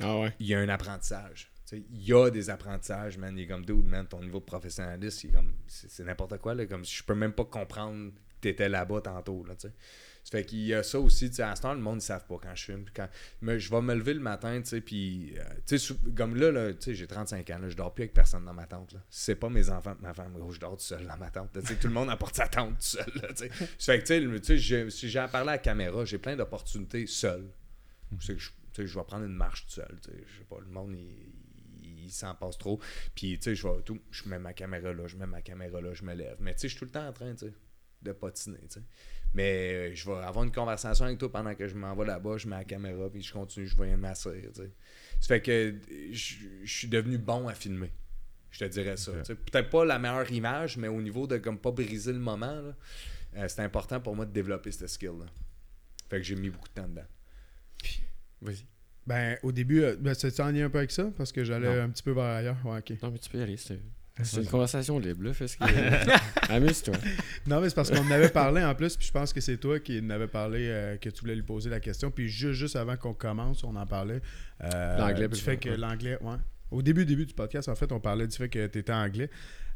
[0.00, 0.32] Ah ouais.
[0.38, 1.50] Il y a un apprentissage.
[1.66, 3.36] Tu il y a des apprentissages, man.
[3.36, 5.30] Il est comme, dude, man, ton niveau de professionnalisme,
[5.66, 6.66] c'est n'importe quoi, là.
[6.66, 9.68] Comme, je peux même pas comprendre que t'étais là-bas tantôt, là, tu sais.
[9.68, 9.74] Ça
[10.30, 12.26] fait qu'il y a ça aussi, tu sais, à ce temps, le monde, ils savent
[12.26, 13.08] pas quand je puis Quand...
[13.40, 16.50] Mais je vais me lever le matin, tu sais, puis, euh, tu sais, comme là,
[16.50, 18.92] là tu sais, j'ai 35 ans, là, je dors plus avec personne dans ma tente,
[18.92, 19.00] là.
[19.08, 21.52] C'est pas mes enfants ma femme, gros, je dors tout seul dans ma tente.
[21.54, 23.48] Tu sais, tout le monde apporte sa tente tout seul, là, tu sais.
[23.78, 27.48] Fait que, tu sais, si j'ai à parler à la caméra, j'ai plein d'opportunités seul.
[28.18, 28.38] Je tu
[28.72, 30.94] sais, je vais prendre une marche tout seul, tu sais, je sais pas, le monde,
[30.94, 32.80] il, s'en passe trop.
[33.14, 35.80] Puis, tu sais, je vais tout, je mets ma caméra là, je mets ma caméra
[35.80, 36.36] là, je me lève.
[36.40, 37.52] Mais, tu sais, je suis tout le temps en train, tu sais,
[38.00, 38.82] de patiner, tu sais.
[39.34, 42.38] Mais euh, je vais avoir une conversation avec toi pendant que je m'en vais là-bas,
[42.38, 44.34] je mets la caméra, puis je continue, je vais m'asseoir.
[44.54, 44.62] Ça
[45.26, 45.74] fait que
[46.12, 47.92] je, je suis devenu bon à filmer.
[48.50, 49.12] Je te dirais ça.
[49.12, 52.62] Peut-être pas la meilleure image, mais au niveau de comme pas briser le moment,
[53.36, 55.26] euh, c'est important pour moi de développer ce skill-là.
[56.08, 57.06] Fait que j'ai mis beaucoup de temps dedans.
[58.40, 58.64] Vas-y.
[59.06, 61.80] Ben, au début, euh, ben, c'est en lien un peu avec ça, parce que j'allais
[61.80, 62.56] un petit peu vers ailleurs.
[62.64, 63.02] Ouais, ok.
[63.02, 63.56] Non, mais tu peux y aller.
[63.56, 63.80] C'est
[64.22, 65.32] c'est une conversation libre, là.
[65.32, 65.64] Fais ce que.
[66.52, 66.94] Amuse-toi.
[67.46, 69.56] Non, mais c'est parce qu'on en avait parlé en plus, puis je pense que c'est
[69.58, 72.10] toi qui en avait parlé, euh, que tu voulais lui poser la question.
[72.10, 74.20] Puis juste, juste avant qu'on commence, on en parlait.
[74.64, 75.76] euh, L'anglais, Du fait que ouais.
[75.76, 76.36] l'anglais, ouais.
[76.70, 79.30] Au début, début du podcast, en fait, on parlait du fait que tu étais anglais.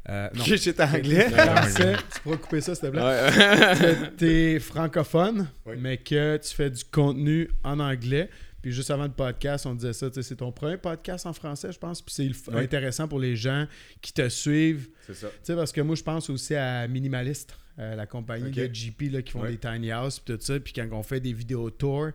[0.09, 0.45] Euh, non.
[0.45, 1.31] J'étais anglais.
[1.31, 3.01] Français, tu pourras couper ça, s'il te plaît.
[3.01, 4.11] Ouais.
[4.19, 5.77] Tu es francophone, Oui.
[5.79, 8.29] mais que tu fais du contenu en anglais.
[8.63, 11.33] Puis juste avant le podcast, on disait ça, tu sais, c'est ton premier podcast en
[11.33, 12.01] français, je pense.
[12.01, 12.63] Puis c'est Oui.
[12.63, 13.67] intéressant pour les gens
[14.01, 14.89] qui te suivent.
[15.07, 15.29] C'est ça.
[15.29, 18.55] Tu sais, parce que moi, je pense aussi à Minimalist, euh, la compagnie Ok.
[18.71, 20.61] de JP là, qui font des tiny house puis tout ça.
[20.61, 22.11] Puis quand on fait des vidéos tour,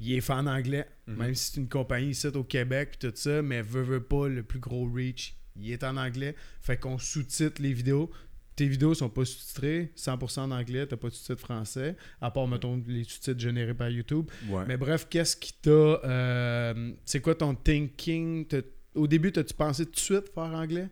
[0.00, 0.88] il est fait en anglais.
[1.06, 1.16] Mhm.
[1.16, 4.26] Même si c'est une compagnie ici au Québec puis tout ça, mais veut, veut pas
[4.28, 5.36] le plus gros reach.
[5.56, 6.34] Il est en anglais.
[6.60, 8.10] Fait qu'on sous-titre les vidéos.
[8.54, 12.46] Tes vidéos sont pas sous-titrées, 100% en anglais, t'as pas de sous-titres français, à part,
[12.46, 14.30] mettons, les sous-titres générés par YouTube.
[14.48, 14.64] Ouais.
[14.68, 15.70] Mais bref, qu'est-ce qui t'a.
[15.70, 18.46] euh, c'est quoi ton thinking?
[18.94, 20.88] Au début, t'as-tu pensé tout de suite faire anglais?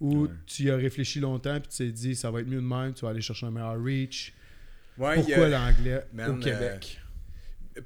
[0.00, 0.30] Ou Ouais.
[0.46, 2.92] tu y as réfléchi longtemps puis tu t'es dit ça va être mieux de même,
[2.92, 4.34] tu vas aller chercher un meilleur reach?
[4.98, 6.98] Ouais, Pourquoi l'anglais Man, au Québec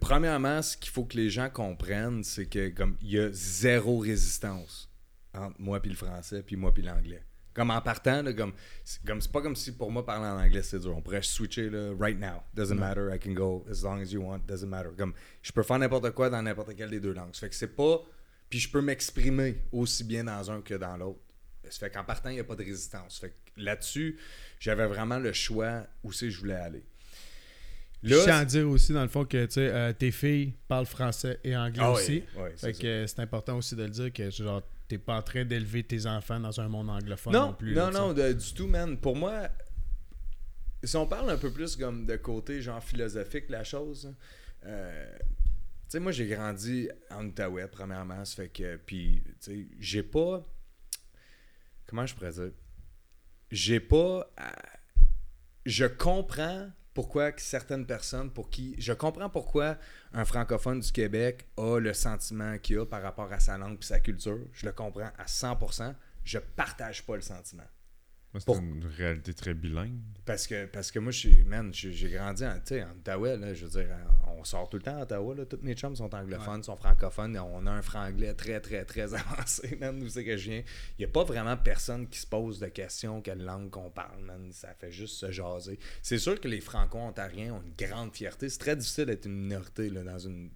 [0.00, 3.98] Premièrement, ce qu'il faut que les gens comprennent, c'est que comme il y a zéro
[3.98, 4.88] résistance
[5.34, 7.22] entre moi puis le français, puis moi puis l'anglais.
[7.52, 8.52] Comme en partant, là, comme
[8.84, 10.96] c'est comme c'est pas comme si pour moi parler en anglais c'est dur.
[10.96, 12.42] On pourrait switcher là, right now.
[12.54, 13.10] Doesn't matter.
[13.12, 14.40] I can go as long as you want.
[14.46, 14.90] Doesn't matter.
[14.96, 17.34] Comme je peux faire n'importe quoi dans n'importe quelle des deux langues.
[17.34, 18.00] Ça fait que c'est pas.
[18.48, 21.20] Puis je peux m'exprimer aussi bien dans un que dans l'autre.
[21.68, 23.14] Ça fait qu'en partant, il n'y a pas de résistance.
[23.20, 24.18] Ça fait que là-dessus,
[24.58, 26.84] j'avais vraiment le choix où c'est que je voulais aller.
[28.02, 31.54] Je tiens à dire aussi, dans le fond, que euh, tes filles parlent français et
[31.54, 32.24] anglais Ah aussi.
[32.36, 35.14] oui, oui, c'est fait que c'est important aussi de le dire que genre t'es pas
[35.16, 37.74] en train d'élever tes enfants dans un monde anglophone non, Non, plus.
[37.74, 38.98] non, là, non, de- du tout, man.
[38.98, 39.48] Pour moi,
[40.82, 44.12] si on parle un peu plus comme de côté genre philosophique de la chose,
[44.66, 45.26] euh, tu
[45.90, 50.44] sais, moi j'ai grandi en Outaouais, premièrement, ça fait que, puis, tu sais, j'ai pas,
[51.86, 52.50] comment je pourrais dire,
[53.50, 54.52] j'ai pas, à-
[55.66, 59.76] je comprends pourquoi certaines personnes, pour qui, je comprends pourquoi
[60.12, 63.84] un francophone du Québec a le sentiment qu'il a par rapport à sa langue et
[63.84, 67.66] sa culture, je le comprends à 100%, je partage pas le sentiment.
[68.34, 69.98] C'est Pour- une réalité très bilingue.
[70.24, 72.90] Parce que, parce que moi, je suis- man, j'ai j'ai grandi en, tu sais, en
[72.92, 73.88] Ottawa, là, je veux dire,
[74.38, 77.36] on sort tout le temps à Ottawa, là, tous mes chums sont anglophones, sont francophones,
[77.38, 80.62] on a un franglais très, très, très avancé, man, d'où c'est que je viens.
[80.98, 84.22] Il n'y a pas vraiment personne qui se pose de questions quelle langue qu'on parle,
[84.22, 85.80] man, ça fait juste se jaser.
[86.00, 89.90] C'est sûr que les franco-ontariens ont une grande fierté, c'est très difficile d'être une minorité,
[89.90, 90.50] là, dans une...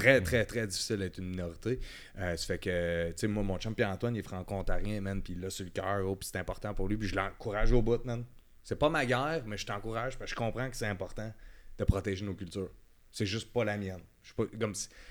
[0.00, 1.78] Très, très, très difficile d'être une minorité.
[2.18, 5.34] Euh, ça fait que, tu sais, moi, mon chum Pierre-Antoine, il est franco-ontarien, man, puis
[5.34, 8.02] il l'a sur le cœur, oh, c'est important pour lui, puis je l'encourage au bout,
[8.04, 8.24] man.
[8.62, 11.32] C'est pas ma guerre, mais je t'encourage parce que je comprends que c'est important
[11.78, 12.70] de protéger nos cultures.
[13.10, 14.00] C'est juste pas la mienne.
[14.22, 14.44] Je pas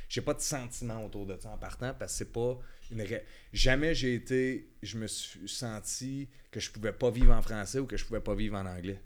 [0.08, 2.58] j'ai pas de sentiment autour de ça en partant parce que c'est pas
[2.92, 7.42] une ré- jamais j'ai été je me suis senti que je pouvais pas vivre en
[7.42, 9.02] français ou que je pouvais pas vivre en anglais.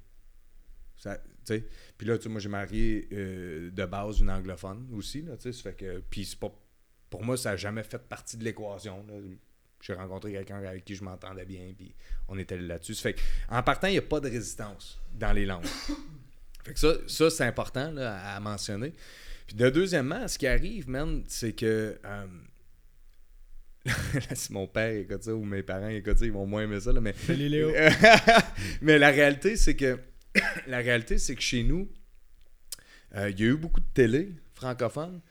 [0.97, 1.17] Ça.
[2.03, 5.43] Puis là, tu sais, moi j'ai marié euh, de base une anglophone aussi là, tu
[5.43, 6.53] sais, ça fait que puis c'est pas
[7.09, 9.05] pour moi ça a jamais fait partie de l'équation.
[9.79, 11.95] J'ai rencontré quelqu'un avec qui je m'entendais bien, puis
[12.27, 12.95] on était là-dessus.
[12.95, 15.63] Fait que, en partant, il n'y a pas de résistance dans les langues.
[16.65, 18.91] Fait que ça, ça c'est important là, à mentionner.
[19.47, 21.97] Puis de deuxièmement, ce qui arrive, man, c'est que.
[22.03, 22.25] euh,
[23.85, 26.81] là, si mon père écoute ça ou mes parents écoutent ça, ils vont moins aimer
[26.81, 26.91] ça.
[26.91, 27.71] Là, mais, Salut, Léo.
[28.81, 29.97] mais la réalité, c'est que.
[30.67, 31.89] La réalité, c'est que chez nous,
[33.15, 35.21] euh, il y a eu beaucoup de télé francophone.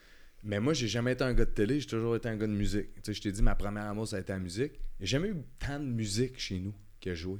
[0.44, 2.52] Mais moi, j'ai jamais été un gars de télé, j'ai toujours été un gars de
[2.52, 2.94] musique.
[2.96, 4.72] Tu sais, je t'ai dit, ma première amour, ça a été la musique.
[4.98, 7.38] J'ai jamais eu tant de musique chez nous que joué.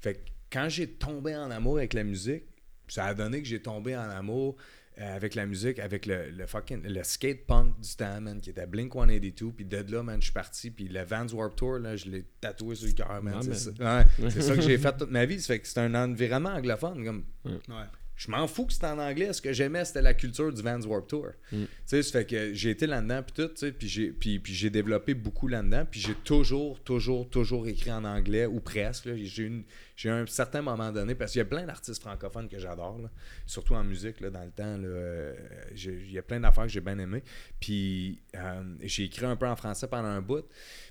[0.00, 2.44] Fait quand j'ai tombé en amour avec la musique,
[2.86, 4.56] ça a donné que j'ai tombé en amour
[5.00, 8.50] euh, avec la musique, avec le, le fucking le skate punk du temps, man, qui
[8.50, 9.52] était Blink 182.
[9.52, 10.70] Puis de là, man, je suis parti.
[10.70, 13.34] Puis le Vans Warp Tour, là, je l'ai tatoué sur le cœur, man.
[13.38, 15.40] Ah, c'est Ouais, ça que j'ai fait toute ma vie.
[15.40, 17.04] Ça fait que c'est un environnement anglophone.
[17.04, 17.84] Comme, Ouais.
[18.16, 19.32] Je m'en fous que c'était en anglais.
[19.32, 21.28] Ce que j'aimais, c'était la culture du Vans Warp Tour.
[21.50, 21.64] Mm.
[21.64, 24.38] Tu sais, ça fait que j'ai été là-dedans, puis tout, tu sais, puis j'ai, puis,
[24.38, 29.14] puis j'ai développé beaucoup là-dedans, puis j'ai toujours, toujours, toujours écrit en anglais, ou presque.
[29.14, 29.64] J'ai, une,
[29.96, 33.00] j'ai un certain moment donné, parce qu'il y a plein d'artistes francophones que j'adore,
[33.46, 34.76] surtout en musique, là, dans le temps.
[34.76, 35.34] là, euh,
[35.74, 37.22] il y a plein d'affaires que j'ai bien aimées.
[37.60, 40.44] Puis euh, j'ai écrit un peu en français pendant un bout.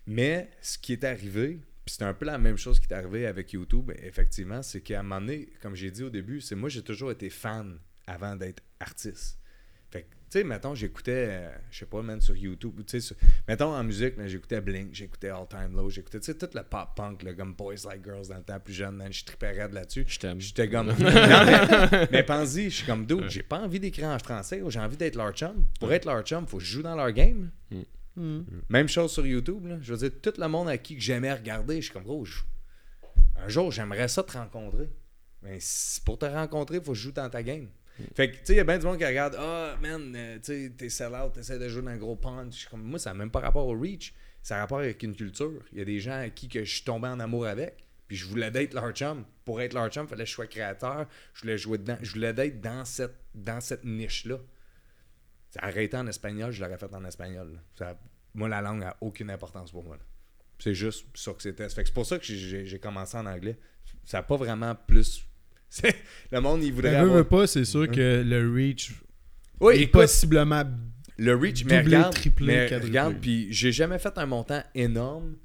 [0.07, 3.25] Mais ce qui est arrivé, puis c'est un peu la même chose qui est arrivé
[3.25, 6.69] avec YouTube, effectivement, c'est qu'à un moment donné, comme j'ai dit au début, c'est moi
[6.69, 9.39] j'ai toujours été fan avant d'être artiste.
[9.89, 13.15] Fait que, tu sais, mettons, j'écoutais, euh, je sais pas, man, sur YouTube, tu sais,
[13.45, 16.89] mettons en musique, j'écoutais Blink, j'écoutais All Time Low, j'écoutais, tu sais, tout le pop
[16.95, 20.05] punk, là, comme Boys Like Girls dans le temps plus jeune, man, je tripais là-dessus.
[20.07, 20.39] Je t'aime.
[20.39, 20.87] J'étais comme.
[20.87, 24.79] non, mais, mais pense-y, je suis comme dude, j'ai pas envie d'écrire en français, j'ai
[24.79, 25.65] envie d'être leur chum.
[25.79, 27.51] Pour être leur chum, faut que je joue dans leur game.
[28.69, 29.77] Même chose sur YouTube, là.
[29.81, 32.25] Je veux dire, tout le monde à qui que j'aimais regarder, je suis comme gros.
[32.25, 32.41] je-
[33.37, 34.89] Un jour, j'aimerais ça te rencontrer.
[35.41, 35.57] Mais
[36.05, 37.67] pour te rencontrer, il faut que je joue dans ta game.
[38.15, 40.35] Fait que, tu sais, il y a bien du monde qui regarde, ah, man, euh,
[40.37, 42.53] tu sais, t'es sell-out, t'essaies de jouer dans un gros punch.
[42.53, 44.13] Je suis comme, moi, ça n'a même pas rapport au reach.
[44.43, 45.63] Ça a rapport avec une culture.
[45.71, 47.85] Il y a des gens à qui que je suis tombé en amour avec.
[48.07, 49.23] Puis je voulais d'être leur chum.
[49.45, 51.07] Pour être leur chum, il fallait que je sois créateur.
[51.33, 51.97] Je voulais jouer dedans.
[52.01, 54.37] Je voulais d'être dans cette, dans cette niche-là.
[55.51, 57.59] Ça aurait été en espagnol, je l'aurais fait en espagnol.
[57.77, 57.99] Ça-
[58.33, 59.97] moi, la langue n'a aucune importance pour moi.
[60.57, 61.67] C'est juste ça que c'était.
[61.69, 63.57] C'est pour ça que j'ai- commencé en anglais.
[64.05, 65.25] Ça n'a pas vraiment plus.
[66.31, 67.17] Le monde, il voudrait Ben, avoir...
[67.17, 68.93] veut pas, c'est sûr que le reach
[69.59, 70.63] Oui, est écoute, possiblement.
[71.17, 72.89] le reach, mais regarde, triplé, mais quadruplé.
[72.89, 75.37] regarde, puis j'ai jamais fait un montant énorme.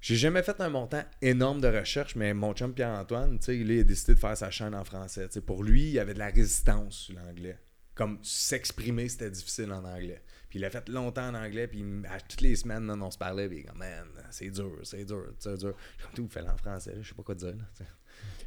[0.00, 4.14] J'ai jamais fait un montant énorme de recherche, mais mon chum Pierre-Antoine, il a décidé
[4.14, 5.28] de faire sa chaîne en français.
[5.44, 7.58] Pour lui, il y avait de la résistance sur l'anglais.
[7.98, 10.22] Comme s'exprimer, c'était difficile en anglais.
[10.48, 13.18] Puis il a fait longtemps en anglais, puis à toutes les semaines, là, on se
[13.18, 15.74] parlait, puis comme, man, c'est dur, c'est dur, c'est dur.
[16.00, 17.48] Comme, tout, fais-le en français, je sais pas quoi dire.
[17.48, 17.84] Là.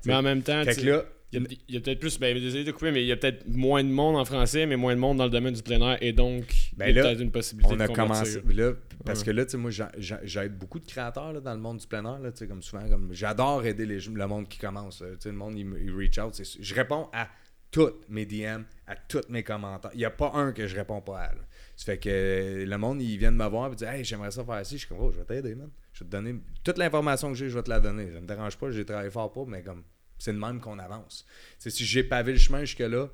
[0.06, 2.64] Mais en même temps, Fait il y a, il y a peut-être plus, ben désolé
[2.64, 4.99] de couper, mais il y a peut-être moins de monde en français, mais moins de
[4.99, 6.45] monde dans le domaine du plein air, et donc
[6.76, 8.74] Ben il y a peut-être une possibilité on de a commencé là
[9.06, 9.26] parce Ouais.
[9.28, 11.78] que là tu sais moi j'a- j'a- j'aide beaucoup de créateurs là, dans le monde
[11.78, 14.60] du plein air là, tu sais, comme souvent comme j'adore aider les, le monde qui
[14.60, 17.30] commence le monde il, il reach out je réponds à
[17.72, 21.01] toutes mes DM à tous mes commentaires il n'y a pas un que je réponds
[21.01, 21.41] pas à là.
[21.76, 24.65] ça fait que le monde ils viennent me voir et disent hey j'aimerais ça faire
[24.65, 27.30] ci je suis comme oh je vais t'aider man je vais te donner toute l'information
[27.30, 29.47] que j'ai je vais te la donner ça me dérange pas j'ai travaillé fort pour
[29.47, 29.84] mais comme
[30.17, 31.26] c'est de même qu'on avance
[31.57, 33.07] sais, si j'ai pavé le chemin jusque là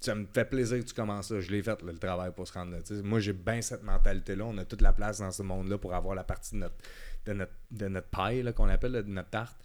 [0.00, 1.40] ça me fait plaisir que tu commences ça.
[1.40, 2.78] Je l'ai fait, le travail pour se rendre là.
[3.02, 4.44] Moi, j'ai bien cette mentalité-là.
[4.46, 6.76] On a toute la place dans ce monde-là pour avoir la partie de notre,
[7.26, 9.58] de notre, de notre paille, qu'on appelle, de notre tarte.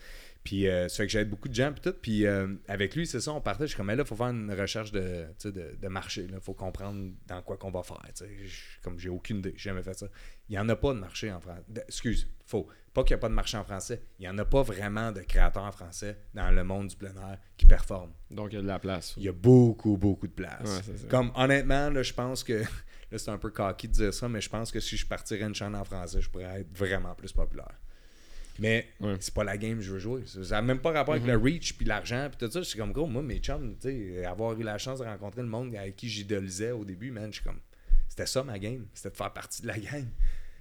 [0.45, 1.93] Puis, euh, ça fait que j'aide beaucoup de gens, puis tout.
[2.01, 3.63] Puis, euh, avec lui, c'est ça, on partait.
[3.65, 6.27] Je suis comme, mais là, il faut faire une recherche de, de, de marché.
[6.31, 7.99] Il faut comprendre dans quoi qu'on va faire.
[8.17, 10.07] Je- Comme j'ai aucune idée, j'ai jamais fait ça.
[10.47, 11.63] Il n'y en a pas de marché en français.
[11.87, 12.67] Excuse, faux.
[12.93, 14.01] Pas qu'il n'y a pas de marché en français.
[14.19, 17.09] Il n'y en a pas vraiment de créateurs en français dans le monde du plein
[17.15, 18.13] air qui performent.
[18.31, 19.15] Donc il y a de la place.
[19.17, 20.61] Il y a beaucoup, beaucoup de place.
[20.87, 20.93] Ouais.
[21.09, 22.63] Comme honnêtement, là, je pense que.
[23.11, 25.45] Là, c'est un peu cocky de dire ça, mais je pense que si je partirais
[25.45, 27.79] une chaîne en français, je pourrais être vraiment plus populaire.
[28.59, 29.09] Mais Ouais.
[29.13, 29.17] Mhm.
[29.19, 30.23] c'est pas la game que je veux jouer.
[30.25, 32.63] Ça n'a même pas rapport avec le reach puis l'argent puis tout ça.
[32.63, 35.47] C'est comme gros, moi, mes chums, tu sais, avoir eu la chance de rencontrer le
[35.47, 37.59] monde avec qui j'idolisais au début, man, je suis comme.
[38.07, 38.85] C'était ça ma game.
[38.93, 40.05] C'était de faire partie de la gang.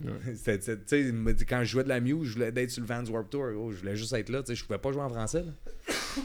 [0.35, 2.53] C'était- c'était- tu sais, il me dit, quand je jouais de la Mew, je voulais
[2.57, 3.53] être sur le Vans Warp Tour.
[3.53, 4.43] gros, je voulais juste être là.
[4.49, 5.43] Je pouvais pas jouer en français.
[5.45, 5.53] Là.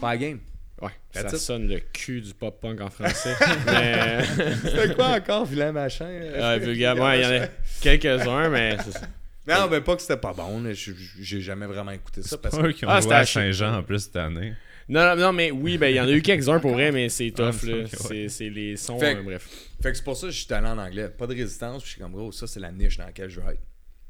[0.01, 0.39] Pas la game.
[0.81, 3.35] Ouais, ça sonne le cul du pop punk en français.
[3.67, 4.23] mais
[4.63, 6.05] C'était quoi encore, vilain machin?
[6.07, 7.47] euh, vulgaire, ouais, il y en a
[7.81, 9.01] quelques-uns, mais c'est ça.
[9.47, 10.63] Non, mais pas que c'était pas bon.
[10.73, 12.37] J'ai jamais vraiment écouté ça.
[12.37, 13.25] Parce eux qui ont Ah, joué à.
[13.25, 14.53] Saint-Jean en plus cette année.
[14.87, 17.09] Non, non, non, mais oui, ben il y en a eu quelques-uns pour vrai, mais
[17.09, 17.77] c'est Ah, tough, me là.
[17.83, 17.87] ouais.
[17.89, 19.47] C'est c'est les sons, Fait que- bref.
[19.81, 21.09] Fait que c'est pour ça que je suis allé en anglais.
[21.09, 21.83] Pas de résistance.
[21.83, 23.61] Puis je suis comme, gros, ça, c'est la niche dans laquelle je veux être.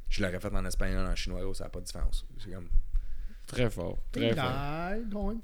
[0.10, 2.26] Je l'aurais fait en espagnol, en chinois, gros, ça n'a pas de différence.
[2.44, 2.70] C'est comme.
[3.52, 4.44] Très fort, très fort.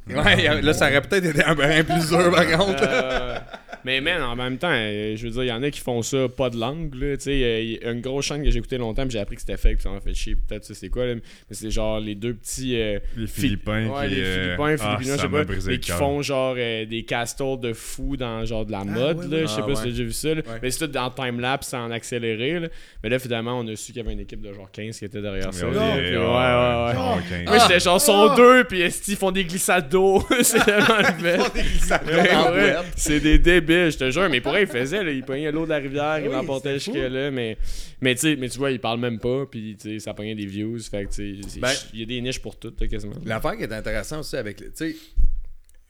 [0.08, 2.84] Ouais, là, ça aurait peut-être été un brin plus dur, par contre.
[2.88, 3.38] Euh,
[3.84, 6.02] mais man, en même temps, euh, je veux dire, il y en a qui font
[6.02, 8.50] ça pas de langue, là, tu sais, euh, il y a une grosse chaîne que
[8.52, 10.62] j'ai écouté longtemps, puis j'ai appris que c'était fake, puis ça m'a fait chier, peut-être
[10.64, 11.22] tu sais c'est quoi, là, mais
[11.52, 12.80] c'est genre les deux petits...
[12.80, 15.68] euh, Les Fi- Philippins ouais, qui, les euh, Philippins, ah, je ça sais pas, brisé
[15.70, 19.18] mais le qui font genre euh, des castles de fous dans genre de la mode,
[19.18, 19.84] ouais, là, je sais Ah, pas si ouais.
[19.86, 20.42] t'as déjà vu ça, là.
[20.62, 22.68] Mais c'est tout en timelapse, en accéléré, là.
[23.04, 25.06] mais là, finalement, on a su qu'il y avait une équipe de genre 15 qui
[25.06, 25.68] était derrière ça.
[25.68, 25.96] Ouais, là.
[25.96, 27.80] ouais, Puis, ouais, ouais, ouais, ouais.
[28.00, 30.24] Genre sont deux, puis ils font des glissades d'eau?
[30.44, 31.92] c'est tellement le best.
[32.06, 32.76] Ouais, en ouais.
[32.76, 32.86] web.
[32.96, 34.30] C'est des débiles, je te jure.
[34.30, 37.00] Mais pour vrai, ils faisaient, là, ils poignaient l'eau de la rivière, ils l'emportaient c'était
[37.00, 37.32] jusque là.
[37.32, 37.58] Mais,
[38.02, 40.80] mais, mais tu vois, ils parlent même pas, puis ça pognait des views.
[40.80, 43.16] Fait que, Ben, il y a des niches pour tout, là, quasiment.
[43.26, 44.58] L'affaire qui est intéressante aussi avec.
[44.58, 44.96] Tu sais,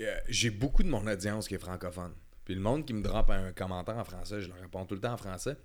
[0.01, 2.11] euh, j'ai beaucoup de mon audience qui est francophone.
[2.43, 5.01] Puis le monde qui me drop un commentaire en français, je leur réponds tout le
[5.01, 5.55] temps en français.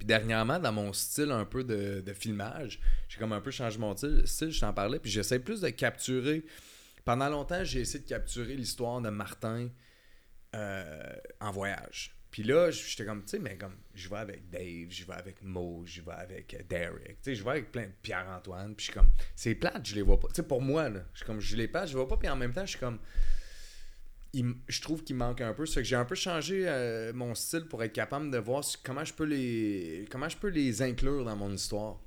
[0.00, 3.94] Puis dernièrement, dans mon style un peu de, filmage, j'ai comme un peu changé mon
[3.94, 6.42] style, je t'en parlais, puis j'essaie plus de capturer.
[7.04, 9.68] Pendant longtemps, j'ai essayé de capturer l'histoire de Martin
[10.56, 12.16] euh, en voyage.
[12.30, 15.42] Puis là, j'étais comme, tu sais, mais comme, je vais avec Dave, je vais avec
[15.42, 18.86] Mo, je vais avec euh, Derek, tu sais, je vais avec plein de Pierre-Antoine, puis
[18.86, 20.28] je suis comme, c'est plate, je les vois pas.
[20.28, 22.16] Tu sais, pour moi, là, je suis comme, je les pas, je les vois pas,
[22.16, 23.00] puis en même temps, je suis comme,
[24.34, 25.66] je trouve qu'il manque un peu.
[25.66, 29.04] C'est que j'ai un peu changé euh, mon style pour être capable de voir comment
[29.04, 31.98] je peux les comment je peux les inclure dans mon histoire.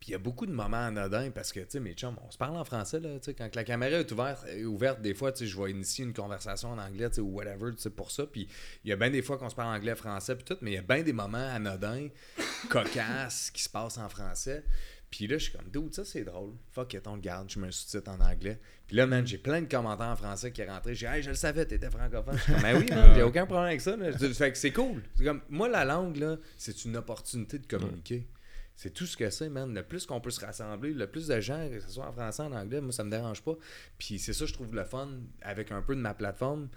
[0.00, 2.30] Puis il y a beaucoup de moments anodins parce que, tu sais, mes chums, on
[2.30, 5.46] se parle en français, là, quand la caméra est ouverte, est ouverte des fois, tu
[5.46, 8.26] je vais initier une conversation en anglais, tu sais, ou whatever, tu sais, pour ça.
[8.26, 8.46] Puis
[8.84, 10.74] il y a bien des fois qu'on se parle anglais, français, puis tout, mais il
[10.74, 12.08] y a bien des moments anodins,
[12.68, 14.64] cocasses, qui se passent en français.
[15.10, 16.54] Puis là, je suis comme, dude, ça c'est drôle.
[16.72, 18.58] Fuck it, on le garde, je mets un sous-titre en anglais.
[18.86, 20.94] Puis là, man, j'ai plein de commentaires en français qui est rentré.
[20.94, 22.36] J'ai hey, je le savais, t'étais francophone.
[22.36, 23.96] Je suis comme, ben oui, man, j'ai aucun problème avec ça.
[23.96, 24.12] là.
[24.12, 25.02] Fait que c'est cool.
[25.22, 28.26] Comme, moi, la langue, là, c'est une opportunité de communiquer.
[28.74, 29.72] C'est tout ce que c'est, man.
[29.72, 32.42] Le plus qu'on peut se rassembler, le plus de gens, que ce soit en français,
[32.42, 33.54] en anglais, moi, ça me dérange pas.
[33.96, 35.08] Puis c'est ça, je trouve le fun
[35.40, 36.68] avec un peu de ma plateforme.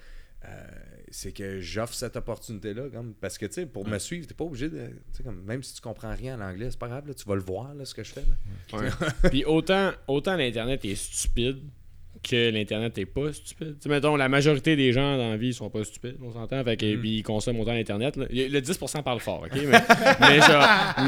[0.45, 0.67] Euh,
[1.11, 2.89] c'est que j'offre cette opportunité-là.
[2.89, 4.87] Comme, parce que, tu sais, pour me suivre, t'es pas obligé de.
[4.87, 7.25] tu sais, Comme, même si tu comprends rien en anglais, c'est pas grave, là, tu
[7.25, 8.23] vas le voir, là, ce que je fais.
[8.23, 8.79] Là.
[8.79, 8.89] Ouais.
[9.29, 11.59] Puis autant, autant l'Internet est stupide
[12.23, 13.75] que l'Internet est pas stupide.
[13.75, 16.63] Tu sais, mettons, la majorité des gens dans la vie sont pas stupides, on s'entend.
[16.63, 18.17] Fait que, puis ils consomment autant l'Internet.
[18.17, 19.59] Le 10% parle fort, OK?
[20.21, 20.39] Mais,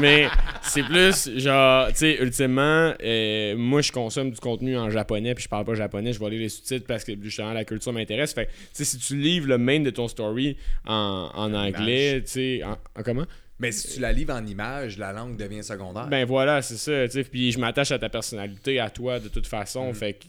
[0.00, 0.28] mais
[0.62, 5.44] c'est plus, genre, tu sais, ultimement, euh, moi, je consomme du contenu en japonais, puis
[5.44, 8.32] je parle pas japonais, je vais lire les sous-titres parce que, justement, la culture m'intéresse.
[8.32, 10.56] Fait tu sais, si tu livres le main de ton story
[10.86, 13.26] en, en anglais, tu sais, en, en comment?
[13.62, 16.08] Mais si tu la livres en image, la langue devient secondaire.
[16.08, 17.22] Ben voilà, c'est ça.
[17.30, 19.90] Puis je m'attache à ta personnalité, à toi, de toute façon.
[19.90, 19.94] Mm.
[19.94, 20.26] Fait que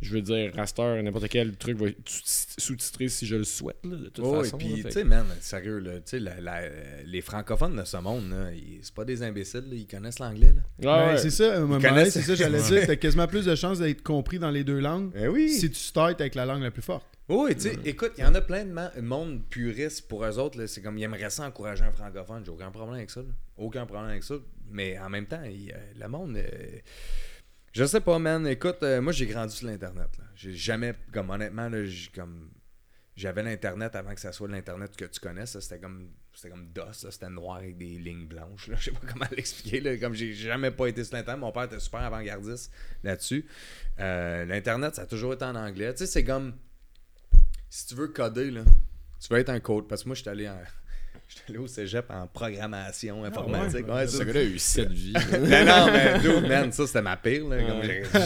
[0.00, 3.76] je veux dire, Raster, n'importe quel truc va être sous- sous-titré si je le souhaite,
[3.84, 4.56] là, de toute Oh, façon.
[4.56, 6.68] et puis, tu sais, man, sérieux, là, la- la-
[7.04, 8.34] les francophones de ce monde,
[8.82, 10.52] c'est pas des imbéciles, là, ils connaissent l'anglais.
[10.56, 11.18] Ah Ben, ouais.
[11.18, 12.86] C'est ça, connaissent- ouais, c'est ça, j'allais dire.
[12.86, 15.50] T'as quasiment plus de chances d'être compris dans les deux langues Eh oui.
[15.50, 17.04] si tu starts avec la langue la plus forte.
[17.28, 20.66] Oui, tu sais, écoute, il y en a plein de monde puriste pour eux autres.
[20.66, 22.44] C'est comme ils aimeraient ça encourager un francophone.
[22.44, 23.20] J'ai aucun problème avec ça.
[23.20, 23.28] là.
[23.56, 24.34] Aucun problème avec ça.
[24.70, 26.36] Mais en même temps, il, euh, le monde.
[26.36, 26.78] euh,
[27.72, 28.46] je sais pas, man.
[28.46, 30.08] Écoute, euh, moi, j'ai grandi sur l'Internet.
[30.34, 30.94] J'ai jamais.
[31.12, 32.50] Comme honnêtement, là, j'ai comme.
[33.14, 35.54] J'avais l'Internet avant que ça soit l'Internet que tu connaisses.
[35.54, 35.60] là.
[35.60, 36.10] C'était comme.
[36.34, 38.68] C'était comme DOS, c'était noir avec des lignes blanches.
[38.68, 38.76] Là.
[38.80, 39.98] Je sais pas comment l'expliquer.
[39.98, 41.40] Comme j'ai jamais pas été sur l'Internet.
[41.40, 42.72] Mon père était super avant-gardiste
[43.04, 43.46] là-dessus.
[44.00, 45.92] Euh, L'Internet, ça a toujours été en anglais.
[45.92, 46.54] Tu sais, c'est comme
[47.74, 48.62] si tu veux coder, là,
[49.18, 49.88] tu veux être un code.
[49.88, 50.58] Parce que moi, je suis allé, en-
[51.28, 53.88] j'étais allé au cégep en programmation informatique.
[53.88, 55.12] Ouais, Ce gars-là a eu 7 vies.
[55.32, 57.48] non, non, mais dude, man, ça c'était ma pire.
[57.48, 57.56] Là,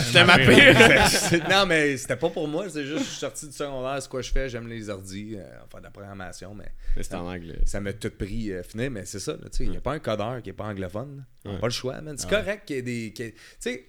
[0.02, 1.06] C'était ma pire.
[1.08, 2.68] C'est- non, mais c'était pas pour moi.
[2.68, 5.44] C'est juste, je suis sorti du secondaire, c'est quoi je fais, j'aime les ordis, euh,
[5.70, 7.60] faire de la programmation, mais Mais c'était en anglais.
[7.66, 9.80] ça m'a tout pris euh, finir, mais c'est ça, là, tu sais, il n'y a
[9.80, 11.24] pas un codeur qui est pas anglophone.
[11.44, 12.18] On n'a pas le choix, man.
[12.18, 13.12] C'est correct qu'il y ait des.
[13.14, 13.86] Tu sais,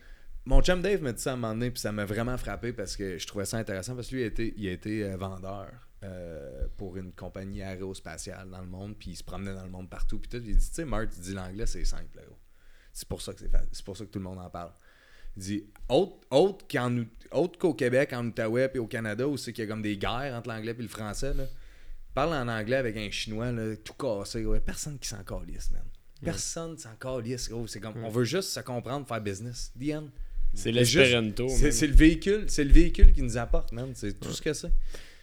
[0.47, 2.71] mon chum Dave m'a dit ça à un moment donné, puis ça m'a vraiment frappé
[2.71, 5.03] parce que je trouvais ça intéressant parce que lui, il a été, il a été
[5.03, 5.69] euh, vendeur
[6.03, 9.89] euh, pour une compagnie aérospatiale dans le monde, puis il se promenait dans le monde
[9.89, 10.37] partout, puis tout.
[10.37, 12.21] Il dit, tu sais, Mark, il dit l'anglais, c'est simple.
[12.93, 14.71] C'est pour ça que c'est c'est pour ça que tout le monde en parle.
[15.35, 19.51] Il dit autre, autre, qu'en autre qu'au Québec, en Outaouais et au Canada, où c'est
[19.51, 21.43] qu'il y a comme des guerres entre l'anglais et le français, là,
[22.13, 24.45] parle en anglais avec un chinois, là, tout cassé.
[24.45, 25.83] Ouais, personne qui s'en calisse, man.
[26.23, 27.67] Personne s'en calisse, gros.
[27.67, 29.73] C'est comme, on veut juste se comprendre, faire business.
[29.77, 30.07] The end.
[30.57, 31.47] C'est l'espéranto.
[31.49, 33.91] C'est le véhicule, c'est le véhicule qui nous apporte, man.
[33.93, 34.71] C'est tout ce que c'est.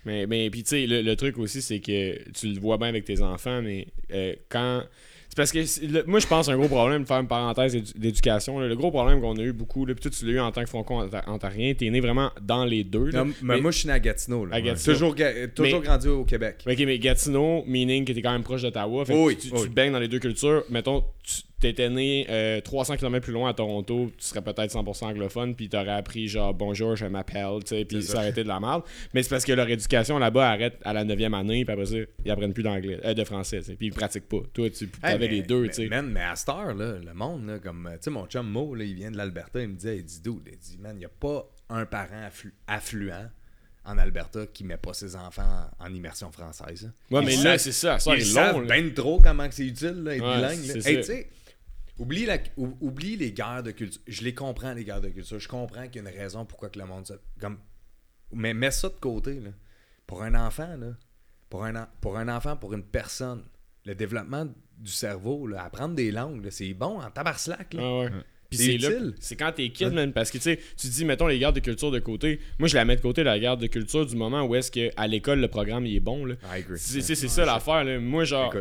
[0.07, 2.89] Mais, mais puis tu sais, le, le truc aussi, c'est que tu le vois bien
[2.89, 4.83] avec tes enfants, mais euh, quand.
[5.31, 7.93] C'est parce que le- moi, je pense un gros problème, de faire une parenthèse d'édu-
[7.99, 8.61] d'éducation.
[8.61, 10.63] Le gros problème qu'on a eu beaucoup, là, puis toi, tu l'as eu en tant
[10.63, 13.07] que franco-ontarien, t'es né vraiment dans les deux.
[13.11, 13.25] là.
[13.25, 14.47] Non, mais, moi, je suis né à Gatineau.
[14.47, 14.55] Là.
[14.57, 14.93] À Gatineau.
[14.95, 16.59] Toujours, ga- toujours Mais- grandi au Québec.
[16.67, 19.05] Ok, mais Gatineau, meaning que t'es quand même proche d'Ottawa.
[19.07, 20.63] Fait que Oui, tu, tu te baignes dans les deux cultures.
[20.71, 25.05] Mettons, tu t'étais né euh, 300 km plus loin à Toronto, tu serais peut-être 100%
[25.07, 28.49] anglophone, puis t'aurais appris genre bonjour, je m'appelle, tu sais, puis ça aurait été de
[28.49, 28.83] la merde.
[29.15, 31.97] Mais c'est parce que leur éducation là-bas arrête à la 9e année, puis après ça,
[32.25, 34.41] ils apprennent plus d'anglais, euh, de français, puis ils pratiquent pas.
[34.53, 35.89] Toi, tu Hey, avais mais- les deux, tu sais.
[36.03, 38.85] Mais à cette heure, là, le monde, là, comme, tu sais, mon chum Mo, là,
[38.85, 41.05] il vient de l'Alberta, il me disait, il dit, dude, il dit, man, il n'y
[41.05, 43.31] a pas un parent afflu- affluent
[43.87, 46.87] en Alberta qui met pas ses enfants en, immersion française.
[46.91, 47.15] hein.
[47.15, 48.61] Ouais, Ils mais savent- là, c'est ça, ça Ils savent long.
[48.61, 48.67] là.
[48.69, 50.65] ben trop comment c'est utile, là, être Ouais, bilingue.
[50.67, 50.75] là.
[50.91, 51.29] Hey, tu sais,
[51.99, 54.01] Oublie, la, ou- oublie les guerres de culture.
[54.07, 55.39] Je les comprends, les guerres de culture.
[55.39, 57.07] Je comprends qu'il y a une raison pourquoi que le monde...
[57.07, 57.59] se- Comme...
[58.33, 59.35] Mais mets ça de côté.
[59.41, 59.51] Là.
[60.07, 60.97] Pour un enfant, là,
[61.49, 63.45] pour, un pour un enfant, pour une personne,
[63.85, 64.47] le développement
[64.79, 67.75] du cerveau, là, apprendre des langues, là, c'est bon en tabarcelac.
[67.75, 67.83] Là.
[67.85, 68.11] Ah ouais.
[68.51, 69.15] Puis C'est utile.
[69.21, 71.61] c'est quand t'es kid, man, parce que tu sais, tu dis, mettons les gardes de
[71.61, 72.41] culture de côté.
[72.59, 75.07] Moi, je la mets de côté, la garde de culture, du moment où est-ce qu'à
[75.07, 76.35] l'école, le programme, il est bon, là.
[76.53, 76.79] I agree.
[76.79, 77.99] C'est c'est- c'est ça l'affaire, là.
[78.01, 78.61] Moi, genre, tu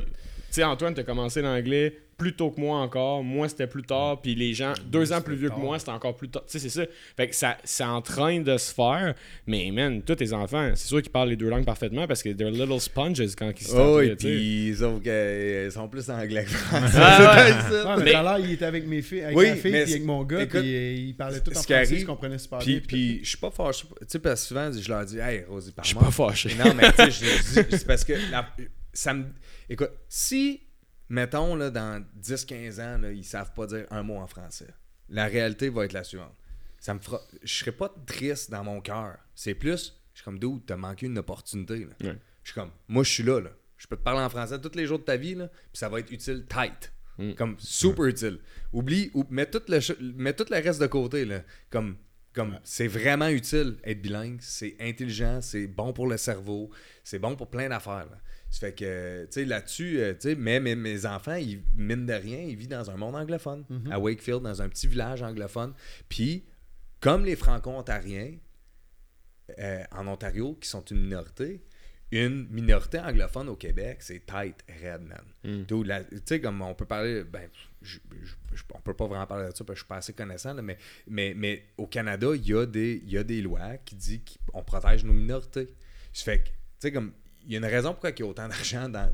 [0.52, 3.24] sais, Antoine, t'as commencé l'anglais plus tôt que moi encore.
[3.24, 4.22] Moi, c'était plus tard.
[4.22, 6.44] Puis les gens, deux ans plus vieux que moi, c'était encore plus tard.
[6.46, 6.86] Tu sais, c'est ça.
[7.18, 9.14] Fait que ça, c'est en train de se faire.
[9.48, 12.30] Mais, man, tous tes enfants, c'est sûr qu'ils parlent les deux langues parfaitement parce que
[12.30, 16.50] they're little sponges quand ils se Oh, et puis sauf qu'ils sont plus anglais que
[16.52, 16.98] français.
[17.00, 17.82] Ah, ouais.
[17.86, 19.82] Ah, mais tout à l'heure, il était avec mes filles, avec Oui, ma fille puis
[19.82, 22.60] avec mon gars, écoute, puis euh, il parlait tout en français, arrive, je comprenais super
[22.60, 22.82] Puis, bien.
[22.88, 23.86] puis je suis pas fâché.
[24.00, 26.04] Tu sais, parce que souvent, je leur dis, hey, Rosie, Je suis parle-moi.
[26.04, 26.50] pas fâché.
[26.56, 28.48] Non, mais tu sais, je le dis, c'est parce que la-
[28.94, 29.26] ça me.
[29.70, 30.62] Écoute, si,
[31.10, 34.74] mettons, là, dans 10-15 ans, là, ils savent pas dire un mot en français,
[35.10, 36.36] la réalité va être la suivante.
[36.80, 37.22] Ça me fera.
[37.42, 39.18] Je serais pas triste dans mon cœur.
[39.36, 41.86] C'est plus, je suis comme, d'où t'as manqué une opportunité.
[41.86, 42.10] là.
[42.10, 42.18] Ouais.
[42.44, 43.50] Je suis comme, moi, je suis là, là.
[43.78, 45.90] Je peux te parler en français tous les jours de ta vie, là, puis ça
[45.90, 46.92] va être utile tight.
[47.18, 47.34] Mm.
[47.34, 48.40] Comme super utile.
[48.72, 49.80] Oublie, ou, mets, tout le,
[50.16, 51.44] mets tout le reste de côté, là.
[51.70, 51.98] Comme,
[52.34, 56.72] comme c'est vraiment utile être bilingue, c'est intelligent, c'est bon pour le cerveau,
[57.04, 58.08] c'est bon pour plein d'affaires.
[58.10, 58.18] là.
[58.54, 62.06] Ça fait que, tu sais, là-dessus, euh, tu sais, mais mes, mes enfants, ils, mine
[62.06, 65.74] de rien, ils vivent dans un monde anglophone, à Wakefield, dans un petit village anglophone.
[66.08, 66.44] Puis,
[67.00, 68.36] comme les Franco-Ontariens,
[69.58, 71.64] euh, en Ontario, qui sont une minorité,
[72.12, 75.24] une minorité anglophone au Québec, c'est tight, red, man.
[75.44, 75.66] Mm.
[75.66, 77.50] Tu sais, comme on peut parler, ben,
[77.82, 79.98] je, je- je- on peut pas vraiment parler de ça parce que je suis pas
[79.98, 80.78] assez connaissant, là, mais,
[81.08, 84.22] mais, mais au Canada, il y, a des- il y a des lois qui disent
[84.52, 85.74] qu'on protège nos minorités.
[86.14, 87.14] Ça fait que, tu sais, comme,
[87.48, 89.12] y a une raison pourquoi il y a autant d'argent dans,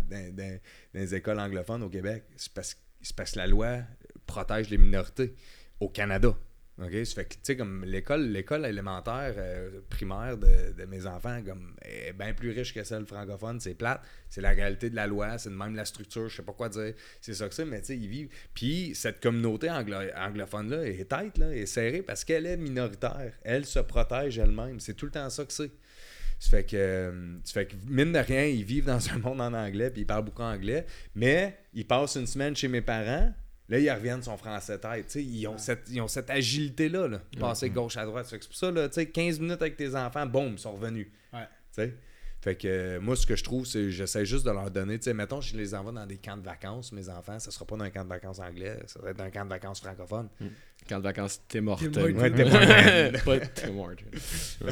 [0.94, 2.24] les écoles anglophones au Québec.
[2.36, 3.80] C'est parce, que la loi
[4.26, 5.36] protège les minorités
[5.80, 6.36] au Canada.
[6.82, 6.92] OK?
[6.92, 7.06] Tu
[7.44, 12.74] sais, comme l'école, l'école élémentaire euh, primaire de, mes enfants, comme, est bien plus riche
[12.74, 13.60] que celle francophone.
[13.60, 14.02] C'est plate.
[14.30, 15.38] C'est la réalité de la loi.
[15.38, 16.30] C'est même la structure.
[16.30, 16.94] Je sais pas quoi dire.
[17.20, 18.30] C'est ça que c'est, mais tu sais, ils vivent.
[18.54, 23.34] Puis, cette communauté anglo- anglophone-là est tête, là, est serrée parce qu'elle est minoritaire.
[23.44, 24.80] Elle se protège elle-même.
[24.80, 25.72] C'est tout le temps ça que c'est.
[26.40, 29.42] Ça fait que, euh, ça fait que, mine de rien, ils vivent dans un monde
[29.42, 33.34] en anglais, puis ils parlent beaucoup anglais, mais ils passent une semaine chez mes parents,
[33.68, 35.08] là, ils reviennent son français tête.
[35.08, 38.26] Tu sais, Ils ont, cette, ils ont cette agilité-là, là, passer gauche à droite.
[38.26, 40.54] Ça fait que C'est pour ça, là, tu sais, 15 minutes avec tes enfants, boum,
[40.54, 41.08] ils sont revenus.
[41.34, 41.48] Ouais.
[41.74, 41.94] Tu sais?
[42.42, 45.06] Fait que euh, moi, ce que je trouve, c'est j'essaie juste de leur donner, tu
[45.06, 47.76] sais, mettons, je les envoie dans des camps de vacances, mes enfants, ça sera pas
[47.76, 50.30] dans un camp de vacances anglais, ça va être dans un camp de vacances francophone.
[50.88, 51.42] Quand de vacances.
[51.50, 52.02] Tim Hortons.
[52.02, 53.20] Ouais, Tim Hortons.
[53.26, 54.06] Pas Tim Hortons.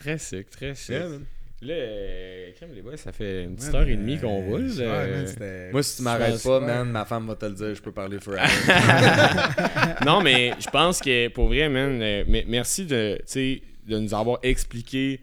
[0.00, 0.90] Très sick, très sick.
[0.96, 1.24] Yeah, man.
[1.62, 4.46] Là, euh, crème les boys, ça fait une petite Ouais, heure et demie qu'on euh,
[4.46, 4.64] roule.
[4.64, 5.26] ouais, euh.
[5.38, 7.92] man, Moi, si tu m'arrêtes pas, man, ma femme va te le dire, je peux
[7.92, 8.40] parler forever.
[10.06, 13.98] non, mais je pense que pour vrai, man, euh, mais merci de, tu sais, de
[13.98, 15.20] nous avoir expliqué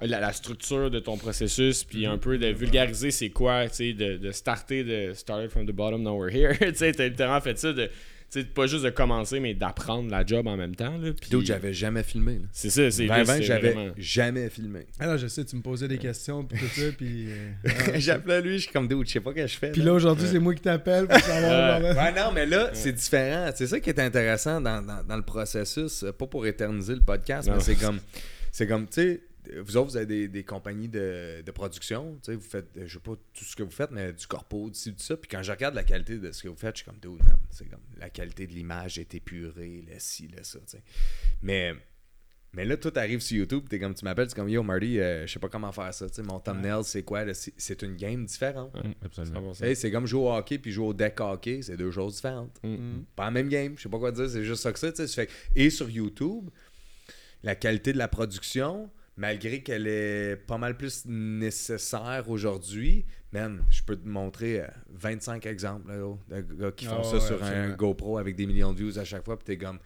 [0.00, 3.92] la, la structure de ton processus, puis un peu de vulgariser c'est quoi, tu sais,
[3.92, 6.56] de, de starter, de started from the bottom, now we're here.
[6.58, 7.90] tu sais, t'as littéralement fait ça, de,
[8.28, 10.96] sais, pas juste de commencer, mais d'apprendre la job en même temps.
[10.98, 12.34] Là, puis D'autres, j'avais jamais filmé.
[12.34, 12.46] là.
[12.52, 14.86] C'est ça, c'est Ben, là, ben, j'avais vraiment- jamais filmé.
[14.98, 17.26] Alors, je sais, tu me posais des questions, puis tout ça, puis...
[17.28, 17.50] euh,
[17.92, 18.00] ouais.
[18.00, 19.72] J'appelais lui, je suis comme dude, je sais pas ce que je fais.
[19.72, 21.80] Puis là, aujourd'hui, c'est moi qui t'appelle pour savoir...
[21.82, 22.12] Ouais.
[22.12, 23.50] non, mais là, c'est différent.
[23.54, 26.02] C'est ça qui est intéressant dans, dans- dans le processus.
[26.02, 27.54] euh, Pas pour éterniser le podcast, Non.
[27.56, 27.98] mais c'est comme,
[28.52, 29.20] c'est comme, tu sais,
[29.62, 32.14] vous autres, vous avez des, des compagnies de, de production.
[32.22, 34.68] Tu sais, vous faites, je sais pas tout ce que vous faites, mais du corpo,
[34.70, 35.16] du ci, du ça.
[35.16, 37.22] Puis quand je regarde la qualité de ce que vous faites, je suis comme, dude,
[37.26, 40.82] man, c'est comme, la qualité de l'image est épurée, le ci, le ça, tu sais.
[41.42, 41.74] Mais.
[42.52, 45.26] Mais là, tout arrive sur YouTube, t'es comme tu m'appelles, c'est comme Yo Marty, euh,
[45.26, 46.08] je sais pas comment faire ça.
[46.08, 47.34] tu sais, mon thumbnail, c'est quoi?
[47.34, 48.72] C'est- C'est une game différente.
[48.74, 49.52] Mm, absolument.
[49.52, 52.58] C'est comme jouer au hockey puis jouer au deck hockey, c'est deux choses différentes.
[52.62, 53.00] Mm.
[53.14, 54.92] Pas la même game, je sais pas quoi dire, c'est juste ça que c'est.
[54.94, 55.26] tu sais.
[55.26, 56.48] Ça Et sur YouTube,
[57.42, 63.82] la qualité de la production, malgré qu'elle est pas mal plus nécessaire aujourd'hui, man, je
[63.82, 67.42] peux te montrer euh, 25 exemples là, de gars qui font Ah ça ouais, sur
[67.42, 67.70] un.
[67.70, 69.78] GoPro avec des millions de views à chaque fois, puis t'es comme.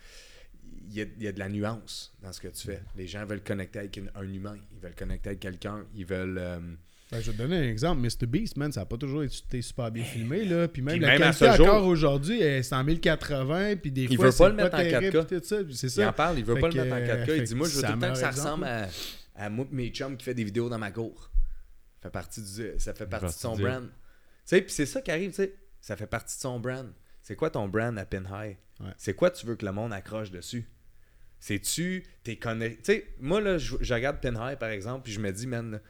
[0.92, 2.80] Il y, a, il y a de la nuance dans ce que tu fais.
[2.96, 6.36] Les gens veulent connecter avec une- un humain, ils veulent connecter avec quelqu'un, ils veulent.
[6.38, 6.58] euh,
[7.12, 8.00] Ben, je vais te donner un exemple.
[8.00, 8.26] Mr.
[8.26, 10.44] Beast, man, ça n'a pas toujours été super bien filmé.
[10.44, 10.66] Là.
[10.66, 13.76] Puis même Puis la même à qualité ce jour- encore aujourd'hui, est- c'est en 1080.
[13.76, 15.26] Puis des Il fois, veut pas le mettre en terrible, 4K.
[15.26, 17.26] puis tout ça, Il en parle, il veut Fait pas le que, mettre en 4K.
[17.26, 18.88] fait Il dit Moi, je veux tout le temps que ça ressemble à,
[19.40, 21.30] à moi et mes chums qui fait des vidéos dans ma cour.
[21.96, 23.88] Ça fait partie, du, ça fait partie de son du- brand.
[23.88, 23.92] Tu
[24.44, 25.54] sais, puis c'est ça qui arrive, tu sais.
[25.80, 26.92] Ça fait partie de son brand.
[27.22, 28.56] C'est quoi ton brand à Pin High?
[28.80, 28.92] Ouais.
[28.96, 30.68] C'est quoi tu veux que le monde accroche dessus?
[31.38, 34.18] C'est-tu tes conneries Tu sais, moi, là, je, je regarde
[34.58, 35.80] par exemple, puis je me dis, man,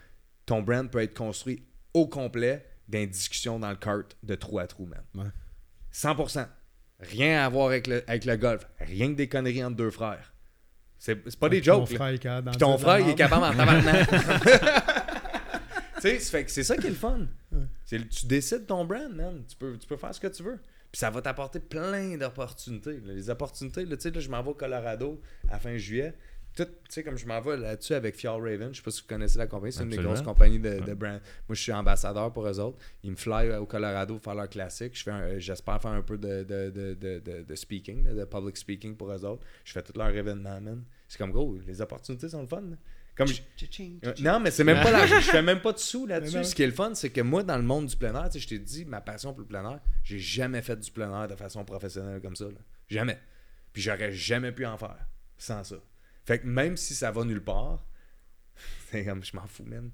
[0.46, 1.64] ton brand peut être construit
[1.94, 5.02] au complet d'une discussion dans le cart de trou à trou, man.
[5.14, 5.30] Ouais.
[5.92, 6.46] 100%.
[7.00, 8.66] Rien à voir avec le, avec le golf.
[8.78, 10.34] Rien que des conneries entre deux frères.
[11.00, 11.90] C'est pas des Ton jokes.
[11.92, 11.96] là.
[11.96, 14.10] frère est capable d'en Puis ton frère, il est capable en tabarnak.
[16.02, 17.20] tu sais, c'est ça qui est le fun.
[17.88, 19.42] Tu décides ton brand, man.
[19.48, 20.58] Tu peux, tu peux faire ce que tu veux.
[20.92, 23.00] Puis ça va t'apporter plein d'opportunités.
[23.04, 26.12] Les opportunités, là, tu sais, là, je m'en vais au Colorado à fin juillet.
[26.56, 29.02] Tout, tu sais, comme je m'en vais là-dessus avec Fjall Raven, je sais pas si
[29.02, 31.20] vous connaissez la compagnie, c'est une des grosses compagnies de, de brand.
[31.48, 32.78] Moi, je suis ambassadeur pour eux autres.
[33.04, 34.96] Ils me fly au Colorado pour faire leur classique.
[34.98, 38.24] Je fais un- J'espère faire un peu de, de, de, de, de- de speaking, de
[38.24, 39.42] public speaking pour eux autres.
[39.64, 40.82] Je fais tout leur événement, man.
[41.08, 42.60] C'est comme, gros, les opportunités sont le fun.
[42.62, 42.76] là.
[43.16, 43.42] Comme je-
[44.22, 45.06] Non, mais c'est même pas la...
[45.06, 46.32] je fais même pas de sous là-dessus.
[46.44, 48.34] Ce qui est le fun, c'est que moi, dans le monde du plein air, tu
[48.34, 51.22] sais, je t'ai dit, ma passion pour le plein air, j'ai jamais fait du plein
[51.22, 52.46] air de façon professionnelle comme ça.
[52.46, 52.58] là.
[52.88, 53.18] Jamais.
[53.72, 54.96] Puis j'aurais jamais pu en faire
[55.38, 55.76] sans ça.
[56.30, 57.84] Fait que même si ça va nulle part,
[58.90, 59.90] c'est comme, je m'en fous, man.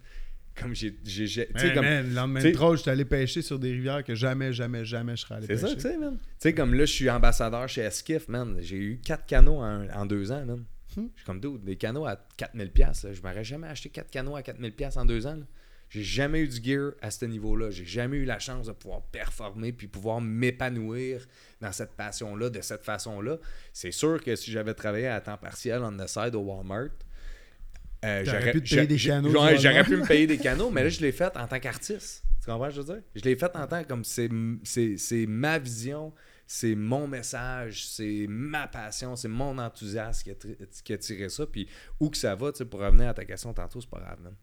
[0.55, 0.99] Comme j'ai.
[1.05, 4.03] j'ai- comme- man, le lendemain tu sais- de trop, j'étais allé pêcher sur des rivières
[4.05, 5.69] que jamais, jamais, jamais je serais allé C'est pêcher.
[5.69, 6.17] ça, tu sais, man.
[6.19, 8.59] Tu sais, comme là, je suis ambassadeur chez Esquif, man.
[8.61, 10.65] J'ai eu quatre canaux en, en deux ans, man.
[10.97, 11.09] Hmm.
[11.15, 12.71] Je suis comme, dude, des canaux à 4000$.
[12.71, 13.13] piastres, là.
[13.13, 15.37] Je m'aurais jamais acheté quatre canaux à 4000$ piastres en deux ans.
[15.37, 15.45] là.
[15.89, 17.71] J'ai jamais eu du gear à ce niveau-là.
[17.71, 21.27] J'ai jamais eu la chance de pouvoir performer puis pouvoir m'épanouir
[21.61, 23.39] dans cette passion-là, de cette façon-là.
[23.73, 26.91] C'est sûr que si j'avais travaillé à temps partiel on the side au Walmart,
[28.05, 29.31] euh, j'aurais pu payer des canaux.
[29.57, 32.25] J'aurais pu me payer des canaux, mais là, je l'ai fait en tant qu'artiste.
[32.41, 33.03] Tu comprends ce que je veux dire?
[33.15, 34.29] Je l'ai fait en tant comme c'est
[35.27, 36.13] ma vision,
[36.47, 41.47] c'est mon message, c'est ma passion, c'est mon enthousiasme qui a, qui a tiré ça.
[41.47, 41.69] Puis
[41.99, 44.21] où que ça va, tu sais, pour revenir à ta question tantôt, c'est pas grave,
[44.23, 44.35] man.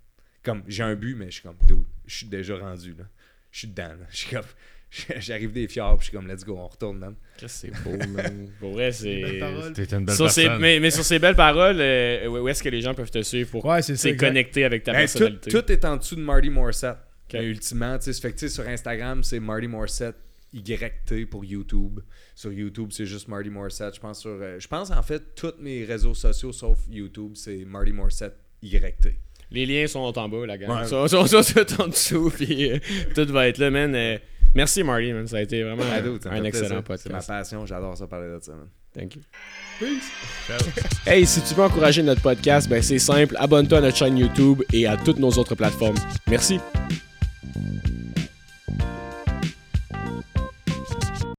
[0.44, 3.06] Comme j'ai un but, mais je suis comme, dude, je suis déjà rendu, là.
[3.52, 4.06] Je suis dedans, là.
[4.12, 4.46] Je suis comme,
[5.20, 7.16] j'arrive des fjords, puis je suis comme, let's go, on retourne, man.
[7.38, 8.50] Qu'est-ce que c'est beau, man.
[8.60, 9.22] Pour vrai, c'est.
[9.22, 12.82] une belle Sur ces- mais, mais sur ces belles paroles, euh, où est-ce que les
[12.82, 15.50] gens peuvent te suivre pour Ouais, c'est connecter avec ta Ben, tout, personnalité?
[15.52, 16.98] tout est en dessous de Marty Morissette.
[17.28, 17.34] Ok.
[17.34, 20.16] Mais ultimement, tu sais, sur Instagram, c'est Marty Morissette
[20.54, 22.00] YT pour YouTube.
[22.36, 23.96] Sur YouTube, c'est juste Marty Morissette.
[23.96, 27.64] Je pense sur, euh, je pense en fait tous mes réseaux sociaux sauf YouTube, c'est
[27.66, 29.16] Marty Morissette YT.
[29.54, 30.70] Les liens sont en bas, la gang.
[30.72, 30.84] Ouais.
[30.84, 32.80] Ils sont, sont, sont tout en dessous, puis euh,
[33.16, 33.94] tout va être là, man.
[33.96, 34.18] Euh,
[34.56, 35.28] merci, Marty, man.
[35.28, 36.68] Ça a été vraiment un, ça excellent plaisir.
[36.68, 37.28] C'est ma podcast.
[37.28, 38.52] passion, j'adore ça parler de ça.
[38.54, 38.68] man.
[38.96, 39.22] Thank you.
[39.80, 40.12] Peace.
[41.06, 43.36] Hey, si tu veux encourager notre podcast, ben c'est simple.
[43.40, 45.98] Abonne-toi à notre chaîne YouTube et à toutes nos autres plateformes.
[46.28, 46.60] Merci.